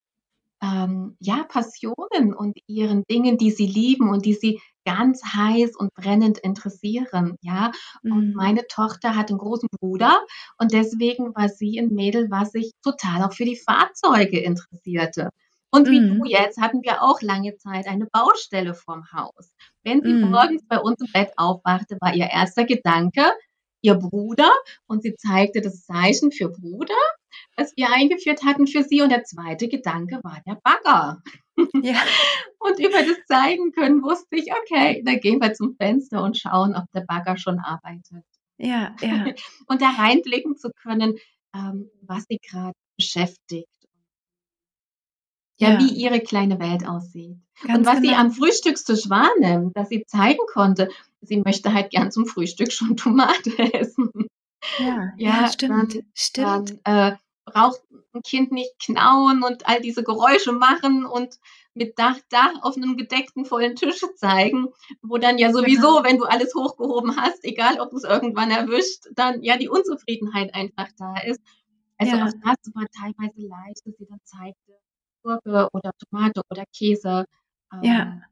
ähm, 0.62 1.16
ja, 1.18 1.44
Passionen 1.48 2.34
und 2.34 2.56
ihren 2.66 3.02
Dingen, 3.10 3.36
die 3.36 3.50
sie 3.50 3.66
lieben 3.66 4.10
und 4.10 4.24
die 4.24 4.34
sie 4.34 4.60
ganz 4.84 5.22
heiß 5.24 5.76
und 5.76 5.92
brennend 5.94 6.38
interessieren, 6.38 7.36
ja. 7.40 7.72
Und 8.02 8.28
mhm. 8.28 8.34
meine 8.34 8.66
Tochter 8.68 9.16
hat 9.16 9.30
einen 9.30 9.38
großen 9.38 9.68
Bruder 9.80 10.20
und 10.58 10.72
deswegen 10.72 11.34
war 11.34 11.48
sie 11.48 11.78
ein 11.78 11.88
Mädel, 11.88 12.30
was 12.30 12.52
sich 12.52 12.72
total 12.82 13.24
auch 13.24 13.32
für 13.32 13.44
die 13.44 13.56
Fahrzeuge 13.56 14.40
interessierte. 14.40 15.30
Und 15.74 15.88
wie 15.88 16.00
mhm. 16.00 16.18
du 16.18 16.24
jetzt 16.26 16.60
hatten 16.60 16.82
wir 16.82 17.02
auch 17.02 17.22
lange 17.22 17.56
Zeit 17.56 17.86
eine 17.86 18.06
Baustelle 18.06 18.74
vorm 18.74 19.04
Haus. 19.12 19.52
Wenn 19.82 20.02
sie 20.02 20.12
mhm. 20.12 20.30
morgens 20.30 20.62
bei 20.68 20.78
uns 20.78 21.00
im 21.00 21.10
Bett 21.12 21.32
aufwachte, 21.36 21.96
war 22.00 22.14
ihr 22.14 22.26
erster 22.26 22.64
Gedanke, 22.64 23.24
ihr 23.80 23.94
Bruder 23.94 24.50
und 24.86 25.02
sie 25.02 25.14
zeigte 25.16 25.60
das 25.60 25.84
Zeichen 25.84 26.30
für 26.30 26.50
Bruder, 26.50 26.94
das 27.56 27.72
wir 27.76 27.92
eingeführt 27.92 28.44
hatten 28.44 28.66
für 28.66 28.82
sie. 28.82 29.02
Und 29.02 29.10
der 29.10 29.24
zweite 29.24 29.68
Gedanke 29.68 30.20
war 30.22 30.40
der 30.46 30.58
Bagger. 30.62 31.22
Ja. 31.82 32.00
und 32.58 32.78
über 32.78 33.02
das 33.02 33.24
Zeigen 33.26 33.72
können 33.72 34.02
wusste 34.02 34.36
ich, 34.36 34.52
okay, 34.52 35.02
dann 35.04 35.20
gehen 35.20 35.40
wir 35.40 35.54
zum 35.54 35.74
Fenster 35.76 36.22
und 36.22 36.38
schauen, 36.38 36.74
ob 36.74 36.84
der 36.92 37.02
Bagger 37.02 37.36
schon 37.36 37.58
arbeitet. 37.58 38.24
Ja, 38.58 38.94
ja. 39.00 39.26
und 39.66 39.82
da 39.82 39.90
reinblicken 39.90 40.56
zu 40.56 40.70
können, 40.70 41.16
ähm, 41.54 41.90
was 42.02 42.24
sie 42.28 42.38
gerade 42.38 42.74
beschäftigt 42.96 43.68
ja, 45.62 45.78
wie 45.78 45.92
ihre 45.92 46.20
kleine 46.20 46.58
Welt 46.58 46.86
aussieht. 46.86 47.36
Ganz 47.64 47.78
und 47.78 47.86
was 47.86 48.00
genau. 48.00 48.08
sie 48.08 48.14
am 48.16 48.32
Frühstückstisch 48.32 49.08
wahrnimmt, 49.08 49.76
dass 49.76 49.88
sie 49.88 50.04
zeigen 50.06 50.40
konnte, 50.52 50.88
sie 51.20 51.38
möchte 51.38 51.72
halt 51.72 51.90
gern 51.90 52.10
zum 52.10 52.26
Frühstück 52.26 52.72
schon 52.72 52.96
Tomate 52.96 53.56
essen. 53.72 54.10
Ja, 54.78 55.12
ja, 55.16 55.42
ja 55.42 55.48
stimmt, 55.48 55.94
dann, 55.94 56.02
stimmt. 56.14 56.78
Dann, 56.84 57.12
äh, 57.12 57.16
braucht 57.44 57.80
ein 58.14 58.22
Kind 58.22 58.52
nicht 58.52 58.78
knauen 58.78 59.42
und 59.42 59.66
all 59.68 59.80
diese 59.80 60.02
Geräusche 60.02 60.52
machen 60.52 61.04
und 61.04 61.38
mit 61.74 61.98
Dach, 61.98 62.18
Dach 62.28 62.52
auf 62.62 62.76
einem 62.76 62.96
gedeckten 62.96 63.44
vollen 63.44 63.76
Tisch 63.76 64.00
zeigen, 64.16 64.68
wo 65.00 65.18
dann 65.18 65.38
ja 65.38 65.52
sowieso, 65.52 65.96
genau. 65.96 66.04
wenn 66.04 66.18
du 66.18 66.24
alles 66.24 66.54
hochgehoben 66.54 67.16
hast, 67.16 67.44
egal 67.44 67.80
ob 67.80 67.90
du 67.90 67.96
es 67.96 68.04
irgendwann 68.04 68.50
erwischt, 68.50 69.06
dann 69.14 69.42
ja 69.42 69.56
die 69.56 69.68
Unzufriedenheit 69.68 70.54
einfach 70.54 70.88
da 70.98 71.14
ist. 71.20 71.40
Also 71.98 72.16
ja. 72.16 72.24
auch 72.24 72.30
das 72.30 72.74
war 72.74 72.86
teilweise 73.00 73.40
leicht, 73.48 73.86
dass 73.86 73.96
sie 73.96 74.06
dann 74.06 74.20
zeigte, 74.24 74.78
Gurke 75.22 75.68
oder 75.72 75.92
Tomate 75.98 76.42
oder 76.50 76.64
Käse. 76.76 77.26
Ähm, 77.72 77.82
ja. 77.82 78.22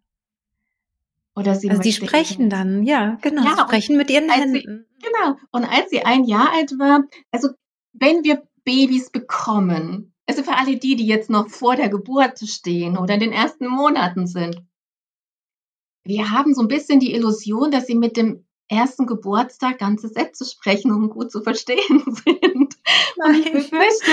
Oder 1.36 1.54
sie 1.54 1.70
also 1.70 1.80
die 1.80 1.92
sprechen 1.92 2.50
dann, 2.50 2.82
ja, 2.82 3.16
genau, 3.22 3.44
ja, 3.44 3.56
sprechen 3.60 3.96
mit 3.96 4.10
ihren 4.10 4.28
Händen. 4.28 4.86
Sie, 4.98 5.06
genau. 5.06 5.36
Und 5.52 5.64
als 5.64 5.90
sie 5.90 6.02
ein 6.02 6.24
Jahr 6.24 6.52
alt 6.52 6.72
war, 6.78 7.04
also 7.30 7.50
wenn 7.92 8.24
wir 8.24 8.42
Babys 8.64 9.10
bekommen, 9.10 10.14
also 10.26 10.42
für 10.42 10.56
alle 10.56 10.76
die, 10.76 10.96
die 10.96 11.06
jetzt 11.06 11.30
noch 11.30 11.48
vor 11.48 11.76
der 11.76 11.88
Geburt 11.88 12.38
stehen 12.38 12.96
oder 12.96 13.14
in 13.14 13.20
den 13.20 13.32
ersten 13.32 13.66
Monaten 13.66 14.26
sind, 14.26 14.62
wir 16.04 16.30
haben 16.30 16.54
so 16.54 16.62
ein 16.62 16.68
bisschen 16.68 17.00
die 17.00 17.14
Illusion, 17.14 17.70
dass 17.70 17.86
sie 17.86 17.94
mit 17.94 18.16
dem 18.16 18.46
ersten 18.68 19.06
Geburtstag 19.06 19.78
ganze 19.78 20.08
Sätze 20.08 20.44
sprechen 20.44 20.92
und 20.92 21.10
gut 21.10 21.30
zu 21.32 21.42
verstehen 21.42 22.04
sind. 22.24 22.76
Und 23.16 23.34
ich 23.34 23.52
befürchte, 23.52 24.12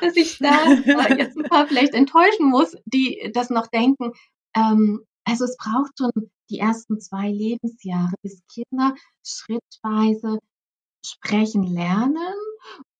dass 0.00 0.16
ich 0.16 0.38
da 0.38 0.70
jetzt 1.16 1.36
ein 1.36 1.44
paar 1.44 1.66
vielleicht 1.66 1.94
enttäuschen 1.94 2.48
muss, 2.48 2.76
die 2.86 3.30
das 3.34 3.50
noch 3.50 3.66
denken. 3.66 4.12
Ähm, 4.56 5.04
also 5.24 5.44
es 5.44 5.56
braucht 5.56 5.98
schon 5.98 6.30
die 6.48 6.58
ersten 6.58 6.98
zwei 7.00 7.30
Lebensjahre, 7.30 8.14
bis 8.22 8.42
Kinder 8.52 8.94
schrittweise 9.22 10.38
sprechen 11.04 11.62
lernen 11.62 12.34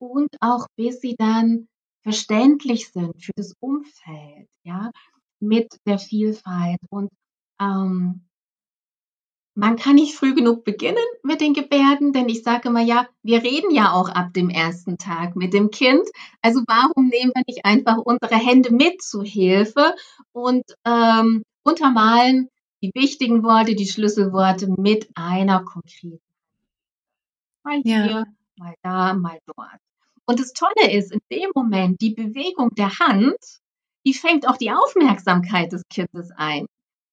und 0.00 0.30
auch 0.40 0.66
bis 0.76 1.00
sie 1.00 1.14
dann 1.16 1.68
verständlich 2.02 2.88
sind 2.88 3.22
für 3.22 3.32
das 3.36 3.54
Umfeld, 3.60 4.48
ja, 4.64 4.90
mit 5.40 5.68
der 5.86 5.98
Vielfalt 5.98 6.80
und 6.88 7.10
ähm, 7.60 8.26
man 9.54 9.76
kann 9.76 9.96
nicht 9.96 10.14
früh 10.14 10.34
genug 10.34 10.64
beginnen 10.64 11.04
mit 11.22 11.40
den 11.40 11.54
Gebärden, 11.54 12.12
denn 12.12 12.28
ich 12.28 12.42
sage 12.42 12.68
immer, 12.68 12.80
ja, 12.80 13.06
wir 13.22 13.42
reden 13.42 13.74
ja 13.74 13.92
auch 13.92 14.08
ab 14.08 14.32
dem 14.32 14.48
ersten 14.48 14.96
Tag 14.96 15.36
mit 15.36 15.52
dem 15.52 15.70
Kind. 15.70 16.08
Also 16.40 16.62
warum 16.66 17.08
nehmen 17.08 17.32
wir 17.34 17.42
nicht 17.46 17.64
einfach 17.64 17.98
unsere 17.98 18.36
Hände 18.36 18.72
mit 18.72 19.02
zu 19.02 19.22
Hilfe 19.22 19.94
und 20.32 20.62
ähm, 20.86 21.42
untermalen 21.62 22.48
die 22.82 22.92
wichtigen 22.94 23.42
Worte, 23.42 23.74
die 23.74 23.86
Schlüsselworte 23.86 24.68
mit 24.78 25.10
einer 25.14 25.62
konkreten. 25.64 26.20
Mal 27.62 27.82
hier, 27.82 28.06
ja. 28.06 28.24
mal 28.56 28.74
da, 28.82 29.14
mal 29.14 29.38
dort. 29.44 29.80
Und 30.30 30.38
das 30.38 30.52
Tolle 30.52 30.92
ist, 30.92 31.10
in 31.10 31.18
dem 31.32 31.50
Moment, 31.56 32.00
die 32.00 32.14
Bewegung 32.14 32.72
der 32.76 33.00
Hand, 33.00 33.34
die 34.06 34.14
fängt 34.14 34.46
auch 34.46 34.56
die 34.56 34.70
Aufmerksamkeit 34.70 35.72
des 35.72 35.82
Kindes 35.88 36.30
ein. 36.36 36.66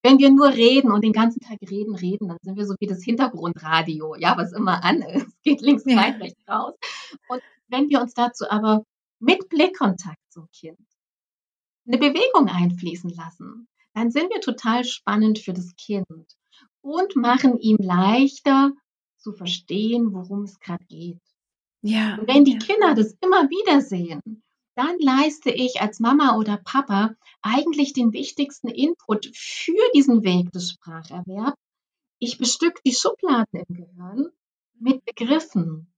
Wenn 0.03 0.19
wir 0.19 0.29
nur 0.29 0.49
reden 0.53 0.91
und 0.91 1.03
den 1.03 1.13
ganzen 1.13 1.39
Tag 1.39 1.57
reden, 1.67 1.95
reden, 1.95 2.27
dann 2.27 2.37
sind 2.43 2.57
wir 2.57 2.67
so 2.67 2.75
wie 2.79 2.85
das 2.85 3.03
Hintergrundradio, 3.03 4.13
ja, 4.19 4.37
was 4.37 4.53
immer 4.53 4.83
an 4.83 5.01
ist. 5.01 5.25
Geht 5.43 5.61
links 5.61 5.81
ja. 5.87 5.99
rein, 5.99 6.21
rechts 6.21 6.47
raus. 6.47 6.75
Und 7.27 7.41
wenn 7.69 7.89
wir 7.89 8.01
uns 8.01 8.13
dazu 8.13 8.47
aber 8.51 8.83
mit 9.17 9.49
Blickkontakt 9.49 10.21
zum 10.29 10.47
Kind 10.51 10.77
eine 11.87 11.97
Bewegung 11.97 12.49
einfließen 12.49 13.09
lassen, 13.09 13.67
dann 13.95 14.11
sind 14.11 14.29
wir 14.29 14.41
total 14.41 14.83
spannend 14.83 15.39
für 15.39 15.53
das 15.53 15.75
Kind 15.75 16.05
und 16.81 17.15
machen 17.15 17.57
ihm 17.57 17.77
leichter 17.79 18.73
zu 19.17 19.33
verstehen, 19.33 20.13
worum 20.13 20.43
es 20.43 20.59
gerade 20.59 20.85
geht. 20.85 21.17
Ja. 21.81 22.17
Und 22.17 22.27
wenn 22.27 22.43
die. 22.45 22.57
Kinder 22.57 22.95
das 22.95 23.15
immer 23.21 23.49
wieder 23.49 23.81
sehen, 23.81 24.43
dann 24.75 24.97
leiste 24.99 25.49
ich 25.49 25.81
als 25.81 25.99
Mama 25.99 26.37
oder 26.37 26.57
Papa 26.57 27.15
eigentlich 27.41 27.93
den 27.93 28.13
wichtigsten 28.13 28.67
Input 28.67 29.31
für 29.35 29.91
diesen 29.95 30.23
Weg 30.23 30.51
des 30.51 30.71
Spracherwerbs. 30.71 31.57
Ich 32.19 32.37
bestück 32.37 32.81
die 32.83 32.93
Schubladen 32.93 33.63
im 33.67 33.75
Gehirn 33.75 34.29
mit 34.79 35.05
Begriffen. 35.05 35.93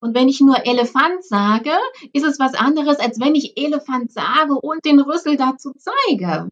Und 0.00 0.14
wenn 0.14 0.28
ich 0.28 0.40
nur 0.40 0.66
Elefant 0.66 1.24
sage, 1.24 1.72
ist 2.12 2.24
es 2.24 2.38
was 2.38 2.54
anderes, 2.54 2.98
als 2.98 3.20
wenn 3.20 3.34
ich 3.34 3.56
Elefant 3.56 4.10
sage 4.10 4.54
und 4.54 4.84
den 4.84 5.00
Rüssel 5.00 5.36
dazu 5.36 5.72
zeige 5.76 6.48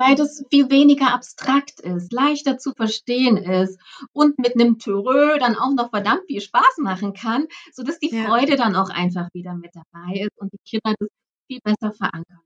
weil 0.00 0.14
das 0.14 0.42
viel 0.50 0.70
weniger 0.70 1.12
abstrakt 1.12 1.80
ist, 1.80 2.10
leichter 2.10 2.56
zu 2.56 2.72
verstehen 2.72 3.36
ist 3.36 3.78
und 4.12 4.38
mit 4.38 4.54
einem 4.54 4.78
Türö 4.78 5.38
dann 5.38 5.56
auch 5.56 5.74
noch 5.74 5.90
verdammt 5.90 6.22
viel 6.26 6.40
Spaß 6.40 6.78
machen 6.78 7.12
kann, 7.12 7.46
sodass 7.72 7.98
die 7.98 8.10
ja. 8.10 8.24
Freude 8.24 8.56
dann 8.56 8.74
auch 8.76 8.88
einfach 8.88 9.28
wieder 9.34 9.54
mit 9.54 9.72
dabei 9.74 10.20
ist 10.20 10.38
und 10.38 10.52
die 10.54 10.58
Kinder 10.66 10.96
das 10.98 11.08
viel 11.46 11.60
besser 11.62 11.92
verankern. 11.92 12.40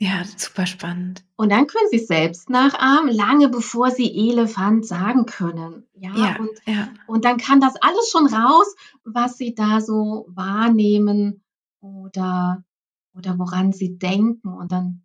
Ja, 0.00 0.24
super 0.24 0.64
spannend. 0.66 1.24
Und 1.36 1.52
dann 1.52 1.66
können 1.66 1.88
sie 1.90 1.98
es 1.98 2.06
selbst 2.06 2.48
nachahmen, 2.48 3.14
lange 3.14 3.50
bevor 3.50 3.90
sie 3.90 4.30
Elefant 4.30 4.86
sagen 4.86 5.26
können. 5.26 5.86
Ja, 5.92 6.16
ja, 6.16 6.36
und, 6.38 6.50
ja. 6.66 6.88
und 7.06 7.26
dann 7.26 7.36
kann 7.36 7.60
das 7.60 7.76
alles 7.76 8.10
schon 8.10 8.26
raus, 8.26 8.74
was 9.04 9.36
sie 9.36 9.54
da 9.54 9.82
so 9.82 10.26
wahrnehmen 10.28 11.44
oder, 11.80 12.64
oder 13.14 13.38
woran 13.38 13.72
sie 13.72 13.98
denken. 13.98 14.48
Und 14.48 14.72
dann 14.72 15.03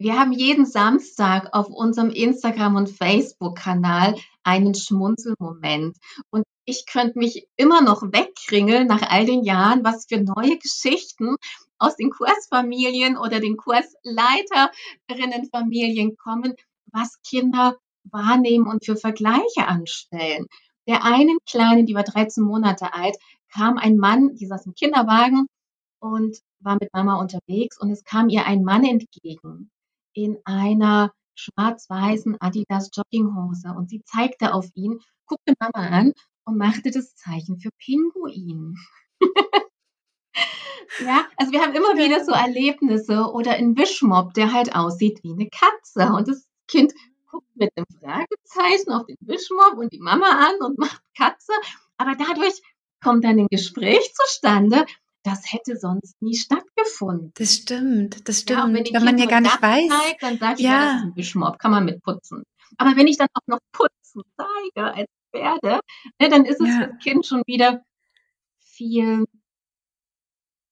wir 0.00 0.18
haben 0.18 0.32
jeden 0.32 0.64
Samstag 0.64 1.50
auf 1.52 1.68
unserem 1.68 2.08
Instagram- 2.08 2.76
und 2.76 2.88
Facebook-Kanal 2.88 4.16
einen 4.42 4.74
Schmunzelmoment. 4.74 5.98
Und 6.30 6.44
ich 6.64 6.86
könnte 6.86 7.18
mich 7.18 7.46
immer 7.56 7.82
noch 7.82 8.00
wegkringeln 8.02 8.86
nach 8.86 9.02
all 9.02 9.26
den 9.26 9.44
Jahren, 9.44 9.84
was 9.84 10.06
für 10.08 10.22
neue 10.22 10.56
Geschichten 10.56 11.36
aus 11.78 11.96
den 11.96 12.08
Kursfamilien 12.08 13.18
oder 13.18 13.40
den 13.40 13.58
Kursleiterinnenfamilien 13.58 16.16
kommen, 16.16 16.54
was 16.90 17.20
Kinder 17.20 17.76
wahrnehmen 18.04 18.68
und 18.68 18.86
für 18.86 18.96
Vergleiche 18.96 19.68
anstellen. 19.68 20.46
Der 20.88 21.04
einen 21.04 21.36
Kleinen, 21.44 21.84
die 21.84 21.94
war 21.94 22.04
13 22.04 22.42
Monate 22.42 22.94
alt, 22.94 23.18
kam 23.52 23.76
ein 23.76 23.98
Mann, 23.98 24.34
die 24.34 24.46
saß 24.46 24.64
im 24.64 24.72
Kinderwagen 24.72 25.46
und 25.98 26.38
war 26.60 26.78
mit 26.80 26.90
Mama 26.94 27.20
unterwegs 27.20 27.78
und 27.78 27.90
es 27.90 28.02
kam 28.02 28.30
ihr 28.30 28.46
ein 28.46 28.64
Mann 28.64 28.84
entgegen 28.84 29.70
in 30.12 30.38
einer 30.44 31.12
schwarz-weißen 31.34 32.36
Adidas 32.40 32.90
Jogginghose 32.94 33.68
und 33.76 33.88
sie 33.88 34.02
zeigte 34.04 34.54
auf 34.54 34.66
ihn, 34.74 35.00
guckte 35.26 35.54
Mama 35.58 35.86
an 35.88 36.12
und 36.44 36.58
machte 36.58 36.90
das 36.90 37.14
Zeichen 37.14 37.58
für 37.58 37.70
Pinguin. 37.78 38.76
ja, 41.04 41.24
also 41.36 41.52
wir 41.52 41.62
haben 41.62 41.74
immer 41.74 41.96
wieder 41.96 42.24
so 42.24 42.32
Erlebnisse 42.32 43.30
oder 43.32 43.52
ein 43.52 43.76
Wischmob, 43.76 44.34
der 44.34 44.52
halt 44.52 44.74
aussieht 44.74 45.22
wie 45.22 45.32
eine 45.32 45.48
Katze 45.48 46.12
und 46.12 46.28
das 46.28 46.46
Kind 46.66 46.92
guckt 47.30 47.48
mit 47.54 47.70
einem 47.76 47.86
Fragezeichen 48.00 48.90
auf 48.92 49.06
den 49.06 49.16
Wischmob 49.20 49.78
und 49.78 49.92
die 49.92 50.00
Mama 50.00 50.26
an 50.26 50.66
und 50.66 50.78
macht 50.78 51.02
Katze, 51.16 51.52
aber 51.96 52.14
dadurch 52.16 52.60
kommt 53.02 53.24
dann 53.24 53.38
ein 53.38 53.46
Gespräch 53.48 54.12
zustande, 54.14 54.84
das 55.22 55.52
hätte 55.52 55.76
sonst 55.76 56.20
nie 56.20 56.34
stattgefunden. 56.34 57.32
Das 57.34 57.54
stimmt, 57.54 58.28
das 58.28 58.40
stimmt. 58.40 58.58
Ja, 58.58 58.66
wenn, 58.72 58.94
wenn 58.94 59.04
man 59.04 59.18
ja 59.18 59.26
gar 59.26 59.40
nicht 59.40 59.60
weiß. 59.60 59.88
Zeigt, 59.88 60.22
dann 60.22 60.38
sage 60.38 60.54
ich, 60.58 60.64
ja. 60.64 60.70
ja, 60.70 60.84
das 60.84 60.96
ist 60.96 61.02
ein 61.02 61.16
Wischmob, 61.16 61.58
kann 61.58 61.70
man 61.70 61.84
mit 61.84 62.02
putzen. 62.02 62.44
Aber 62.78 62.96
wenn 62.96 63.06
ich 63.06 63.18
dann 63.18 63.28
auch 63.34 63.46
noch 63.46 63.58
putzen 63.72 64.22
zeige 64.36 64.94
als 64.94 65.10
Pferde, 65.30 65.80
ne, 66.18 66.28
dann 66.28 66.44
ist 66.44 66.60
es 66.60 66.68
ja. 66.68 66.74
für 66.74 66.86
das 66.88 66.98
Kind 67.02 67.26
schon 67.26 67.42
wieder 67.46 67.82
viel 68.58 69.26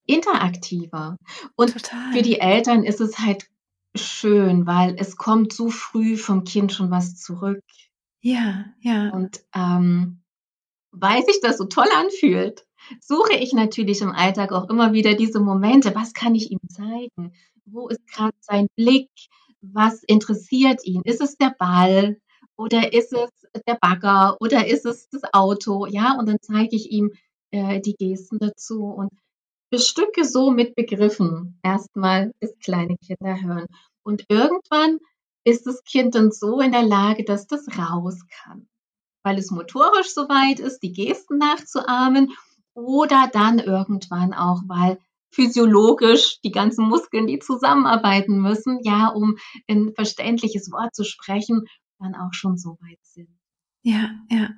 interaktiver. 0.07 1.19
Und 1.55 1.73
Total. 1.75 2.13
für 2.13 2.23
die 2.23 2.41
Eltern 2.41 2.85
ist 2.85 3.01
es 3.01 3.19
halt 3.19 3.49
schön, 3.95 4.67
weil 4.67 4.97
es 4.99 5.17
kommt 5.17 5.53
so 5.53 5.71
früh 5.71 6.17
vom 6.17 6.45
Kind 6.45 6.73
schon 6.73 6.91
was 6.91 7.17
zurück. 7.17 7.63
Ja, 8.21 8.65
ja. 8.81 9.11
Und 9.11 9.45
ähm, 9.55 10.23
weil 10.91 11.25
sich 11.25 11.41
das 11.43 11.59
so 11.59 11.67
toll 11.67 11.89
anfühlt, 11.95 12.67
suche 13.01 13.35
ich 13.35 13.53
natürlich 13.53 14.01
im 14.01 14.13
Alltag 14.13 14.53
auch 14.53 14.69
immer 14.69 14.93
wieder 14.93 15.15
diese 15.15 15.41
Momente. 15.41 15.95
Was 15.95 16.13
kann 16.13 16.35
ich 16.35 16.51
ihm 16.51 16.61
zeigen? 16.69 17.33
Wo 17.65 17.89
ist 17.89 18.07
gerade 18.07 18.37
sein 18.41 18.69
Blick? 18.77 19.11
Was 19.61 20.03
interessiert 20.05 20.85
ihn? 20.85 21.03
Ist 21.05 21.21
es 21.21 21.37
der 21.37 21.55
Ball 21.59 22.19
oder 22.57 22.93
ist 22.93 23.13
es 23.13 23.31
der 23.67 23.75
Bagger 23.75 24.37
oder 24.41 24.67
ist 24.67 24.87
es 24.87 25.09
das 25.11 25.23
Auto? 25.33 25.87
Ja, 25.87 26.17
und 26.19 26.29
dann 26.29 26.39
zeige 26.41 26.77
ich 26.77 26.91
ihm 26.91 27.13
äh, 27.51 27.81
die 27.81 27.95
Gesten 27.95 28.39
dazu 28.39 28.85
und 28.85 29.11
bestücke 29.71 30.25
so 30.25 30.51
mit 30.51 30.75
Begriffen 30.75 31.59
erstmal, 31.63 32.33
bis 32.41 32.59
kleine 32.59 32.97
Kinder 32.97 33.41
hören. 33.41 33.67
Und 34.03 34.25
irgendwann 34.29 34.99
ist 35.45 35.67
das 35.67 35.83
Kind 35.85 36.15
dann 36.15 36.31
so 36.31 36.61
in 36.61 36.73
der 36.73 36.83
Lage, 36.83 37.25
dass 37.25 37.47
das 37.47 37.67
raus 37.79 38.21
kann, 38.29 38.69
weil 39.23 39.39
es 39.39 39.51
motorisch 39.51 40.13
so 40.13 40.29
weit 40.29 40.61
ist, 40.61 40.81
die 40.83 40.93
Gesten 40.93 41.39
nachzuahmen 41.39 42.33
oder 42.79 43.29
dann 43.33 43.59
irgendwann 43.59 44.33
auch, 44.33 44.63
weil 44.67 44.99
physiologisch 45.31 46.41
die 46.43 46.53
ganzen 46.53 46.89
Muskeln, 46.89 47.27
die 47.27 47.39
zusammenarbeiten 47.39 48.41
müssen, 48.41 48.81
ja, 48.83 49.09
um 49.09 49.37
ein 49.69 49.93
verständliches 49.95 50.71
Wort 50.71 50.95
zu 50.95 51.05
sprechen, 51.05 51.67
dann 51.99 52.15
auch 52.15 52.33
schon 52.33 52.57
so 52.57 52.79
weit 52.81 53.01
sind. 53.03 53.29
Ja, 53.83 54.11
ja. 54.31 54.51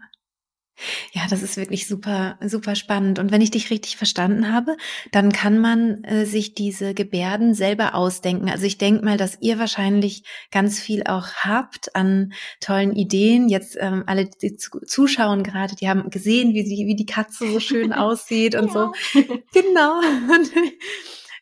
Ja, 1.12 1.23
das 1.29 1.43
ist 1.43 1.57
wirklich 1.57 1.87
super, 1.87 2.38
super 2.45 2.75
spannend. 2.75 3.19
Und 3.19 3.33
wenn 3.33 3.40
ich 3.40 3.51
dich 3.51 3.71
richtig 3.71 3.97
verstanden 3.97 4.53
habe, 4.53 4.77
dann 5.12 5.33
kann 5.33 5.59
man 5.59 6.05
äh, 6.05 6.25
sich 6.27 6.55
diese 6.55 6.95
Gebärden 6.95 7.55
selber 7.55 7.95
ausdenken. 7.95 8.51
Also 8.51 8.66
ich 8.66 8.79
denke 8.79 9.05
mal, 9.05 9.16
dass 9.16 9.38
ihr 9.40 9.59
wahrscheinlich 9.59 10.25
ganz 10.51 10.81
viel 10.81 11.05
auch 11.05 11.29
habt 11.38 11.95
an 11.95 12.33
tollen 12.61 12.95
Ideen. 12.95 13.49
Jetzt 13.49 13.77
ähm, 13.81 14.05
alle, 14.07 14.27
die 14.27 14.57
zuschauen 14.57 15.43
gerade, 15.43 15.75
die 15.75 15.88
haben 15.88 16.11
gesehen, 16.11 16.55
wie, 16.55 16.64
sie, 16.64 16.87
wie 16.87 16.97
die 16.97 17.07
Katze 17.07 17.51
so 17.51 17.61
schön 17.61 17.93
aussieht 17.93 18.55
und 18.55 18.73
so. 18.73 18.93
Genau. 19.53 20.01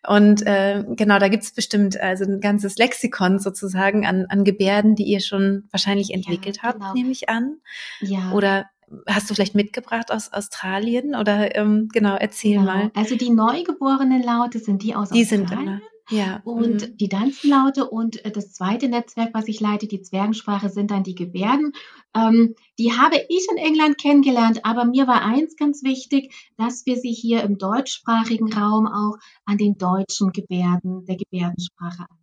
Und 0.07 0.47
äh, 0.47 0.85
genau, 0.91 1.19
da 1.19 1.29
gibt's 1.29 1.53
bestimmt 1.53 2.01
also 2.01 2.25
ein 2.25 2.41
ganzes 2.41 2.79
Lexikon 2.79 3.39
sozusagen 3.39 4.07
an, 4.07 4.27
an 4.29 4.45
Gebärden, 4.45 4.95
die 4.95 5.05
ihr 5.05 5.21
schon 5.21 5.69
wahrscheinlich 5.71 6.15
entwickelt 6.15 6.61
ja, 6.63 6.73
genau. 6.73 6.87
habt, 6.87 6.95
nehme 6.95 7.11
ich 7.11 7.29
an. 7.29 7.59
Ja. 8.01 8.33
Oder 8.33 8.67
hast 9.07 9.29
du 9.29 9.35
vielleicht 9.35 9.55
mitgebracht 9.55 10.11
aus 10.11 10.33
Australien 10.33 11.15
oder 11.15 11.55
ähm, 11.57 11.89
genau, 11.93 12.17
erzähl 12.17 12.59
genau. 12.59 12.65
mal. 12.65 12.91
Also 12.95 13.17
die 13.17 13.31
neugeborenen 13.31 14.23
Laute 14.23 14.59
sind 14.59 14.83
die 14.83 14.95
aus 14.95 15.11
die 15.11 15.23
Australien. 15.23 15.47
Die 15.47 15.51
sind 15.51 15.63
immer. 15.63 15.81
Ja. 16.11 16.41
Und 16.45 16.89
mhm. 16.89 16.97
die 16.97 17.09
Danzenlaute 17.09 17.89
und 17.89 18.25
äh, 18.25 18.31
das 18.31 18.53
zweite 18.53 18.89
Netzwerk, 18.89 19.31
was 19.35 19.47
ich 19.47 19.61
leite, 19.61 19.87
die 19.87 20.01
Zwergensprache, 20.01 20.71
sind 20.71 20.91
dann 20.91 21.03
die 21.03 21.15
Gebärden. 21.15 21.73
Ähm, 22.15 22.55
die 22.79 22.93
habe 22.93 23.17
ich 23.29 23.47
in 23.51 23.59
England 23.59 23.99
kennengelernt, 23.99 24.65
aber 24.65 24.87
mir 24.87 25.07
war 25.07 25.23
eins 25.23 25.57
ganz 25.57 25.83
wichtig, 25.83 26.35
dass 26.57 26.87
wir 26.87 26.97
sie 26.97 27.13
hier 27.13 27.43
im 27.43 27.59
deutschsprachigen 27.59 28.51
Raum 28.53 28.87
auch 28.87 29.19
an 29.45 29.59
den 29.59 29.77
deutschen 29.77 30.33
Gebärden 30.33 31.05
der 31.05 31.17
Gebärdensprache 31.17 32.07
an. 32.09 32.19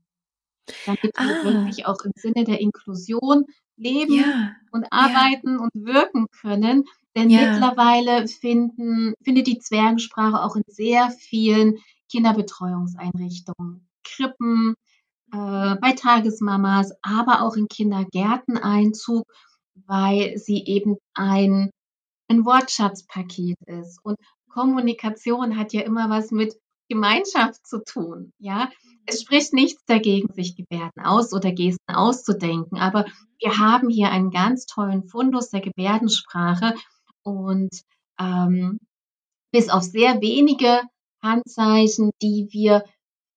Damit 0.87 1.11
ah. 1.15 1.23
wir 1.23 1.53
wirklich 1.53 1.85
auch 1.85 2.01
im 2.03 2.11
Sinne 2.15 2.43
der 2.43 2.59
Inklusion 2.59 3.45
leben 3.77 4.13
ja. 4.13 4.55
und 4.71 4.85
arbeiten 4.91 5.55
ja. 5.55 5.59
und 5.59 5.71
wirken 5.73 6.27
können. 6.41 6.85
Denn 7.15 7.29
ja. 7.29 7.51
mittlerweile 7.51 8.27
finden, 8.27 9.13
findet 9.23 9.47
die 9.47 9.59
Zwergensprache 9.59 10.41
auch 10.41 10.55
in 10.55 10.63
sehr 10.67 11.11
vielen 11.11 11.77
Kinderbetreuungseinrichtungen, 12.11 13.87
Krippen, 14.03 14.75
äh, 15.31 15.75
bei 15.75 15.93
Tagesmamas, 15.95 16.93
aber 17.01 17.41
auch 17.41 17.55
in 17.55 17.67
Kindergärten 17.67 18.57
Einzug, 18.57 19.25
weil 19.85 20.37
sie 20.37 20.63
eben 20.65 20.97
ein, 21.13 21.71
ein 22.27 22.45
Wortschatzpaket 22.45 23.57
ist. 23.65 23.99
Und 24.03 24.17
Kommunikation 24.49 25.57
hat 25.57 25.73
ja 25.73 25.81
immer 25.81 26.09
was 26.09 26.31
mit 26.31 26.55
Gemeinschaft 26.87 27.65
zu 27.65 27.83
tun. 27.83 28.31
Ja, 28.37 28.69
es 29.05 29.21
spricht 29.21 29.53
nichts 29.53 29.83
dagegen, 29.85 30.33
sich 30.33 30.55
Gebärden 30.55 31.03
aus 31.03 31.33
oder 31.33 31.51
Gesten 31.51 31.93
auszudenken, 31.93 32.77
aber 32.77 33.05
wir 33.39 33.57
haben 33.57 33.89
hier 33.89 34.09
einen 34.09 34.31
ganz 34.31 34.65
tollen 34.65 35.07
Fundus 35.07 35.49
der 35.49 35.61
Gebärdensprache 35.61 36.75
und 37.23 37.69
ähm, 38.19 38.79
bis 39.51 39.69
auf 39.69 39.83
sehr 39.83 40.21
wenige 40.21 40.81
Handzeichen, 41.21 42.11
die 42.21 42.47
wir 42.51 42.83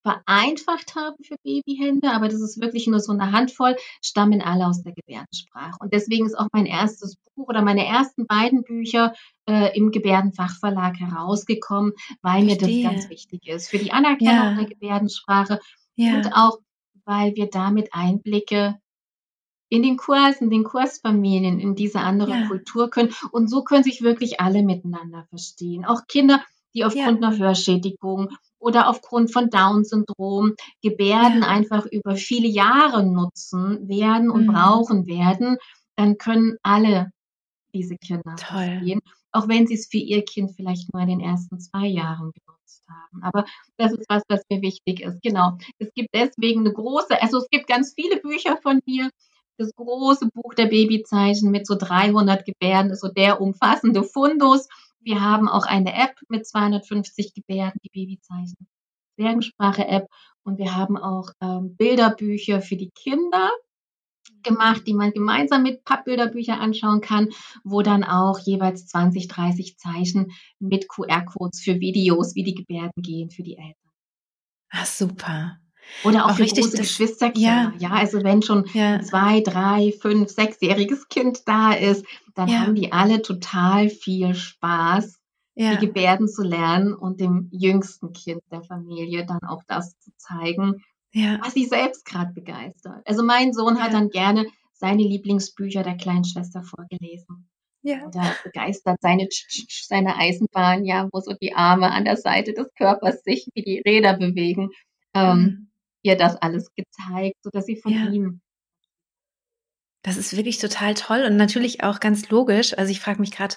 vereinfacht 0.02 0.94
haben 0.94 1.16
für 1.22 1.36
Babyhände, 1.42 2.10
aber 2.12 2.28
das 2.28 2.40
ist 2.40 2.60
wirklich 2.60 2.86
nur 2.86 3.00
so 3.00 3.12
eine 3.12 3.32
Handvoll, 3.32 3.76
stammen 4.02 4.40
alle 4.40 4.66
aus 4.66 4.82
der 4.82 4.92
Gebärdensprache. 4.92 5.76
Und 5.80 5.92
deswegen 5.92 6.26
ist 6.26 6.38
auch 6.38 6.48
mein 6.52 6.66
erstes 6.66 7.16
Buch 7.34 7.48
oder 7.48 7.62
meine 7.62 7.86
ersten 7.86 8.26
beiden 8.26 8.62
Bücher 8.62 9.12
äh, 9.48 9.76
im 9.76 9.90
Gebärdenfachverlag 9.90 10.98
herausgekommen, 10.98 11.92
weil 12.22 12.44
Verstehe. 12.46 12.78
mir 12.78 12.82
das 12.84 12.92
ganz 12.92 13.10
wichtig 13.10 13.46
ist 13.48 13.68
für 13.68 13.78
die 13.78 13.92
Anerkennung 13.92 14.34
ja. 14.34 14.54
der 14.54 14.66
Gebärdensprache 14.66 15.60
ja. 15.96 16.16
und 16.16 16.32
auch, 16.32 16.58
weil 17.04 17.34
wir 17.36 17.48
damit 17.50 17.88
Einblicke 17.92 18.78
in 19.70 19.82
den 19.82 19.96
Kursen, 19.96 20.50
den 20.50 20.64
Kursfamilien, 20.64 21.60
in 21.60 21.74
diese 21.74 22.00
andere 22.00 22.30
ja. 22.30 22.46
Kultur 22.46 22.90
können. 22.90 23.12
Und 23.30 23.48
so 23.48 23.62
können 23.64 23.84
sich 23.84 24.02
wirklich 24.02 24.40
alle 24.40 24.62
miteinander 24.62 25.26
verstehen. 25.28 25.84
Auch 25.84 26.06
Kinder, 26.06 26.42
die 26.74 26.84
aufgrund 26.84 27.22
ja. 27.22 27.28
einer 27.28 27.38
Hörschädigung 27.38 28.28
oder 28.58 28.88
aufgrund 28.88 29.32
von 29.32 29.50
Down-Syndrom 29.50 30.54
Gebärden 30.82 31.42
ja. 31.42 31.48
einfach 31.48 31.86
über 31.86 32.16
viele 32.16 32.48
Jahre 32.48 33.04
nutzen 33.04 33.88
werden 33.88 34.30
und 34.30 34.46
mhm. 34.46 34.52
brauchen 34.52 35.06
werden, 35.06 35.56
dann 35.96 36.18
können 36.18 36.56
alle 36.62 37.10
diese 37.74 37.96
Kinder 37.96 38.36
Toll. 38.36 38.64
verstehen, 38.64 39.00
auch 39.32 39.48
wenn 39.48 39.66
sie 39.66 39.74
es 39.74 39.88
für 39.90 39.98
ihr 39.98 40.24
Kind 40.24 40.52
vielleicht 40.56 40.92
nur 40.92 41.02
in 41.02 41.08
den 41.08 41.20
ersten 41.20 41.60
zwei 41.60 41.86
Jahren 41.86 42.32
genutzt 42.32 42.84
haben. 42.88 43.22
Aber 43.22 43.44
das 43.76 43.92
ist 43.92 44.06
was, 44.08 44.22
was 44.28 44.42
mir 44.50 44.62
wichtig 44.62 45.00
ist. 45.00 45.20
Genau. 45.22 45.58
Es 45.78 45.92
gibt 45.94 46.10
deswegen 46.14 46.60
eine 46.60 46.72
große, 46.72 47.20
also 47.20 47.38
es 47.38 47.48
gibt 47.50 47.66
ganz 47.66 47.94
viele 47.94 48.20
Bücher 48.20 48.58
von 48.62 48.80
mir. 48.86 49.10
Das 49.58 49.74
große 49.74 50.28
Buch 50.32 50.54
der 50.54 50.66
Babyzeichen 50.66 51.50
mit 51.50 51.66
so 51.66 51.74
300 51.76 52.44
Gebärden 52.44 52.92
ist 52.92 53.00
so 53.00 53.08
der 53.08 53.40
umfassende 53.40 54.04
Fundus. 54.04 54.68
Wir 55.08 55.22
haben 55.22 55.48
auch 55.48 55.64
eine 55.64 55.94
App 55.94 56.20
mit 56.28 56.46
250 56.46 57.32
Gebärden, 57.32 57.80
die 57.82 57.88
Babyzeichen. 57.88 58.68
Zwergensprache-App. 59.14 60.06
Und 60.42 60.58
wir 60.58 60.76
haben 60.76 60.98
auch 60.98 61.30
ähm, 61.40 61.76
Bilderbücher 61.76 62.60
für 62.60 62.76
die 62.76 62.90
Kinder 62.90 63.50
gemacht, 64.42 64.82
die 64.86 64.92
man 64.92 65.12
gemeinsam 65.12 65.62
mit 65.62 65.82
Pappbilderbücher 65.84 66.60
anschauen 66.60 67.00
kann, 67.00 67.30
wo 67.64 67.80
dann 67.80 68.04
auch 68.04 68.38
jeweils 68.40 68.86
20, 68.88 69.28
30 69.28 69.78
Zeichen 69.78 70.30
mit 70.58 70.90
QR-Codes 70.90 71.62
für 71.62 71.80
Videos, 71.80 72.34
wie 72.34 72.44
die 72.44 72.54
Gebärden 72.54 73.02
gehen, 73.02 73.30
für 73.30 73.42
die 73.42 73.56
Eltern. 73.56 73.92
Ah, 74.68 74.84
super. 74.84 75.58
Oder 76.04 76.26
auch, 76.26 76.32
auch 76.32 76.38
richtig, 76.38 76.64
große 76.64 76.78
Geschwisterkinder. 76.78 77.72
Ja. 77.78 77.88
ja, 77.88 77.90
also 77.90 78.22
wenn 78.22 78.42
schon 78.42 78.66
ja. 78.72 79.00
zwei, 79.00 79.40
drei, 79.40 79.92
fünf, 80.00 80.30
sechsjähriges 80.30 81.08
Kind 81.08 81.46
da 81.46 81.72
ist, 81.72 82.04
dann 82.34 82.48
ja. 82.48 82.60
haben 82.60 82.74
die 82.74 82.92
alle 82.92 83.22
total 83.22 83.88
viel 83.88 84.34
Spaß, 84.34 85.18
ja. 85.54 85.74
die 85.74 85.86
Gebärden 85.86 86.28
zu 86.28 86.42
lernen 86.42 86.94
und 86.94 87.20
dem 87.20 87.48
jüngsten 87.50 88.12
Kind 88.12 88.42
der 88.52 88.62
Familie 88.62 89.26
dann 89.26 89.42
auch 89.42 89.62
das 89.66 89.98
zu 89.98 90.10
zeigen, 90.16 90.84
was 91.42 91.54
sie 91.54 91.64
selbst 91.64 92.04
gerade 92.04 92.32
begeistert. 92.32 93.02
Also 93.04 93.24
mein 93.24 93.52
Sohn 93.52 93.82
hat 93.82 93.92
dann 93.92 94.10
gerne 94.10 94.46
seine 94.72 95.02
Lieblingsbücher 95.02 95.82
der 95.82 95.96
kleinen 95.96 96.24
Schwester 96.24 96.62
vorgelesen. 96.62 97.48
Ja. 97.82 98.06
Oder 98.06 98.34
begeistert 98.44 98.98
seine, 99.00 99.26
seine 99.30 100.16
Eisenbahn, 100.16 100.84
ja, 100.84 101.08
wo 101.10 101.20
so 101.20 101.32
die 101.32 101.54
Arme 101.54 101.90
an 101.90 102.04
der 102.04 102.16
Seite 102.16 102.52
des 102.52 102.72
Körpers 102.74 103.22
sich 103.24 103.48
wie 103.54 103.62
die 103.62 103.82
Räder 103.84 104.16
bewegen. 104.16 104.70
Ähm, 105.14 105.38
mhm 105.38 105.67
ihr 106.02 106.16
das 106.16 106.36
alles 106.36 106.70
gezeigt, 106.74 107.36
sodass 107.42 107.66
sie 107.66 107.76
von 107.76 107.92
ja. 107.92 108.10
ihm 108.10 108.40
das 110.02 110.16
ist 110.16 110.36
wirklich 110.36 110.58
total 110.58 110.94
toll 110.94 111.24
und 111.26 111.36
natürlich 111.36 111.82
auch 111.82 112.00
ganz 112.00 112.30
logisch. 112.30 112.76
Also 112.78 112.90
ich 112.90 113.00
frage 113.00 113.20
mich 113.20 113.32
gerade, 113.32 113.56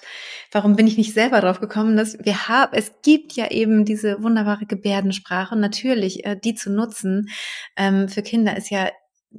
warum 0.50 0.76
bin 0.76 0.86
ich 0.86 0.98
nicht 0.98 1.14
selber 1.14 1.40
drauf 1.40 1.60
gekommen, 1.60 1.96
dass 1.96 2.18
wir 2.18 2.48
haben, 2.48 2.72
es 2.74 2.92
gibt 3.02 3.32
ja 3.32 3.50
eben 3.50 3.84
diese 3.84 4.22
wunderbare 4.22 4.66
Gebärdensprache 4.66 5.56
natürlich 5.56 6.24
äh, 6.26 6.36
die 6.36 6.54
zu 6.54 6.70
nutzen 6.70 7.28
ähm, 7.76 8.08
für 8.08 8.22
Kinder 8.22 8.56
ist 8.56 8.70
ja 8.70 8.90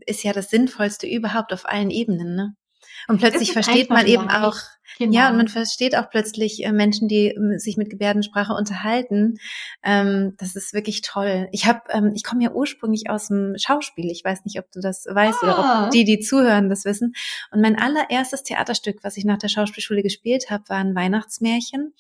ist 0.08 0.24
ja 0.24 0.34
das 0.34 0.50
Sinnvollste 0.50 1.06
überhaupt 1.06 1.54
auf 1.54 1.68
allen 1.68 1.92
Ebenen. 1.92 2.36
Ne? 2.36 2.56
Und 3.08 3.20
plötzlich 3.20 3.52
versteht 3.52 3.90
man 3.90 4.06
eben 4.06 4.26
leicht. 4.26 4.44
auch, 4.44 4.58
genau. 4.98 5.14
ja, 5.14 5.30
und 5.30 5.38
man 5.38 5.48
versteht 5.48 5.96
auch 5.96 6.10
plötzlich 6.10 6.64
äh, 6.64 6.72
Menschen, 6.72 7.08
die 7.08 7.28
äh, 7.28 7.58
sich 7.58 7.78
mit 7.78 7.90
Gebärdensprache 7.90 8.54
unterhalten. 8.54 9.36
Ähm, 9.84 10.36
das 10.38 10.56
ist 10.56 10.74
wirklich 10.74 11.02
toll. 11.02 11.48
Ich 11.52 11.66
habe, 11.66 11.82
ähm, 11.90 12.12
ich 12.16 12.24
komme 12.24 12.44
ja 12.44 12.52
ursprünglich 12.52 13.10
aus 13.10 13.28
dem 13.28 13.56
Schauspiel. 13.58 14.10
Ich 14.12 14.24
weiß 14.24 14.46
nicht, 14.46 14.60
ob 14.60 14.72
du 14.72 14.80
das 14.80 15.06
weißt 15.10 15.40
ah. 15.42 15.46
oder 15.46 15.60
ob 15.60 15.66
ah. 15.66 15.90
die, 15.90 16.06
die 16.06 16.20
zuhören, 16.20 16.70
das 16.70 16.86
wissen. 16.86 17.14
Und 17.52 17.62
mein 17.62 17.78
allererstes 17.78 18.44
Theaterstück, 18.44 19.04
was 19.04 19.18
ich 19.18 19.26
nach 19.26 19.38
der 19.38 19.50
Schauspielschule 19.50 20.04
gespielt 20.04 20.50
habe, 20.50 20.64
war 20.68 20.78
ein 20.78 20.96
Weihnachtsmärchen, 20.96 21.94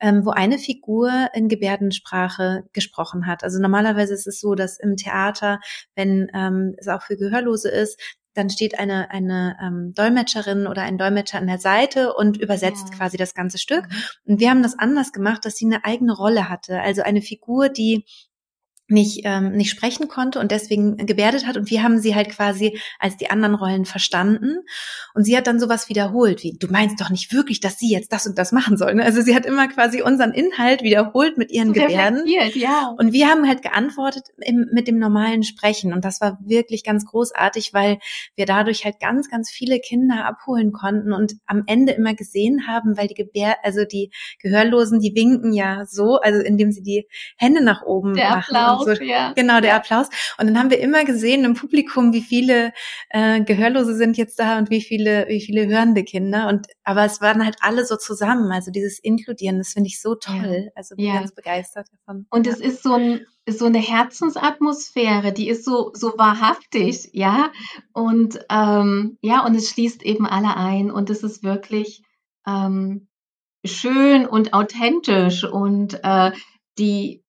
ähm, 0.00 0.24
wo 0.24 0.30
eine 0.30 0.58
Figur 0.58 1.28
in 1.34 1.48
Gebärdensprache 1.48 2.64
gesprochen 2.72 3.26
hat. 3.26 3.44
Also 3.44 3.60
normalerweise 3.60 4.14
ist 4.14 4.26
es 4.26 4.40
so, 4.40 4.54
dass 4.54 4.78
im 4.78 4.96
Theater, 4.96 5.60
wenn 5.94 6.30
ähm, 6.34 6.74
es 6.76 6.88
auch 6.88 7.02
für 7.02 7.16
Gehörlose 7.16 7.70
ist, 7.70 7.98
dann 8.34 8.50
steht 8.50 8.78
eine, 8.78 9.10
eine 9.10 9.56
ähm, 9.62 9.92
Dolmetscherin 9.94 10.66
oder 10.66 10.82
ein 10.82 10.98
Dolmetscher 10.98 11.38
an 11.38 11.46
der 11.46 11.58
Seite 11.58 12.14
und 12.14 12.36
übersetzt 12.36 12.88
ja. 12.90 12.96
quasi 12.96 13.16
das 13.16 13.34
ganze 13.34 13.58
Stück. 13.58 13.86
Mhm. 13.88 14.32
Und 14.32 14.40
wir 14.40 14.50
haben 14.50 14.62
das 14.62 14.78
anders 14.78 15.12
gemacht, 15.12 15.44
dass 15.44 15.56
sie 15.56 15.66
eine 15.66 15.84
eigene 15.84 16.14
Rolle 16.14 16.48
hatte. 16.48 16.80
Also 16.80 17.02
eine 17.02 17.22
Figur, 17.22 17.68
die 17.68 18.04
nicht, 18.92 19.22
ähm, 19.24 19.52
nicht 19.52 19.70
sprechen 19.70 20.08
konnte 20.08 20.38
und 20.38 20.50
deswegen 20.50 20.96
gebärdet 20.98 21.46
hat. 21.46 21.56
Und 21.56 21.70
wir 21.70 21.82
haben 21.82 21.98
sie 21.98 22.14
halt 22.14 22.30
quasi 22.30 22.78
als 22.98 23.16
die 23.16 23.30
anderen 23.30 23.54
Rollen 23.54 23.84
verstanden. 23.84 24.58
Und 25.14 25.24
sie 25.24 25.36
hat 25.36 25.46
dann 25.46 25.58
sowas 25.58 25.88
wiederholt, 25.88 26.42
wie, 26.42 26.56
du 26.58 26.68
meinst 26.68 27.00
doch 27.00 27.10
nicht 27.10 27.32
wirklich, 27.32 27.60
dass 27.60 27.78
sie 27.78 27.90
jetzt 27.90 28.12
das 28.12 28.26
und 28.26 28.38
das 28.38 28.52
machen 28.52 28.76
soll. 28.76 28.94
Ne? 28.94 29.04
Also 29.04 29.22
sie 29.22 29.34
hat 29.34 29.46
immer 29.46 29.66
quasi 29.68 30.02
unseren 30.02 30.32
Inhalt 30.32 30.82
wiederholt 30.82 31.38
mit 31.38 31.50
ihren 31.50 31.72
Gebärden. 31.72 32.26
Ja. 32.26 32.94
Und 32.98 33.12
wir 33.12 33.28
haben 33.28 33.48
halt 33.48 33.62
geantwortet 33.62 34.24
im, 34.38 34.66
mit 34.72 34.86
dem 34.86 34.98
normalen 34.98 35.42
Sprechen. 35.42 35.92
Und 35.92 36.04
das 36.04 36.20
war 36.20 36.38
wirklich 36.44 36.84
ganz 36.84 37.06
großartig, 37.06 37.72
weil 37.72 37.98
wir 38.36 38.46
dadurch 38.46 38.84
halt 38.84 39.00
ganz, 39.00 39.30
ganz 39.30 39.50
viele 39.50 39.80
Kinder 39.80 40.26
abholen 40.26 40.72
konnten 40.72 41.12
und 41.12 41.34
am 41.46 41.64
Ende 41.66 41.92
immer 41.92 42.14
gesehen 42.14 42.66
haben, 42.66 42.96
weil 42.96 43.08
die 43.08 43.14
Gebär, 43.14 43.56
also 43.62 43.84
die 43.84 44.10
Gehörlosen, 44.40 45.00
die 45.00 45.14
winken 45.14 45.52
ja 45.52 45.84
so, 45.86 46.16
also 46.20 46.40
indem 46.40 46.72
sie 46.72 46.82
die 46.82 47.08
Hände 47.36 47.64
nach 47.64 47.82
oben 47.82 48.14
Der 48.14 48.30
machen. 48.30 48.54
Applaus 48.54 48.81
Applaus, 48.82 48.98
so, 48.98 49.04
ja. 49.04 49.32
genau 49.34 49.60
der 49.60 49.76
Applaus. 49.76 50.08
Und 50.38 50.46
dann 50.46 50.58
haben 50.58 50.70
wir 50.70 50.80
immer 50.80 51.04
gesehen 51.04 51.44
im 51.44 51.54
Publikum, 51.54 52.12
wie 52.12 52.20
viele 52.20 52.72
äh, 53.10 53.42
Gehörlose 53.42 53.96
sind 53.96 54.16
jetzt 54.16 54.38
da 54.38 54.58
und 54.58 54.70
wie 54.70 54.80
viele, 54.80 55.26
wie 55.28 55.40
viele 55.40 55.66
hörende 55.66 56.04
Kinder. 56.04 56.48
Und 56.48 56.66
aber 56.84 57.04
es 57.04 57.20
waren 57.20 57.44
halt 57.44 57.56
alle 57.60 57.84
so 57.86 57.96
zusammen. 57.96 58.50
Also 58.52 58.70
dieses 58.70 58.98
Inkludieren, 58.98 59.58
das 59.58 59.72
finde 59.72 59.88
ich 59.88 60.00
so 60.00 60.14
toll. 60.14 60.70
Also 60.74 60.96
bin 60.96 61.06
ja. 61.06 61.14
ganz 61.14 61.34
begeistert 61.34 61.88
davon. 61.92 62.26
Und 62.30 62.46
es 62.46 62.60
ist 62.60 62.82
so 62.82 62.94
ein 62.94 63.26
so 63.48 63.66
eine 63.66 63.78
Herzensatmosphäre, 63.78 65.32
die 65.32 65.48
ist 65.48 65.64
so 65.64 65.90
so 65.94 66.14
wahrhaftig, 66.16 67.10
ja. 67.12 67.50
Und 67.92 68.38
ähm, 68.50 69.18
ja, 69.20 69.44
und 69.44 69.56
es 69.56 69.70
schließt 69.70 70.02
eben 70.04 70.26
alle 70.26 70.56
ein. 70.56 70.90
Und 70.90 71.10
es 71.10 71.22
ist 71.22 71.42
wirklich 71.42 72.02
ähm, 72.46 73.08
schön 73.64 74.26
und 74.26 74.54
authentisch 74.54 75.44
und 75.44 76.00
äh, 76.02 76.32
die, 76.78 77.24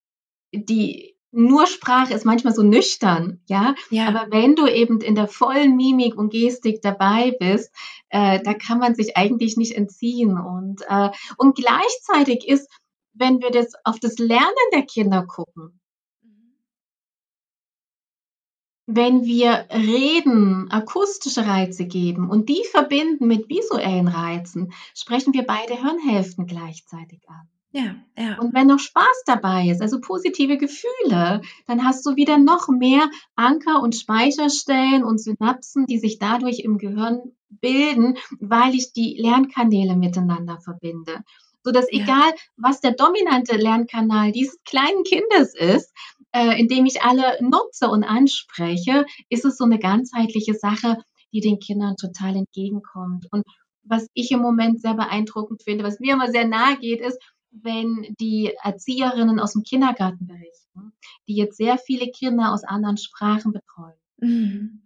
die 0.53 1.12
nur 1.33 1.65
Sprache 1.65 2.13
ist 2.13 2.25
manchmal 2.25 2.53
so 2.53 2.61
nüchtern, 2.61 3.41
ja? 3.47 3.73
ja. 3.89 4.07
Aber 4.07 4.27
wenn 4.31 4.55
du 4.55 4.67
eben 4.67 5.01
in 5.01 5.15
der 5.15 5.27
vollen 5.27 5.75
Mimik 5.75 6.15
und 6.15 6.31
Gestik 6.31 6.81
dabei 6.81 7.35
bist, 7.39 7.73
äh, 8.09 8.39
da 8.43 8.53
kann 8.53 8.77
man 8.77 8.93
sich 8.93 9.17
eigentlich 9.17 9.57
nicht 9.57 9.75
entziehen. 9.75 10.37
Und, 10.37 10.83
äh, 10.87 11.09
und 11.37 11.55
gleichzeitig 11.55 12.47
ist, 12.47 12.69
wenn 13.13 13.41
wir 13.41 13.49
das 13.49 13.73
auf 13.83 13.99
das 13.99 14.19
Lernen 14.19 14.69
der 14.73 14.83
Kinder 14.83 15.25
gucken, 15.25 15.79
wenn 18.85 19.23
wir 19.23 19.67
reden, 19.71 20.69
akustische 20.69 21.47
Reize 21.47 21.85
geben 21.85 22.29
und 22.29 22.49
die 22.49 22.63
verbinden 22.69 23.27
mit 23.27 23.49
visuellen 23.49 24.07
Reizen, 24.07 24.73
sprechen 24.93 25.33
wir 25.33 25.43
beide 25.43 25.75
Hirnhälften 25.75 26.45
gleichzeitig 26.45 27.21
an. 27.27 27.49
Ja, 27.75 27.95
ja. 28.15 28.37
Und 28.37 28.53
wenn 28.53 28.67
noch 28.67 28.77
Spaß 28.77 29.23
dabei 29.25 29.67
ist, 29.67 29.81
also 29.81 29.99
positive 29.99 30.57
Gefühle, 30.57 31.41
dann 31.65 31.83
hast 31.83 32.05
du 32.05 32.15
wieder 32.15 32.37
noch 32.37 32.67
mehr 32.69 33.09
Anker 33.35 33.81
und 33.81 33.95
Speicherstellen 33.95 35.03
und 35.03 35.19
Synapsen, 35.19 35.87
die 35.87 35.97
sich 35.97 36.19
dadurch 36.19 36.59
im 36.59 36.77
Gehirn 36.77 37.33
bilden, 37.49 38.17
weil 38.39 38.75
ich 38.75 38.93
die 38.93 39.17
Lernkanäle 39.19 39.95
miteinander 39.95 40.59
verbinde. 40.59 41.23
So 41.63 41.71
dass 41.71 41.87
ja. 41.91 42.03
egal, 42.03 42.33
was 42.57 42.79
der 42.79 42.91
dominante 42.91 43.57
Lernkanal 43.57 44.31
dieses 44.31 44.61
kleinen 44.65 45.03
Kindes 45.03 45.55
ist, 45.55 45.91
äh, 46.31 46.59
indem 46.59 46.85
ich 46.85 47.01
alle 47.01 47.37
nutze 47.41 47.89
und 47.89 48.03
anspreche, 48.03 49.05
ist 49.29 49.45
es 49.45 49.57
so 49.57 49.63
eine 49.63 49.79
ganzheitliche 49.79 50.53
Sache, 50.53 50.99
die 51.31 51.39
den 51.39 51.57
Kindern 51.57 51.95
total 51.95 52.35
entgegenkommt. 52.35 53.25
Und 53.31 53.43
was 53.83 54.07
ich 54.13 54.31
im 54.31 54.39
Moment 54.39 54.81
sehr 54.81 54.93
beeindruckend 54.93 55.63
finde, 55.63 55.83
was 55.83 55.99
mir 55.99 56.13
immer 56.13 56.31
sehr 56.31 56.47
nahe 56.47 56.77
geht, 56.77 57.01
ist, 57.01 57.17
wenn 57.61 58.15
die 58.19 58.53
Erzieherinnen 58.61 59.39
aus 59.39 59.53
dem 59.53 59.63
Kindergarten 59.63 60.27
berichten, 60.27 60.93
die 61.27 61.35
jetzt 61.35 61.57
sehr 61.57 61.77
viele 61.77 62.09
Kinder 62.11 62.51
aus 62.51 62.63
anderen 62.63 62.97
Sprachen 62.97 63.53
betreuen. 63.53 63.93
Mhm. 64.17 64.81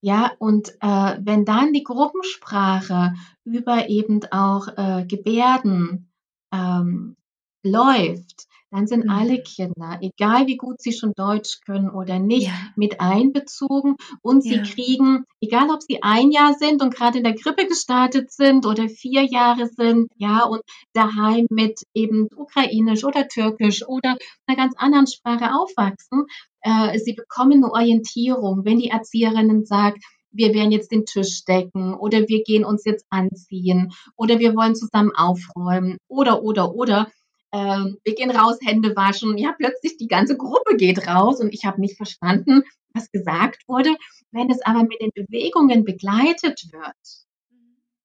Ja, 0.00 0.32
und 0.38 0.70
äh, 0.80 1.16
wenn 1.20 1.44
dann 1.44 1.72
die 1.72 1.82
Gruppensprache 1.82 3.14
über 3.44 3.88
eben 3.88 4.20
auch 4.30 4.68
äh, 4.76 5.06
Gebärden 5.06 6.10
ähm, 6.52 7.16
läuft, 7.62 8.46
dann 8.74 8.88
sind 8.88 9.04
mhm. 9.04 9.10
alle 9.10 9.40
Kinder, 9.40 9.98
egal 10.00 10.48
wie 10.48 10.56
gut 10.56 10.82
sie 10.82 10.92
schon 10.92 11.12
Deutsch 11.14 11.60
können 11.64 11.88
oder 11.88 12.18
nicht, 12.18 12.48
ja. 12.48 12.72
mit 12.74 13.00
einbezogen 13.00 13.94
und 14.20 14.42
sie 14.42 14.56
ja. 14.56 14.62
kriegen, 14.62 15.24
egal 15.40 15.70
ob 15.70 15.80
sie 15.80 16.02
ein 16.02 16.32
Jahr 16.32 16.54
sind 16.54 16.82
und 16.82 16.92
gerade 16.92 17.18
in 17.18 17.24
der 17.24 17.34
Grippe 17.34 17.68
gestartet 17.68 18.32
sind 18.32 18.66
oder 18.66 18.88
vier 18.88 19.22
Jahre 19.22 19.68
sind, 19.68 20.10
ja, 20.16 20.42
und 20.42 20.60
daheim 20.92 21.46
mit 21.50 21.82
eben 21.94 22.26
Ukrainisch 22.34 23.04
oder 23.04 23.28
Türkisch 23.28 23.86
oder 23.86 24.16
einer 24.46 24.56
ganz 24.56 24.74
anderen 24.76 25.06
Sprache 25.06 25.54
aufwachsen, 25.54 26.26
äh, 26.62 26.98
sie 26.98 27.12
bekommen 27.12 27.62
eine 27.62 27.72
Orientierung, 27.72 28.64
wenn 28.64 28.78
die 28.78 28.90
Erzieherinnen 28.90 29.64
sagt, 29.64 30.02
wir 30.32 30.52
werden 30.52 30.72
jetzt 30.72 30.90
den 30.90 31.06
Tisch 31.06 31.44
decken 31.44 31.94
oder 31.94 32.26
wir 32.26 32.42
gehen 32.42 32.64
uns 32.64 32.84
jetzt 32.84 33.06
anziehen 33.08 33.92
oder 34.16 34.40
wir 34.40 34.56
wollen 34.56 34.74
zusammen 34.74 35.12
aufräumen 35.14 35.98
oder, 36.08 36.42
oder, 36.42 36.74
oder 36.74 37.06
ähm, 37.54 37.98
wir 38.02 38.14
gehen 38.16 38.32
raus, 38.32 38.58
Hände 38.62 38.96
waschen. 38.96 39.38
Ja, 39.38 39.54
plötzlich 39.56 39.96
die 39.96 40.08
ganze 40.08 40.36
Gruppe 40.36 40.76
geht 40.76 41.06
raus 41.06 41.40
und 41.40 41.54
ich 41.54 41.64
habe 41.64 41.80
nicht 41.80 41.96
verstanden, 41.96 42.64
was 42.92 43.12
gesagt 43.12 43.62
wurde. 43.68 43.94
Wenn 44.32 44.50
es 44.50 44.60
aber 44.62 44.82
mit 44.82 45.00
den 45.00 45.12
Bewegungen 45.14 45.84
begleitet 45.84 46.64
wird, 46.72 46.96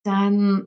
dann 0.04 0.66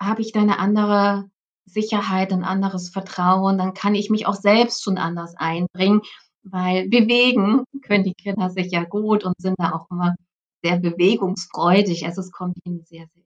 habe 0.00 0.22
ich 0.22 0.32
da 0.32 0.40
eine 0.40 0.58
andere 0.58 1.28
Sicherheit, 1.66 2.32
ein 2.32 2.44
anderes 2.44 2.88
Vertrauen. 2.88 3.58
Dann 3.58 3.74
kann 3.74 3.94
ich 3.94 4.08
mich 4.08 4.26
auch 4.26 4.34
selbst 4.34 4.82
schon 4.82 4.96
anders 4.96 5.34
einbringen, 5.36 6.00
weil 6.42 6.88
bewegen 6.88 7.64
können 7.82 8.04
die 8.04 8.14
Kinder 8.14 8.48
sich 8.48 8.72
ja 8.72 8.84
gut 8.84 9.22
und 9.24 9.34
sind 9.38 9.56
da 9.58 9.72
auch 9.72 9.90
immer 9.90 10.14
sehr 10.62 10.78
bewegungsfreudig. 10.78 12.06
Also 12.06 12.22
es 12.22 12.32
kommt 12.32 12.56
ihnen 12.64 12.84
sehr, 12.84 13.06
sehr 13.14 13.24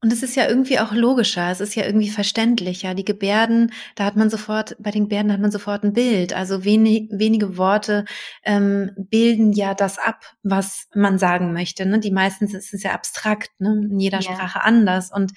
und 0.00 0.12
es 0.12 0.22
ist 0.22 0.36
ja 0.36 0.46
irgendwie 0.48 0.78
auch 0.78 0.92
logischer, 0.92 1.50
es 1.50 1.60
ist 1.60 1.74
ja 1.74 1.84
irgendwie 1.84 2.08
verständlicher. 2.08 2.94
Die 2.94 3.04
Gebärden, 3.04 3.72
da 3.96 4.04
hat 4.04 4.14
man 4.14 4.30
sofort, 4.30 4.76
bei 4.78 4.92
den 4.92 5.04
Gebärden 5.04 5.32
hat 5.32 5.40
man 5.40 5.50
sofort 5.50 5.82
ein 5.82 5.92
Bild. 5.92 6.32
Also 6.32 6.64
wenig, 6.64 7.08
wenige 7.10 7.56
Worte 7.56 8.04
ähm, 8.44 8.92
bilden 8.96 9.52
ja 9.52 9.74
das 9.74 9.98
ab, 9.98 10.24
was 10.44 10.86
man 10.94 11.18
sagen 11.18 11.52
möchte. 11.52 11.84
Ne? 11.84 11.98
Die 11.98 12.12
meistens 12.12 12.54
ist 12.54 12.72
es 12.72 12.84
ja 12.84 12.92
abstrakt, 12.92 13.50
ne? 13.58 13.88
in 13.90 13.98
jeder 13.98 14.20
ja. 14.20 14.32
Sprache 14.32 14.62
anders. 14.62 15.10
Und 15.10 15.32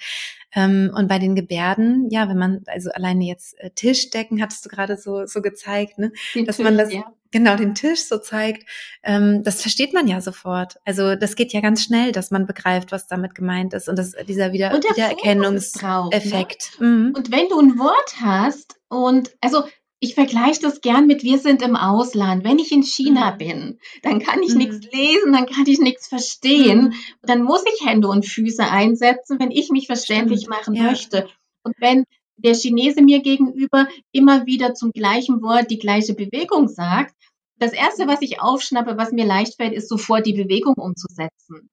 ähm, 0.54 0.92
und 0.94 1.08
bei 1.08 1.18
den 1.18 1.34
Gebärden, 1.34 2.08
ja, 2.10 2.28
wenn 2.28 2.36
man, 2.36 2.60
also 2.66 2.90
alleine 2.90 3.24
jetzt 3.24 3.58
äh, 3.58 3.70
Tischdecken 3.70 4.42
hattest 4.42 4.64
du 4.64 4.68
gerade 4.68 4.98
so, 4.98 5.24
so 5.24 5.40
gezeigt, 5.40 5.98
ne? 5.98 6.12
Den 6.34 6.44
dass 6.44 6.56
Tisch, 6.56 6.64
man 6.64 6.76
das, 6.76 6.92
ja. 6.92 7.10
Genau, 7.32 7.56
den 7.56 7.74
Tisch 7.74 8.04
so 8.04 8.18
zeigt, 8.18 8.68
ähm, 9.02 9.42
das 9.42 9.62
versteht 9.62 9.92
man 9.92 10.06
ja 10.06 10.20
sofort. 10.20 10.78
Also 10.84 11.16
das 11.16 11.34
geht 11.34 11.52
ja 11.52 11.60
ganz 11.60 11.82
schnell, 11.82 12.12
dass 12.12 12.30
man 12.30 12.46
begreift, 12.46 12.92
was 12.92 13.08
damit 13.08 13.34
gemeint 13.34 13.74
ist. 13.74 13.88
Und 13.88 13.98
das 13.98 14.12
dieser 14.28 14.52
Wieder 14.52 14.72
Wiedererkennungseffekt. 14.72 16.78
Ne? 16.78 16.86
Mhm. 16.86 17.14
Und 17.16 17.32
wenn 17.32 17.48
du 17.48 17.58
ein 17.58 17.78
Wort 17.78 18.20
hast 18.20 18.76
und 18.88 19.32
also 19.40 19.64
ich 19.98 20.14
vergleiche 20.16 20.60
das 20.60 20.80
gern 20.80 21.06
mit 21.06 21.22
wir 21.22 21.38
sind 21.38 21.62
im 21.62 21.76
Ausland. 21.76 22.42
Wenn 22.42 22.58
ich 22.58 22.72
in 22.72 22.82
China 22.82 23.32
mhm. 23.32 23.38
bin, 23.38 23.78
dann 24.02 24.18
kann 24.18 24.42
ich 24.42 24.50
mhm. 24.50 24.58
nichts 24.58 24.92
lesen, 24.92 25.32
dann 25.32 25.46
kann 25.46 25.64
ich 25.66 25.78
nichts 25.78 26.08
verstehen. 26.08 26.86
Mhm. 26.86 26.94
Dann 27.22 27.42
muss 27.42 27.62
ich 27.72 27.86
Hände 27.86 28.08
und 28.08 28.26
Füße 28.26 28.64
einsetzen, 28.64 29.38
wenn 29.38 29.52
ich 29.52 29.70
mich 29.70 29.86
verständlich 29.86 30.40
Stimmt. 30.40 30.56
machen 30.56 30.74
ja. 30.74 30.82
möchte. 30.82 31.28
Und 31.62 31.76
wenn 31.78 32.04
der 32.44 32.54
Chinese 32.54 33.02
mir 33.02 33.20
gegenüber 33.20 33.88
immer 34.12 34.46
wieder 34.46 34.74
zum 34.74 34.92
gleichen 34.92 35.42
Wort 35.42 35.70
die 35.70 35.78
gleiche 35.78 36.14
Bewegung 36.14 36.68
sagt, 36.68 37.14
das 37.58 37.72
erste, 37.72 38.08
was 38.08 38.22
ich 38.22 38.40
aufschnappe, 38.40 38.96
was 38.96 39.12
mir 39.12 39.24
leicht 39.24 39.56
fällt, 39.56 39.72
ist 39.72 39.88
sofort 39.88 40.26
die 40.26 40.32
Bewegung 40.32 40.74
umzusetzen. 40.74 41.70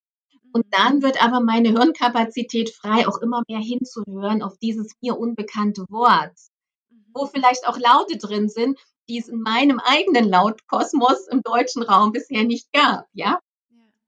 Und 0.53 0.65
dann 0.71 0.97
mhm. 0.97 1.01
wird 1.03 1.23
aber 1.23 1.41
meine 1.41 1.69
Hirnkapazität 1.69 2.69
frei, 2.69 3.07
auch 3.07 3.21
immer 3.21 3.43
mehr 3.47 3.59
hinzuhören 3.59 4.41
auf 4.41 4.57
dieses 4.59 4.93
mir 5.01 5.17
unbekannte 5.17 5.85
Wort 5.89 6.33
wo 7.13 7.25
vielleicht 7.25 7.67
auch 7.67 7.77
Laute 7.77 8.17
drin 8.17 8.49
sind, 8.49 8.79
die 9.07 9.17
es 9.17 9.27
in 9.27 9.41
meinem 9.41 9.79
eigenen 9.79 10.25
Lautkosmos 10.29 11.27
im 11.27 11.41
deutschen 11.41 11.83
Raum 11.83 12.11
bisher 12.11 12.43
nicht 12.43 12.71
gab, 12.71 13.07
ja. 13.13 13.39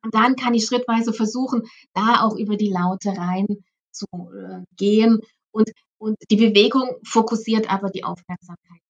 Und 0.03 0.15
dann 0.15 0.35
kann 0.35 0.53
ich 0.53 0.65
schrittweise 0.65 1.13
versuchen, 1.13 1.63
da 1.93 2.21
auch 2.23 2.35
über 2.35 2.57
die 2.57 2.71
Laute 2.71 3.09
rein 3.09 3.63
zu 3.91 4.05
äh, 4.11 4.63
gehen 4.75 5.21
und, 5.51 5.69
und 6.01 6.17
die 6.31 6.35
Bewegung 6.35 6.97
fokussiert 7.03 7.71
aber 7.71 7.89
die 7.89 8.03
Aufmerksamkeit. 8.03 8.81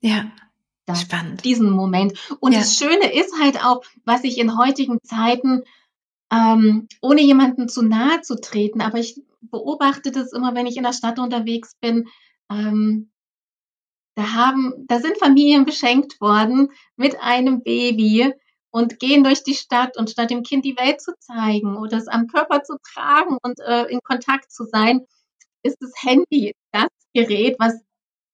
Ja. 0.00 0.30
Das, 0.86 1.00
Spannend. 1.00 1.42
Diesen 1.46 1.70
Moment. 1.70 2.12
Und 2.40 2.52
ja. 2.52 2.58
das 2.58 2.76
Schöne 2.76 3.14
ist 3.14 3.40
halt 3.40 3.64
auch, 3.64 3.82
was 4.04 4.22
ich 4.22 4.36
in 4.36 4.58
heutigen 4.58 4.98
Zeiten, 5.02 5.62
ähm, 6.30 6.88
ohne 7.00 7.22
jemanden 7.22 7.70
zu 7.70 7.80
nahe 7.80 8.20
zu 8.20 8.38
treten, 8.38 8.82
aber 8.82 8.98
ich 8.98 9.22
beobachte 9.40 10.12
das 10.12 10.34
immer, 10.34 10.54
wenn 10.54 10.66
ich 10.66 10.76
in 10.76 10.82
der 10.82 10.92
Stadt 10.92 11.18
unterwegs 11.18 11.74
bin, 11.80 12.08
ähm, 12.50 13.10
da 14.14 14.34
haben, 14.34 14.74
da 14.86 15.00
sind 15.00 15.16
Familien 15.16 15.64
beschenkt 15.64 16.20
worden 16.20 16.70
mit 16.96 17.18
einem 17.18 17.62
Baby 17.62 18.34
und 18.70 18.98
gehen 18.98 19.24
durch 19.24 19.42
die 19.42 19.54
Stadt 19.54 19.96
und 19.96 20.10
statt 20.10 20.30
dem 20.30 20.42
Kind 20.42 20.66
die 20.66 20.76
Welt 20.76 21.00
zu 21.00 21.12
zeigen 21.18 21.78
oder 21.78 21.96
es 21.96 22.08
am 22.08 22.26
Körper 22.26 22.62
zu 22.62 22.76
tragen 22.92 23.38
und 23.42 23.58
äh, 23.60 23.84
in 23.84 24.00
Kontakt 24.02 24.52
zu 24.52 24.64
sein, 24.64 25.06
ist 25.64 25.78
das 25.80 25.92
Handy 26.02 26.52
das 26.72 26.88
Gerät, 27.12 27.56
was 27.58 27.74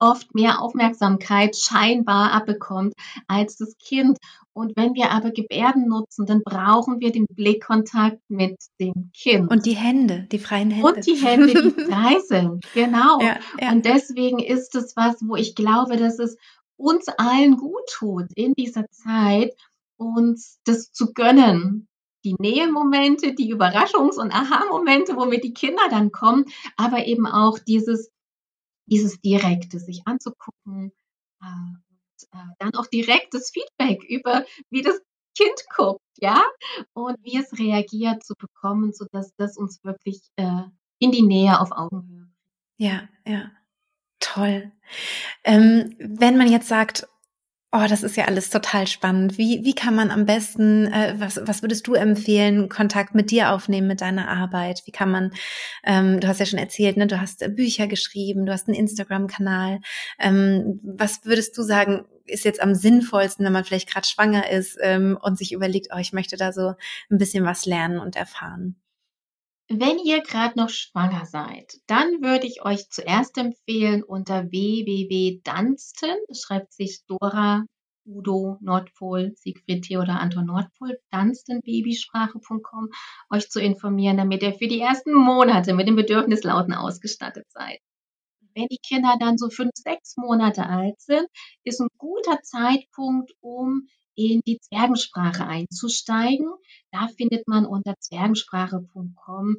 oft 0.01 0.35
mehr 0.35 0.61
Aufmerksamkeit 0.63 1.57
scheinbar 1.57 2.33
abbekommt 2.33 2.95
als 3.29 3.57
das 3.57 3.77
Kind. 3.79 4.19
Und 4.53 4.77
wenn 4.77 4.95
wir 4.95 5.11
aber 5.11 5.31
Gebärden 5.31 5.87
nutzen, 5.89 6.27
dann 6.27 6.43
brauchen 6.43 7.01
wir 7.01 7.13
den 7.13 7.27
Blickkontakt 7.27 8.19
mit 8.29 8.57
dem 8.81 9.11
Kind. 9.15 9.51
Und 9.51 9.67
die 9.67 9.77
Hände, 9.77 10.27
die 10.33 10.39
freien 10.39 10.71
Hände. 10.71 10.89
Und 10.89 11.07
die 11.07 11.15
Hände, 11.15 11.73
die 11.73 11.83
frei 11.85 12.19
sind. 12.27 12.65
Genau. 12.75 13.21
Ja, 13.21 13.39
ja. 13.61 13.73
Und 13.73 13.85
deswegen 13.85 14.39
ist 14.39 14.75
es 14.75 14.97
was, 14.97 15.17
wo 15.21 15.37
ich 15.37 15.55
glaube, 15.55 15.97
dass 15.97 16.19
es 16.19 16.37
uns 16.77 17.07
allen 17.09 17.59
gut 17.59 17.87
tut 17.93 18.27
in 18.35 18.55
dieser 18.55 18.87
Zeit, 18.91 19.55
uns 19.97 20.59
das 20.65 20.93
zu 20.93 21.13
gönnen. 21.13 21.87
Die 22.25 22.35
Nähemomente, 22.39 23.35
die 23.35 23.55
Überraschungs- 23.55 24.19
und 24.19 24.33
Aha-Momente, 24.33 25.17
womit 25.17 25.45
die 25.45 25.55
Kinder 25.55 25.83
dann 25.91 26.13
kommen, 26.13 26.45
aber 26.77 27.07
eben 27.07 27.27
auch 27.27 27.59
dieses 27.59 28.11
dieses 28.91 29.21
Direkte 29.21 29.79
sich 29.79 30.03
anzugucken, 30.05 30.93
äh, 31.43 32.27
äh, 32.33 32.47
dann 32.59 32.75
auch 32.75 32.87
direktes 32.87 33.51
Feedback 33.51 34.03
über, 34.05 34.45
wie 34.69 34.83
das 34.83 35.01
Kind 35.39 35.65
guckt, 35.75 36.03
ja, 36.19 36.43
und 36.93 37.17
wie 37.23 37.39
es 37.39 37.59
reagiert 37.59 38.25
zu 38.25 38.35
bekommen, 38.37 38.93
sodass 38.93 39.33
das 39.37 39.57
uns 39.57 39.83
wirklich 39.85 40.21
äh, 40.37 40.65
in 40.99 41.13
die 41.13 41.23
Nähe 41.23 41.61
auf 41.61 41.71
Augenhöhe. 41.71 42.29
Ja, 42.77 43.09
ja. 43.27 43.51
Toll. 44.19 44.71
Ähm, 45.45 45.95
wenn 45.99 46.37
man 46.37 46.51
jetzt 46.51 46.69
sagt, 46.69 47.09
Oh, 47.73 47.87
das 47.89 48.03
ist 48.03 48.17
ja 48.17 48.25
alles 48.25 48.51
total 48.51 48.89
spannend. 48.89 49.39
Wie, 49.39 49.65
wie 49.65 49.75
kann 49.77 49.95
man 49.95 50.11
am 50.11 50.27
besten, 50.27 50.89
äh, 50.89 51.15
was, 51.19 51.41
was 51.45 51.63
würdest 51.63 51.87
du 51.87 51.95
empfehlen, 51.95 52.69
Kontakt 52.69 53.15
mit 53.15 53.31
dir 53.31 53.53
aufnehmen, 53.53 53.87
mit 53.87 54.01
deiner 54.01 54.27
Arbeit? 54.27 54.83
Wie 54.87 54.91
kann 54.91 55.09
man, 55.09 55.31
ähm, 55.85 56.19
du 56.19 56.27
hast 56.27 56.41
ja 56.41 56.47
schon 56.47 56.59
erzählt, 56.59 56.97
ne, 56.97 57.07
du 57.07 57.21
hast 57.21 57.43
äh, 57.43 57.49
Bücher 57.49 57.87
geschrieben, 57.87 58.45
du 58.45 58.53
hast 58.53 58.67
einen 58.67 58.77
Instagram-Kanal. 58.77 59.81
Ähm, 60.19 60.81
was 60.83 61.25
würdest 61.25 61.57
du 61.57 61.63
sagen, 61.63 62.07
ist 62.27 62.45
jetzt 62.45 62.61
am 62.61 62.75
sinnvollsten, 62.75 63.47
wenn 63.47 63.53
man 63.53 63.65
vielleicht 63.65 63.89
gerade 63.89 64.07
schwanger 64.09 64.51
ist 64.51 64.77
ähm, 64.81 65.17
und 65.23 65.39
sich 65.39 65.53
überlegt, 65.53 65.89
oh, 65.95 65.99
ich 65.99 66.13
möchte 66.13 66.37
da 66.37 66.53
so 66.53 66.75
ein 67.09 67.19
bisschen 67.19 67.45
was 67.45 67.67
lernen 67.67 68.01
und 68.01 68.17
erfahren? 68.17 68.80
Wenn 69.73 70.01
ihr 70.01 70.21
gerade 70.21 70.59
noch 70.59 70.69
schwanger 70.69 71.27
seid, 71.27 71.75
dann 71.87 72.23
würde 72.23 72.45
ich 72.45 72.65
euch 72.65 72.91
zuerst 72.91 73.39
empfehlen, 73.39 74.03
unter 74.03 74.51
www.dunstan, 74.51 76.17
schreibt 76.33 76.73
sich 76.73 77.05
Dora, 77.07 77.65
Udo, 78.05 78.59
Nordpol, 78.61 79.31
Siegfried, 79.37 79.85
Theodor, 79.85 80.19
Anton, 80.19 80.47
Nordpol, 80.47 80.99
dunstanbabysprache.com, 81.13 82.89
euch 83.31 83.49
zu 83.49 83.61
informieren, 83.61 84.17
damit 84.17 84.43
ihr 84.43 84.55
für 84.55 84.67
die 84.67 84.81
ersten 84.81 85.15
Monate 85.15 85.73
mit 85.73 85.87
den 85.87 85.95
Bedürfnislauten 85.95 86.75
ausgestattet 86.75 87.47
seid. 87.51 87.79
Wenn 88.57 88.67
die 88.67 88.81
Kinder 88.85 89.15
dann 89.21 89.39
so 89.39 89.51
fünf, 89.51 89.71
sechs 89.77 90.17
Monate 90.17 90.67
alt 90.67 91.01
sind, 91.01 91.29
ist 91.63 91.81
ein 91.81 91.91
guter 91.97 92.43
Zeitpunkt, 92.43 93.31
um 93.39 93.87
in 94.29 94.41
die 94.47 94.59
Zwergensprache 94.61 95.47
einzusteigen. 95.47 96.49
Da 96.93 97.09
findet 97.09 97.49
man 97.49 97.67
unter 97.67 97.95
zwergensprache.com 97.99 99.57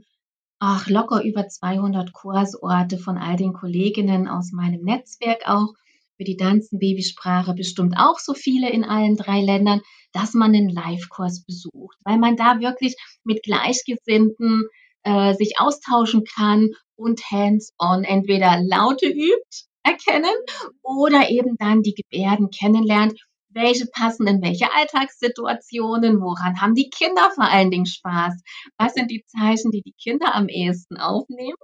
ach, 0.61 0.87
locker 0.87 1.23
über 1.23 1.47
200 1.47 2.13
Kursorte 2.13 2.97
von 2.99 3.17
all 3.17 3.35
den 3.35 3.51
Kolleginnen 3.51 4.27
aus 4.27 4.51
meinem 4.51 4.83
Netzwerk 4.83 5.47
auch. 5.47 5.73
Für 6.17 6.23
die 6.23 6.37
Danzen-Babysprache 6.37 7.55
bestimmt 7.55 7.95
auch 7.97 8.19
so 8.19 8.35
viele 8.35 8.69
in 8.69 8.83
allen 8.83 9.17
drei 9.17 9.41
Ländern, 9.41 9.81
dass 10.13 10.35
man 10.35 10.53
einen 10.53 10.69
Live-Kurs 10.69 11.43
besucht, 11.45 11.97
weil 12.05 12.19
man 12.19 12.35
da 12.35 12.59
wirklich 12.59 12.95
mit 13.23 13.41
Gleichgesinnten 13.41 14.67
äh, 15.01 15.33
sich 15.33 15.59
austauschen 15.59 16.23
kann 16.25 16.69
und 16.95 17.21
hands-on 17.31 18.03
entweder 18.03 18.61
Laute 18.61 19.07
übt, 19.07 19.65
erkennen 19.81 20.35
oder 20.83 21.31
eben 21.31 21.55
dann 21.57 21.81
die 21.81 21.95
Gebärden 21.95 22.51
kennenlernt 22.51 23.19
welche 23.53 23.85
passen 23.87 24.27
in 24.27 24.41
welche 24.41 24.71
Alltagssituationen, 24.73 26.21
woran 26.21 26.61
haben 26.61 26.75
die 26.75 26.89
Kinder 26.89 27.31
vor 27.33 27.45
allen 27.45 27.71
Dingen 27.71 27.85
Spaß, 27.85 28.41
was 28.77 28.93
sind 28.93 29.11
die 29.11 29.23
Zeichen, 29.25 29.71
die 29.71 29.81
die 29.81 29.93
Kinder 29.93 30.33
am 30.35 30.47
ehesten 30.47 30.97
aufnehmen. 30.97 31.57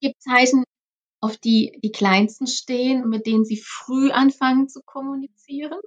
Gibt 0.00 0.20
Zeichen, 0.22 0.64
auf 1.20 1.38
die 1.38 1.78
die 1.82 1.90
Kleinsten 1.90 2.46
stehen, 2.46 3.08
mit 3.08 3.26
denen 3.26 3.44
sie 3.44 3.56
früh 3.56 4.10
anfangen 4.10 4.68
zu 4.68 4.80
kommunizieren. 4.84 5.80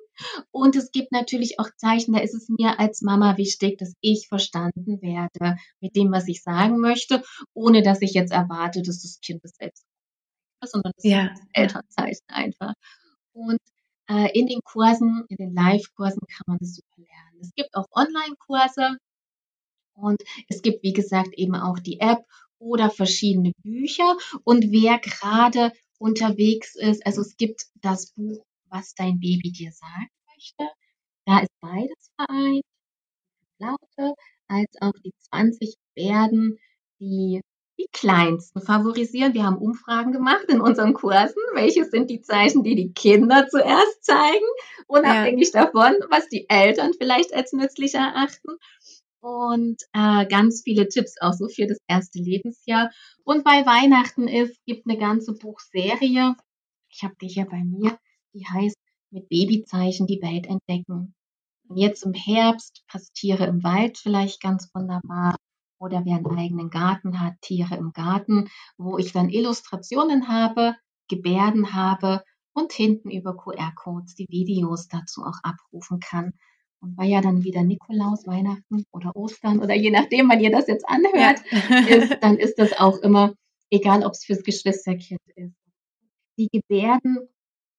Und 0.51 0.75
es 0.75 0.91
gibt 0.91 1.11
natürlich 1.11 1.59
auch 1.59 1.69
Zeichen, 1.77 2.13
da 2.13 2.19
ist 2.19 2.33
es 2.33 2.49
mir 2.49 2.79
als 2.79 3.01
Mama 3.01 3.37
wichtig, 3.37 3.77
dass 3.77 3.93
ich 4.01 4.27
verstanden 4.27 5.01
werde 5.01 5.57
mit 5.79 5.95
dem, 5.95 6.11
was 6.11 6.27
ich 6.27 6.41
sagen 6.41 6.79
möchte, 6.79 7.23
ohne 7.53 7.83
dass 7.83 8.01
ich 8.01 8.13
jetzt 8.13 8.33
erwarte, 8.33 8.81
dass 8.81 9.01
das 9.03 9.19
Kind 9.21 9.41
es 9.43 9.51
selbst 9.55 9.85
sondern 10.65 10.93
das 10.95 11.03
ja. 11.03 11.27
ist 11.27 11.41
Elternzeichen 11.53 12.25
einfach. 12.27 12.73
Und 13.33 13.59
äh, 14.09 14.29
in 14.37 14.47
den 14.47 14.61
Kursen, 14.63 15.23
in 15.29 15.37
den 15.37 15.53
Live-Kursen 15.53 16.21
kann 16.27 16.45
man 16.47 16.57
das 16.59 16.75
super 16.75 16.97
lernen. 16.97 17.39
Es 17.41 17.53
gibt 17.55 17.75
auch 17.75 17.87
Online-Kurse 17.91 18.97
und 19.93 20.21
es 20.47 20.61
gibt, 20.61 20.83
wie 20.83 20.93
gesagt, 20.93 21.33
eben 21.35 21.55
auch 21.55 21.79
die 21.79 21.99
App 21.99 22.25
oder 22.57 22.89
verschiedene 22.89 23.51
Bücher. 23.63 24.17
Und 24.43 24.71
wer 24.71 24.99
gerade 24.99 25.71
unterwegs 25.99 26.75
ist, 26.75 27.05
also 27.05 27.21
es 27.21 27.37
gibt 27.37 27.67
das 27.75 28.11
Buch, 28.13 28.43
was 28.65 28.93
dein 28.95 29.19
Baby 29.19 29.51
dir 29.51 29.71
sagen 29.71 30.09
möchte. 30.35 30.69
Da 31.25 31.39
ist 31.39 31.51
beides 31.61 32.11
vereint, 32.15 32.63
Laute 33.59 34.15
als 34.47 34.69
auch 34.81 34.93
die 35.03 35.13
20 35.29 35.75
Werden, 35.95 36.57
die 36.99 37.41
die 37.79 37.87
kleinsten 37.93 38.61
favorisieren. 38.61 39.33
Wir 39.33 39.45
haben 39.45 39.57
Umfragen 39.57 40.11
gemacht 40.11 40.45
in 40.49 40.59
unseren 40.59 40.93
Kursen. 40.93 41.41
Welche 41.53 41.85
sind 41.85 42.09
die 42.09 42.21
Zeichen, 42.21 42.63
die 42.63 42.75
die 42.75 42.91
Kinder 42.91 43.47
zuerst 43.47 44.03
zeigen, 44.03 44.45
unabhängig 44.87 45.51
ja. 45.53 45.65
davon, 45.65 45.93
was 46.09 46.27
die 46.27 46.45
Eltern 46.49 46.91
vielleicht 46.99 47.33
als 47.33 47.53
nützlicher 47.53 47.99
erachten. 47.99 48.57
Und 49.21 49.81
äh, 49.93 50.25
ganz 50.27 50.61
viele 50.63 50.87
Tipps 50.87 51.15
auch 51.21 51.33
so 51.33 51.47
für 51.47 51.67
das 51.67 51.79
erste 51.87 52.19
Lebensjahr. 52.19 52.89
Und 53.23 53.43
bei 53.43 53.65
Weihnachten 53.65 54.27
ist, 54.27 54.57
gibt 54.65 54.85
eine 54.87 54.97
ganze 54.97 55.33
Buchserie. 55.33 56.35
Ich 56.89 57.03
habe 57.03 57.15
die 57.21 57.27
hier 57.27 57.45
bei 57.45 57.63
mir. 57.63 57.97
Die 58.33 58.45
heißt 58.45 58.77
mit 59.11 59.29
Babyzeichen 59.29 60.05
die 60.05 60.21
Welt 60.21 60.47
entdecken. 60.47 61.15
Und 61.67 61.77
jetzt 61.77 62.03
im 62.03 62.13
Herbst 62.13 62.83
passt 62.87 63.13
Tiere 63.13 63.45
im 63.45 63.63
Wald 63.63 63.97
vielleicht 63.97 64.41
ganz 64.41 64.69
wunderbar 64.73 65.35
oder 65.79 66.03
wer 66.05 66.17
einen 66.17 66.37
eigenen 66.37 66.69
Garten 66.69 67.19
hat, 67.19 67.41
Tiere 67.41 67.75
im 67.75 67.93
Garten, 67.93 68.49
wo 68.77 68.97
ich 68.97 69.13
dann 69.13 69.29
Illustrationen 69.29 70.27
habe, 70.27 70.75
Gebärden 71.07 71.73
habe 71.73 72.23
und 72.53 72.73
hinten 72.73 73.09
über 73.09 73.35
QR-Codes 73.35 74.15
die 74.15 74.27
Videos 74.29 74.87
dazu 74.87 75.23
auch 75.23 75.39
abrufen 75.43 75.99
kann. 75.99 76.33
Und 76.81 76.97
weil 76.97 77.09
ja 77.09 77.21
dann 77.21 77.43
wieder 77.43 77.63
Nikolaus, 77.63 78.25
Weihnachten 78.25 78.85
oder 78.91 79.15
Ostern 79.15 79.59
oder 79.59 79.75
je 79.75 79.91
nachdem, 79.91 80.29
wann 80.29 80.39
ihr 80.39 80.51
das 80.51 80.67
jetzt 80.67 80.87
anhört, 80.87 81.41
ja. 81.69 81.79
ist, 81.95 82.17
dann 82.21 82.37
ist 82.37 82.55
das 82.57 82.73
auch 82.73 82.97
immer, 82.99 83.33
egal 83.69 84.05
ob 84.05 84.13
es 84.13 84.25
fürs 84.25 84.43
Geschwisterkind 84.43 85.19
ist. 85.35 85.55
Die 86.37 86.49
Gebärden 86.49 87.27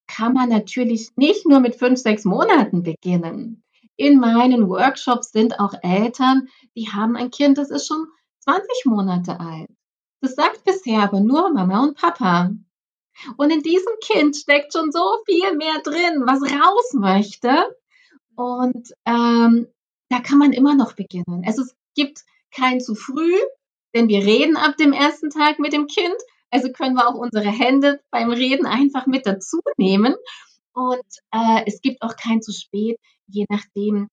kann 0.07 0.35
man 0.35 0.49
natürlich 0.49 1.11
nicht 1.17 1.47
nur 1.47 1.61
mit 1.61 1.77
fünf, 1.77 1.99
sechs 1.99 2.25
Monaten 2.25 2.83
beginnen 2.83 3.63
in 4.01 4.19
meinen 4.19 4.71
Workshops 4.71 5.31
sind 5.31 5.61
auch 5.61 5.75
Eltern, 5.83 6.49
die 6.75 6.89
haben 6.89 7.17
ein 7.17 7.31
Kind, 7.31 7.59
das 7.59 7.71
ist 7.71 7.87
schon 7.87 8.07
20 8.45 8.87
Monate 8.87 9.39
alt. 9.39 9.69
Das 10.23 10.35
sagt 10.35 10.65
bisher 10.65 11.03
aber 11.03 11.21
nur 11.21 11.53
Mama 11.53 11.83
und 11.83 11.99
Papa. 11.99 12.51
Und 13.37 13.51
in 13.51 13.63
diesem 13.63 13.93
Kind 14.03 14.37
steckt 14.37 14.73
schon 14.73 14.91
so 14.91 15.19
viel 15.27 15.55
mehr 15.55 15.81
drin, 15.85 16.23
was 16.25 16.41
raus 16.41 16.95
möchte. 16.95 17.77
Und 18.37 18.95
ähm, 19.05 19.69
da 20.09 20.21
kann 20.21 20.39
man 20.39 20.55
immer 20.55 20.75
noch 20.75 20.95
beginnen. 20.95 21.45
Also 21.47 21.61
es 21.61 21.77
gibt 21.95 22.21
kein 22.51 22.81
zu 22.81 22.95
früh, 22.95 23.37
denn 23.95 24.09
wir 24.09 24.25
reden 24.25 24.57
ab 24.57 24.79
dem 24.79 24.95
ersten 24.95 25.29
Tag 25.29 25.59
mit 25.59 25.75
dem 25.75 25.87
Kind. 25.89 26.17
Also 26.51 26.73
können 26.73 26.95
wir 26.95 27.07
auch 27.07 27.17
unsere 27.17 27.51
Hände 27.51 28.01
beim 28.11 28.31
Reden 28.31 28.65
einfach 28.65 29.07
mit 29.07 29.27
dazu 29.27 29.61
nehmen. 29.77 30.15
Und 30.73 31.05
äh, 31.33 31.65
es 31.67 31.83
gibt 31.83 32.01
auch 32.01 32.17
kein 32.17 32.41
zu 32.41 32.53
spät 32.53 32.97
je 33.31 33.47
nachdem, 33.49 34.09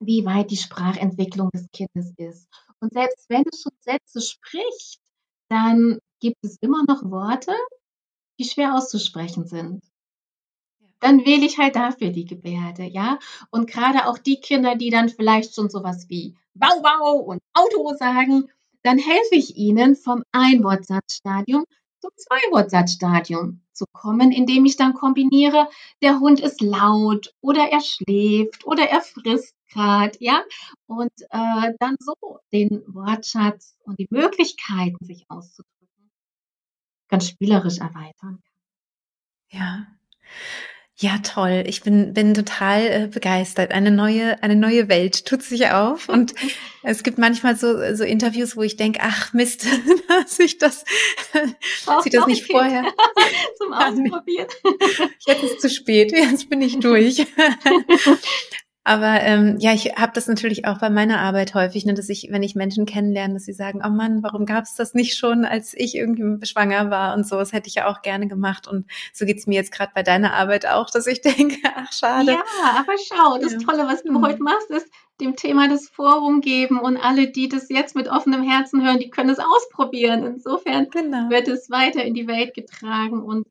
wie 0.00 0.24
weit 0.24 0.50
die 0.50 0.56
Sprachentwicklung 0.56 1.50
des 1.50 1.68
Kindes 1.72 2.12
ist. 2.16 2.48
Und 2.80 2.92
selbst 2.92 3.28
wenn 3.28 3.44
es 3.50 3.62
schon 3.62 3.72
Sätze 3.80 4.20
spricht, 4.20 5.00
dann 5.48 5.98
gibt 6.20 6.36
es 6.42 6.58
immer 6.60 6.84
noch 6.86 7.02
Worte, 7.10 7.54
die 8.38 8.44
schwer 8.44 8.74
auszusprechen 8.74 9.46
sind. 9.46 9.82
Dann 11.00 11.24
wähle 11.24 11.44
ich 11.44 11.58
halt 11.58 11.76
dafür 11.76 12.10
die 12.10 12.24
Gebärde, 12.24 12.84
ja. 12.84 13.18
Und 13.50 13.70
gerade 13.70 14.06
auch 14.06 14.18
die 14.18 14.40
Kinder, 14.40 14.76
die 14.76 14.90
dann 14.90 15.08
vielleicht 15.08 15.54
schon 15.54 15.68
sowas 15.68 16.08
wie 16.08 16.36
Bau, 16.54 16.80
Bau 16.82 17.16
und 17.18 17.40
Auto 17.52 17.94
sagen, 17.96 18.50
dann 18.82 18.98
helfe 18.98 19.34
ich 19.34 19.56
ihnen 19.56 19.96
vom 19.96 20.22
Einwortsatzstadium 20.32 21.64
zum 22.06 22.16
Zwei-Wort-Satzstadium 22.16 23.62
zu 23.72 23.84
kommen, 23.92 24.32
indem 24.32 24.64
ich 24.64 24.76
dann 24.76 24.94
kombiniere, 24.94 25.68
der 26.02 26.20
Hund 26.20 26.40
ist 26.40 26.60
laut 26.60 27.34
oder 27.40 27.68
er 27.68 27.80
schläft 27.80 28.64
oder 28.66 28.88
er 28.88 29.00
frisst 29.00 29.54
gerade, 29.70 30.16
ja, 30.20 30.42
und 30.86 31.12
äh, 31.30 31.72
dann 31.78 31.96
so 31.98 32.40
den 32.52 32.82
Wortschatz 32.86 33.76
und 33.84 33.98
die 33.98 34.06
Möglichkeiten, 34.10 35.04
sich 35.04 35.24
auszudrücken, 35.28 36.10
ganz 37.08 37.28
spielerisch 37.28 37.78
erweitern. 37.78 38.42
Ja. 39.50 39.86
Ja, 40.98 41.18
toll. 41.18 41.64
Ich 41.66 41.82
bin, 41.82 42.14
bin 42.14 42.32
total 42.32 42.86
äh, 42.86 43.06
begeistert. 43.06 43.70
Eine 43.70 43.90
neue, 43.90 44.42
eine 44.42 44.56
neue 44.56 44.88
Welt 44.88 45.26
tut 45.26 45.42
sich 45.42 45.68
auf. 45.68 46.08
Und 46.08 46.34
es 46.82 47.02
gibt 47.02 47.18
manchmal 47.18 47.54
so, 47.54 47.94
so 47.94 48.02
Interviews, 48.02 48.56
wo 48.56 48.62
ich 48.62 48.76
denke, 48.76 49.00
ach 49.02 49.34
Mist, 49.34 49.66
dass 50.08 50.38
ich 50.38 50.56
das, 50.56 50.84
sie 52.02 52.10
das 52.10 52.26
nicht 52.26 52.50
vorher 52.50 52.84
zum 53.58 53.74
Ausprobieren. 53.74 54.48
Jetzt 55.26 55.42
ist 55.42 55.52
es 55.56 55.58
zu 55.58 55.68
spät. 55.68 56.12
Jetzt 56.12 56.48
bin 56.48 56.62
ich 56.62 56.78
durch. 56.78 57.26
Aber 58.86 59.20
ähm, 59.22 59.56
ja, 59.58 59.72
ich 59.72 59.96
habe 59.96 60.12
das 60.14 60.28
natürlich 60.28 60.64
auch 60.64 60.78
bei 60.78 60.90
meiner 60.90 61.18
Arbeit 61.18 61.54
häufig, 61.54 61.84
ne, 61.86 61.94
dass 61.94 62.08
ich, 62.08 62.28
wenn 62.30 62.44
ich 62.44 62.54
Menschen 62.54 62.86
kennenlerne, 62.86 63.34
dass 63.34 63.44
sie 63.44 63.52
sagen, 63.52 63.82
oh 63.84 63.88
Mann, 63.88 64.22
warum 64.22 64.46
gab 64.46 64.62
es 64.62 64.76
das 64.76 64.94
nicht 64.94 65.16
schon, 65.16 65.44
als 65.44 65.74
ich 65.74 65.96
irgendwie 65.96 66.46
schwanger 66.46 66.88
war 66.88 67.16
und 67.16 67.26
so. 67.26 67.34
Das 67.34 67.52
hätte 67.52 67.66
ich 67.66 67.74
ja 67.74 67.88
auch 67.88 68.00
gerne 68.02 68.28
gemacht. 68.28 68.68
Und 68.68 68.86
so 69.12 69.26
geht's 69.26 69.48
mir 69.48 69.56
jetzt 69.56 69.72
gerade 69.72 69.90
bei 69.92 70.04
deiner 70.04 70.34
Arbeit 70.34 70.66
auch, 70.66 70.88
dass 70.88 71.08
ich 71.08 71.20
denke, 71.22 71.56
ach 71.74 71.92
schade. 71.92 72.30
Ja, 72.30 72.44
aber 72.78 72.92
schau, 72.96 73.38
das 73.38 73.54
ja. 73.54 73.58
Tolle, 73.58 73.88
was 73.88 74.04
du 74.04 74.12
mhm. 74.12 74.24
heute 74.24 74.40
machst, 74.40 74.70
ist 74.70 74.86
dem 75.20 75.34
Thema 75.34 75.68
das 75.68 75.88
Forum 75.88 76.40
geben 76.40 76.78
und 76.78 76.96
alle, 76.96 77.26
die 77.26 77.48
das 77.48 77.68
jetzt 77.68 77.96
mit 77.96 78.06
offenem 78.06 78.44
Herzen 78.44 78.86
hören, 78.86 79.00
die 79.00 79.10
können 79.10 79.30
es 79.30 79.40
ausprobieren. 79.40 80.24
Insofern 80.24 80.86
genau. 80.90 81.28
wird 81.28 81.48
es 81.48 81.70
weiter 81.70 82.04
in 82.04 82.14
die 82.14 82.28
Welt 82.28 82.54
getragen 82.54 83.20
und 83.20 83.48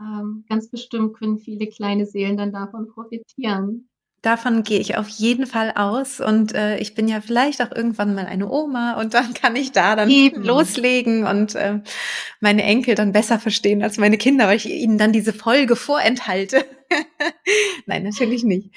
ähm, 0.00 0.46
ganz 0.48 0.70
bestimmt 0.70 1.14
können 1.14 1.36
viele 1.36 1.66
kleine 1.66 2.06
Seelen 2.06 2.38
dann 2.38 2.52
davon 2.52 2.88
profitieren. 2.88 3.87
Davon 4.22 4.64
gehe 4.64 4.80
ich 4.80 4.96
auf 4.96 5.08
jeden 5.08 5.46
Fall 5.46 5.72
aus 5.76 6.20
und 6.20 6.52
äh, 6.52 6.78
ich 6.78 6.94
bin 6.94 7.06
ja 7.06 7.20
vielleicht 7.20 7.62
auch 7.62 7.70
irgendwann 7.70 8.16
mal 8.16 8.26
eine 8.26 8.50
Oma 8.50 9.00
und 9.00 9.14
dann 9.14 9.32
kann 9.32 9.54
ich 9.54 9.70
da 9.70 9.94
dann 9.94 10.10
Eben. 10.10 10.42
loslegen 10.42 11.24
und 11.24 11.54
äh, 11.54 11.80
meine 12.40 12.64
Enkel 12.64 12.96
dann 12.96 13.12
besser 13.12 13.38
verstehen 13.38 13.82
als 13.82 13.96
meine 13.96 14.18
Kinder, 14.18 14.48
weil 14.48 14.56
ich 14.56 14.68
ihnen 14.68 14.98
dann 14.98 15.12
diese 15.12 15.32
Folge 15.32 15.76
vorenthalte. 15.76 16.64
Nein, 17.86 18.02
natürlich 18.02 18.42
nicht. 18.42 18.70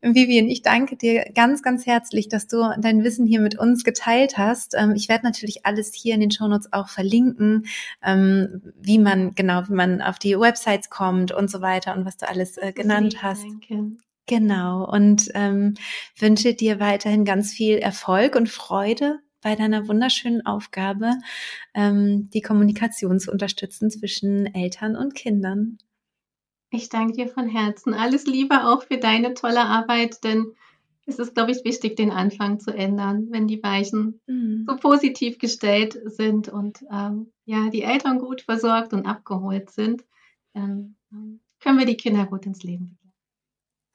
Vivian, 0.00 0.48
ich 0.48 0.62
danke 0.62 0.96
dir 0.96 1.24
ganz, 1.34 1.62
ganz 1.62 1.84
herzlich, 1.84 2.28
dass 2.28 2.46
du 2.46 2.62
dein 2.78 3.02
Wissen 3.02 3.26
hier 3.26 3.40
mit 3.40 3.58
uns 3.58 3.82
geteilt 3.82 4.38
hast. 4.38 4.74
Ähm, 4.78 4.94
ich 4.94 5.08
werde 5.08 5.24
natürlich 5.24 5.66
alles 5.66 5.92
hier 5.92 6.14
in 6.14 6.20
den 6.20 6.30
Shownotes 6.30 6.72
auch 6.72 6.88
verlinken, 6.88 7.66
ähm, 8.02 8.62
wie 8.80 8.98
man, 8.98 9.34
genau, 9.34 9.62
wie 9.68 9.74
man 9.74 10.00
auf 10.00 10.18
die 10.18 10.38
Websites 10.38 10.88
kommt 10.88 11.32
und 11.32 11.50
so 11.50 11.60
weiter 11.60 11.96
und 11.96 12.04
was 12.04 12.16
du 12.16 12.28
alles 12.28 12.56
äh, 12.58 12.72
genannt 12.72 13.22
hast. 13.22 13.42
Danke. 13.42 13.98
Genau. 14.28 14.84
Und 14.84 15.30
ähm, 15.34 15.74
wünsche 16.16 16.54
dir 16.54 16.78
weiterhin 16.78 17.24
ganz 17.24 17.50
viel 17.52 17.78
Erfolg 17.78 18.36
und 18.36 18.48
Freude 18.48 19.20
bei 19.42 19.56
deiner 19.56 19.88
wunderschönen 19.88 20.44
Aufgabe, 20.44 21.14
ähm, 21.74 22.28
die 22.30 22.42
Kommunikation 22.42 23.18
zu 23.18 23.32
unterstützen 23.32 23.90
zwischen 23.90 24.46
Eltern 24.54 24.96
und 24.96 25.14
Kindern. 25.14 25.78
Ich 26.70 26.90
danke 26.90 27.14
dir 27.14 27.28
von 27.28 27.48
Herzen. 27.48 27.94
Alles 27.94 28.26
Liebe 28.26 28.66
auch 28.66 28.82
für 28.82 28.98
deine 28.98 29.32
tolle 29.32 29.62
Arbeit, 29.62 30.22
denn 30.24 30.52
es 31.06 31.18
ist, 31.18 31.34
glaube 31.34 31.52
ich, 31.52 31.64
wichtig, 31.64 31.96
den 31.96 32.10
Anfang 32.10 32.60
zu 32.60 32.70
ändern, 32.70 33.28
wenn 33.30 33.46
die 33.46 33.62
Weichen 33.62 34.20
mhm. 34.26 34.66
so 34.68 34.76
positiv 34.76 35.38
gestellt 35.38 35.98
sind 36.04 36.50
und 36.50 36.84
ähm, 36.92 37.32
ja, 37.46 37.70
die 37.70 37.82
Eltern 37.82 38.18
gut 38.18 38.42
versorgt 38.42 38.92
und 38.92 39.06
abgeholt 39.06 39.70
sind, 39.70 40.04
dann 40.52 40.96
ähm, 41.12 41.40
können 41.60 41.78
wir 41.78 41.86
die 41.86 41.96
Kinder 41.96 42.26
gut 42.26 42.44
ins 42.44 42.62
Leben 42.62 42.88
bringen. 42.88 42.97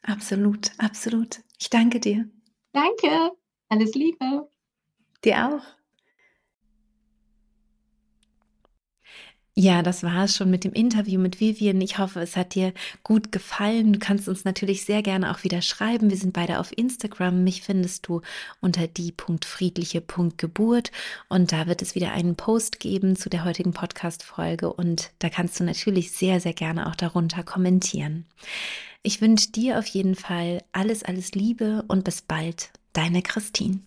Absolut, 0.04 0.72
absolut. 0.78 1.42
Ich 1.60 1.70
danke 1.70 2.00
dir. 2.00 2.30
Danke. 2.74 3.32
Alles 3.70 3.94
Liebe. 3.96 4.50
Dir 5.24 5.48
auch. 5.48 5.83
Ja, 9.56 9.84
das 9.84 10.02
war 10.02 10.24
es 10.24 10.36
schon 10.36 10.50
mit 10.50 10.64
dem 10.64 10.74
Interview 10.74 11.20
mit 11.20 11.40
Vivian. 11.40 11.80
Ich 11.80 12.00
hoffe, 12.00 12.22
es 12.22 12.36
hat 12.36 12.56
dir 12.56 12.74
gut 13.04 13.32
gefallen. 13.32 13.94
Du 13.94 14.00
kannst 14.00 14.28
uns 14.28 14.46
natürlich 14.46 14.84
sehr 14.84 15.04
gerne 15.04 15.30
auch 15.30 15.44
wieder 15.44 15.62
schreiben. 15.62 16.10
Wir 16.10 16.18
sind 16.18 16.34
beide 16.34 16.60
auf 16.60 16.76
Instagram. 16.76 17.44
Mich 17.44 17.62
findest 17.62 18.08
du 18.08 18.22
unter 18.62 18.88
die.friedliche.geburt 18.88 20.92
und 21.30 21.52
da 21.52 21.68
wird 21.68 21.84
es 21.84 21.94
wieder 21.94 22.14
einen 22.14 22.36
Post 22.36 22.80
geben 22.80 23.16
zu 23.16 23.30
der 23.30 23.46
heutigen 23.46 23.74
Podcast-Folge 23.74 24.74
und 24.74 25.12
da 25.20 25.30
kannst 25.30 25.60
du 25.60 25.64
natürlich 25.64 26.14
sehr, 26.14 26.40
sehr 26.40 26.54
gerne 26.54 26.88
auch 26.88 26.96
darunter 26.96 27.44
kommentieren. 27.44 28.26
Ich 29.04 29.22
wünsche 29.22 29.52
dir 29.52 29.78
auf 29.78 29.86
jeden 29.86 30.16
Fall 30.16 30.64
alles, 30.72 31.04
alles 31.04 31.34
Liebe 31.34 31.86
und 31.88 32.06
bis 32.06 32.24
bald, 32.24 32.72
deine 32.94 33.22
Christine. 33.22 33.82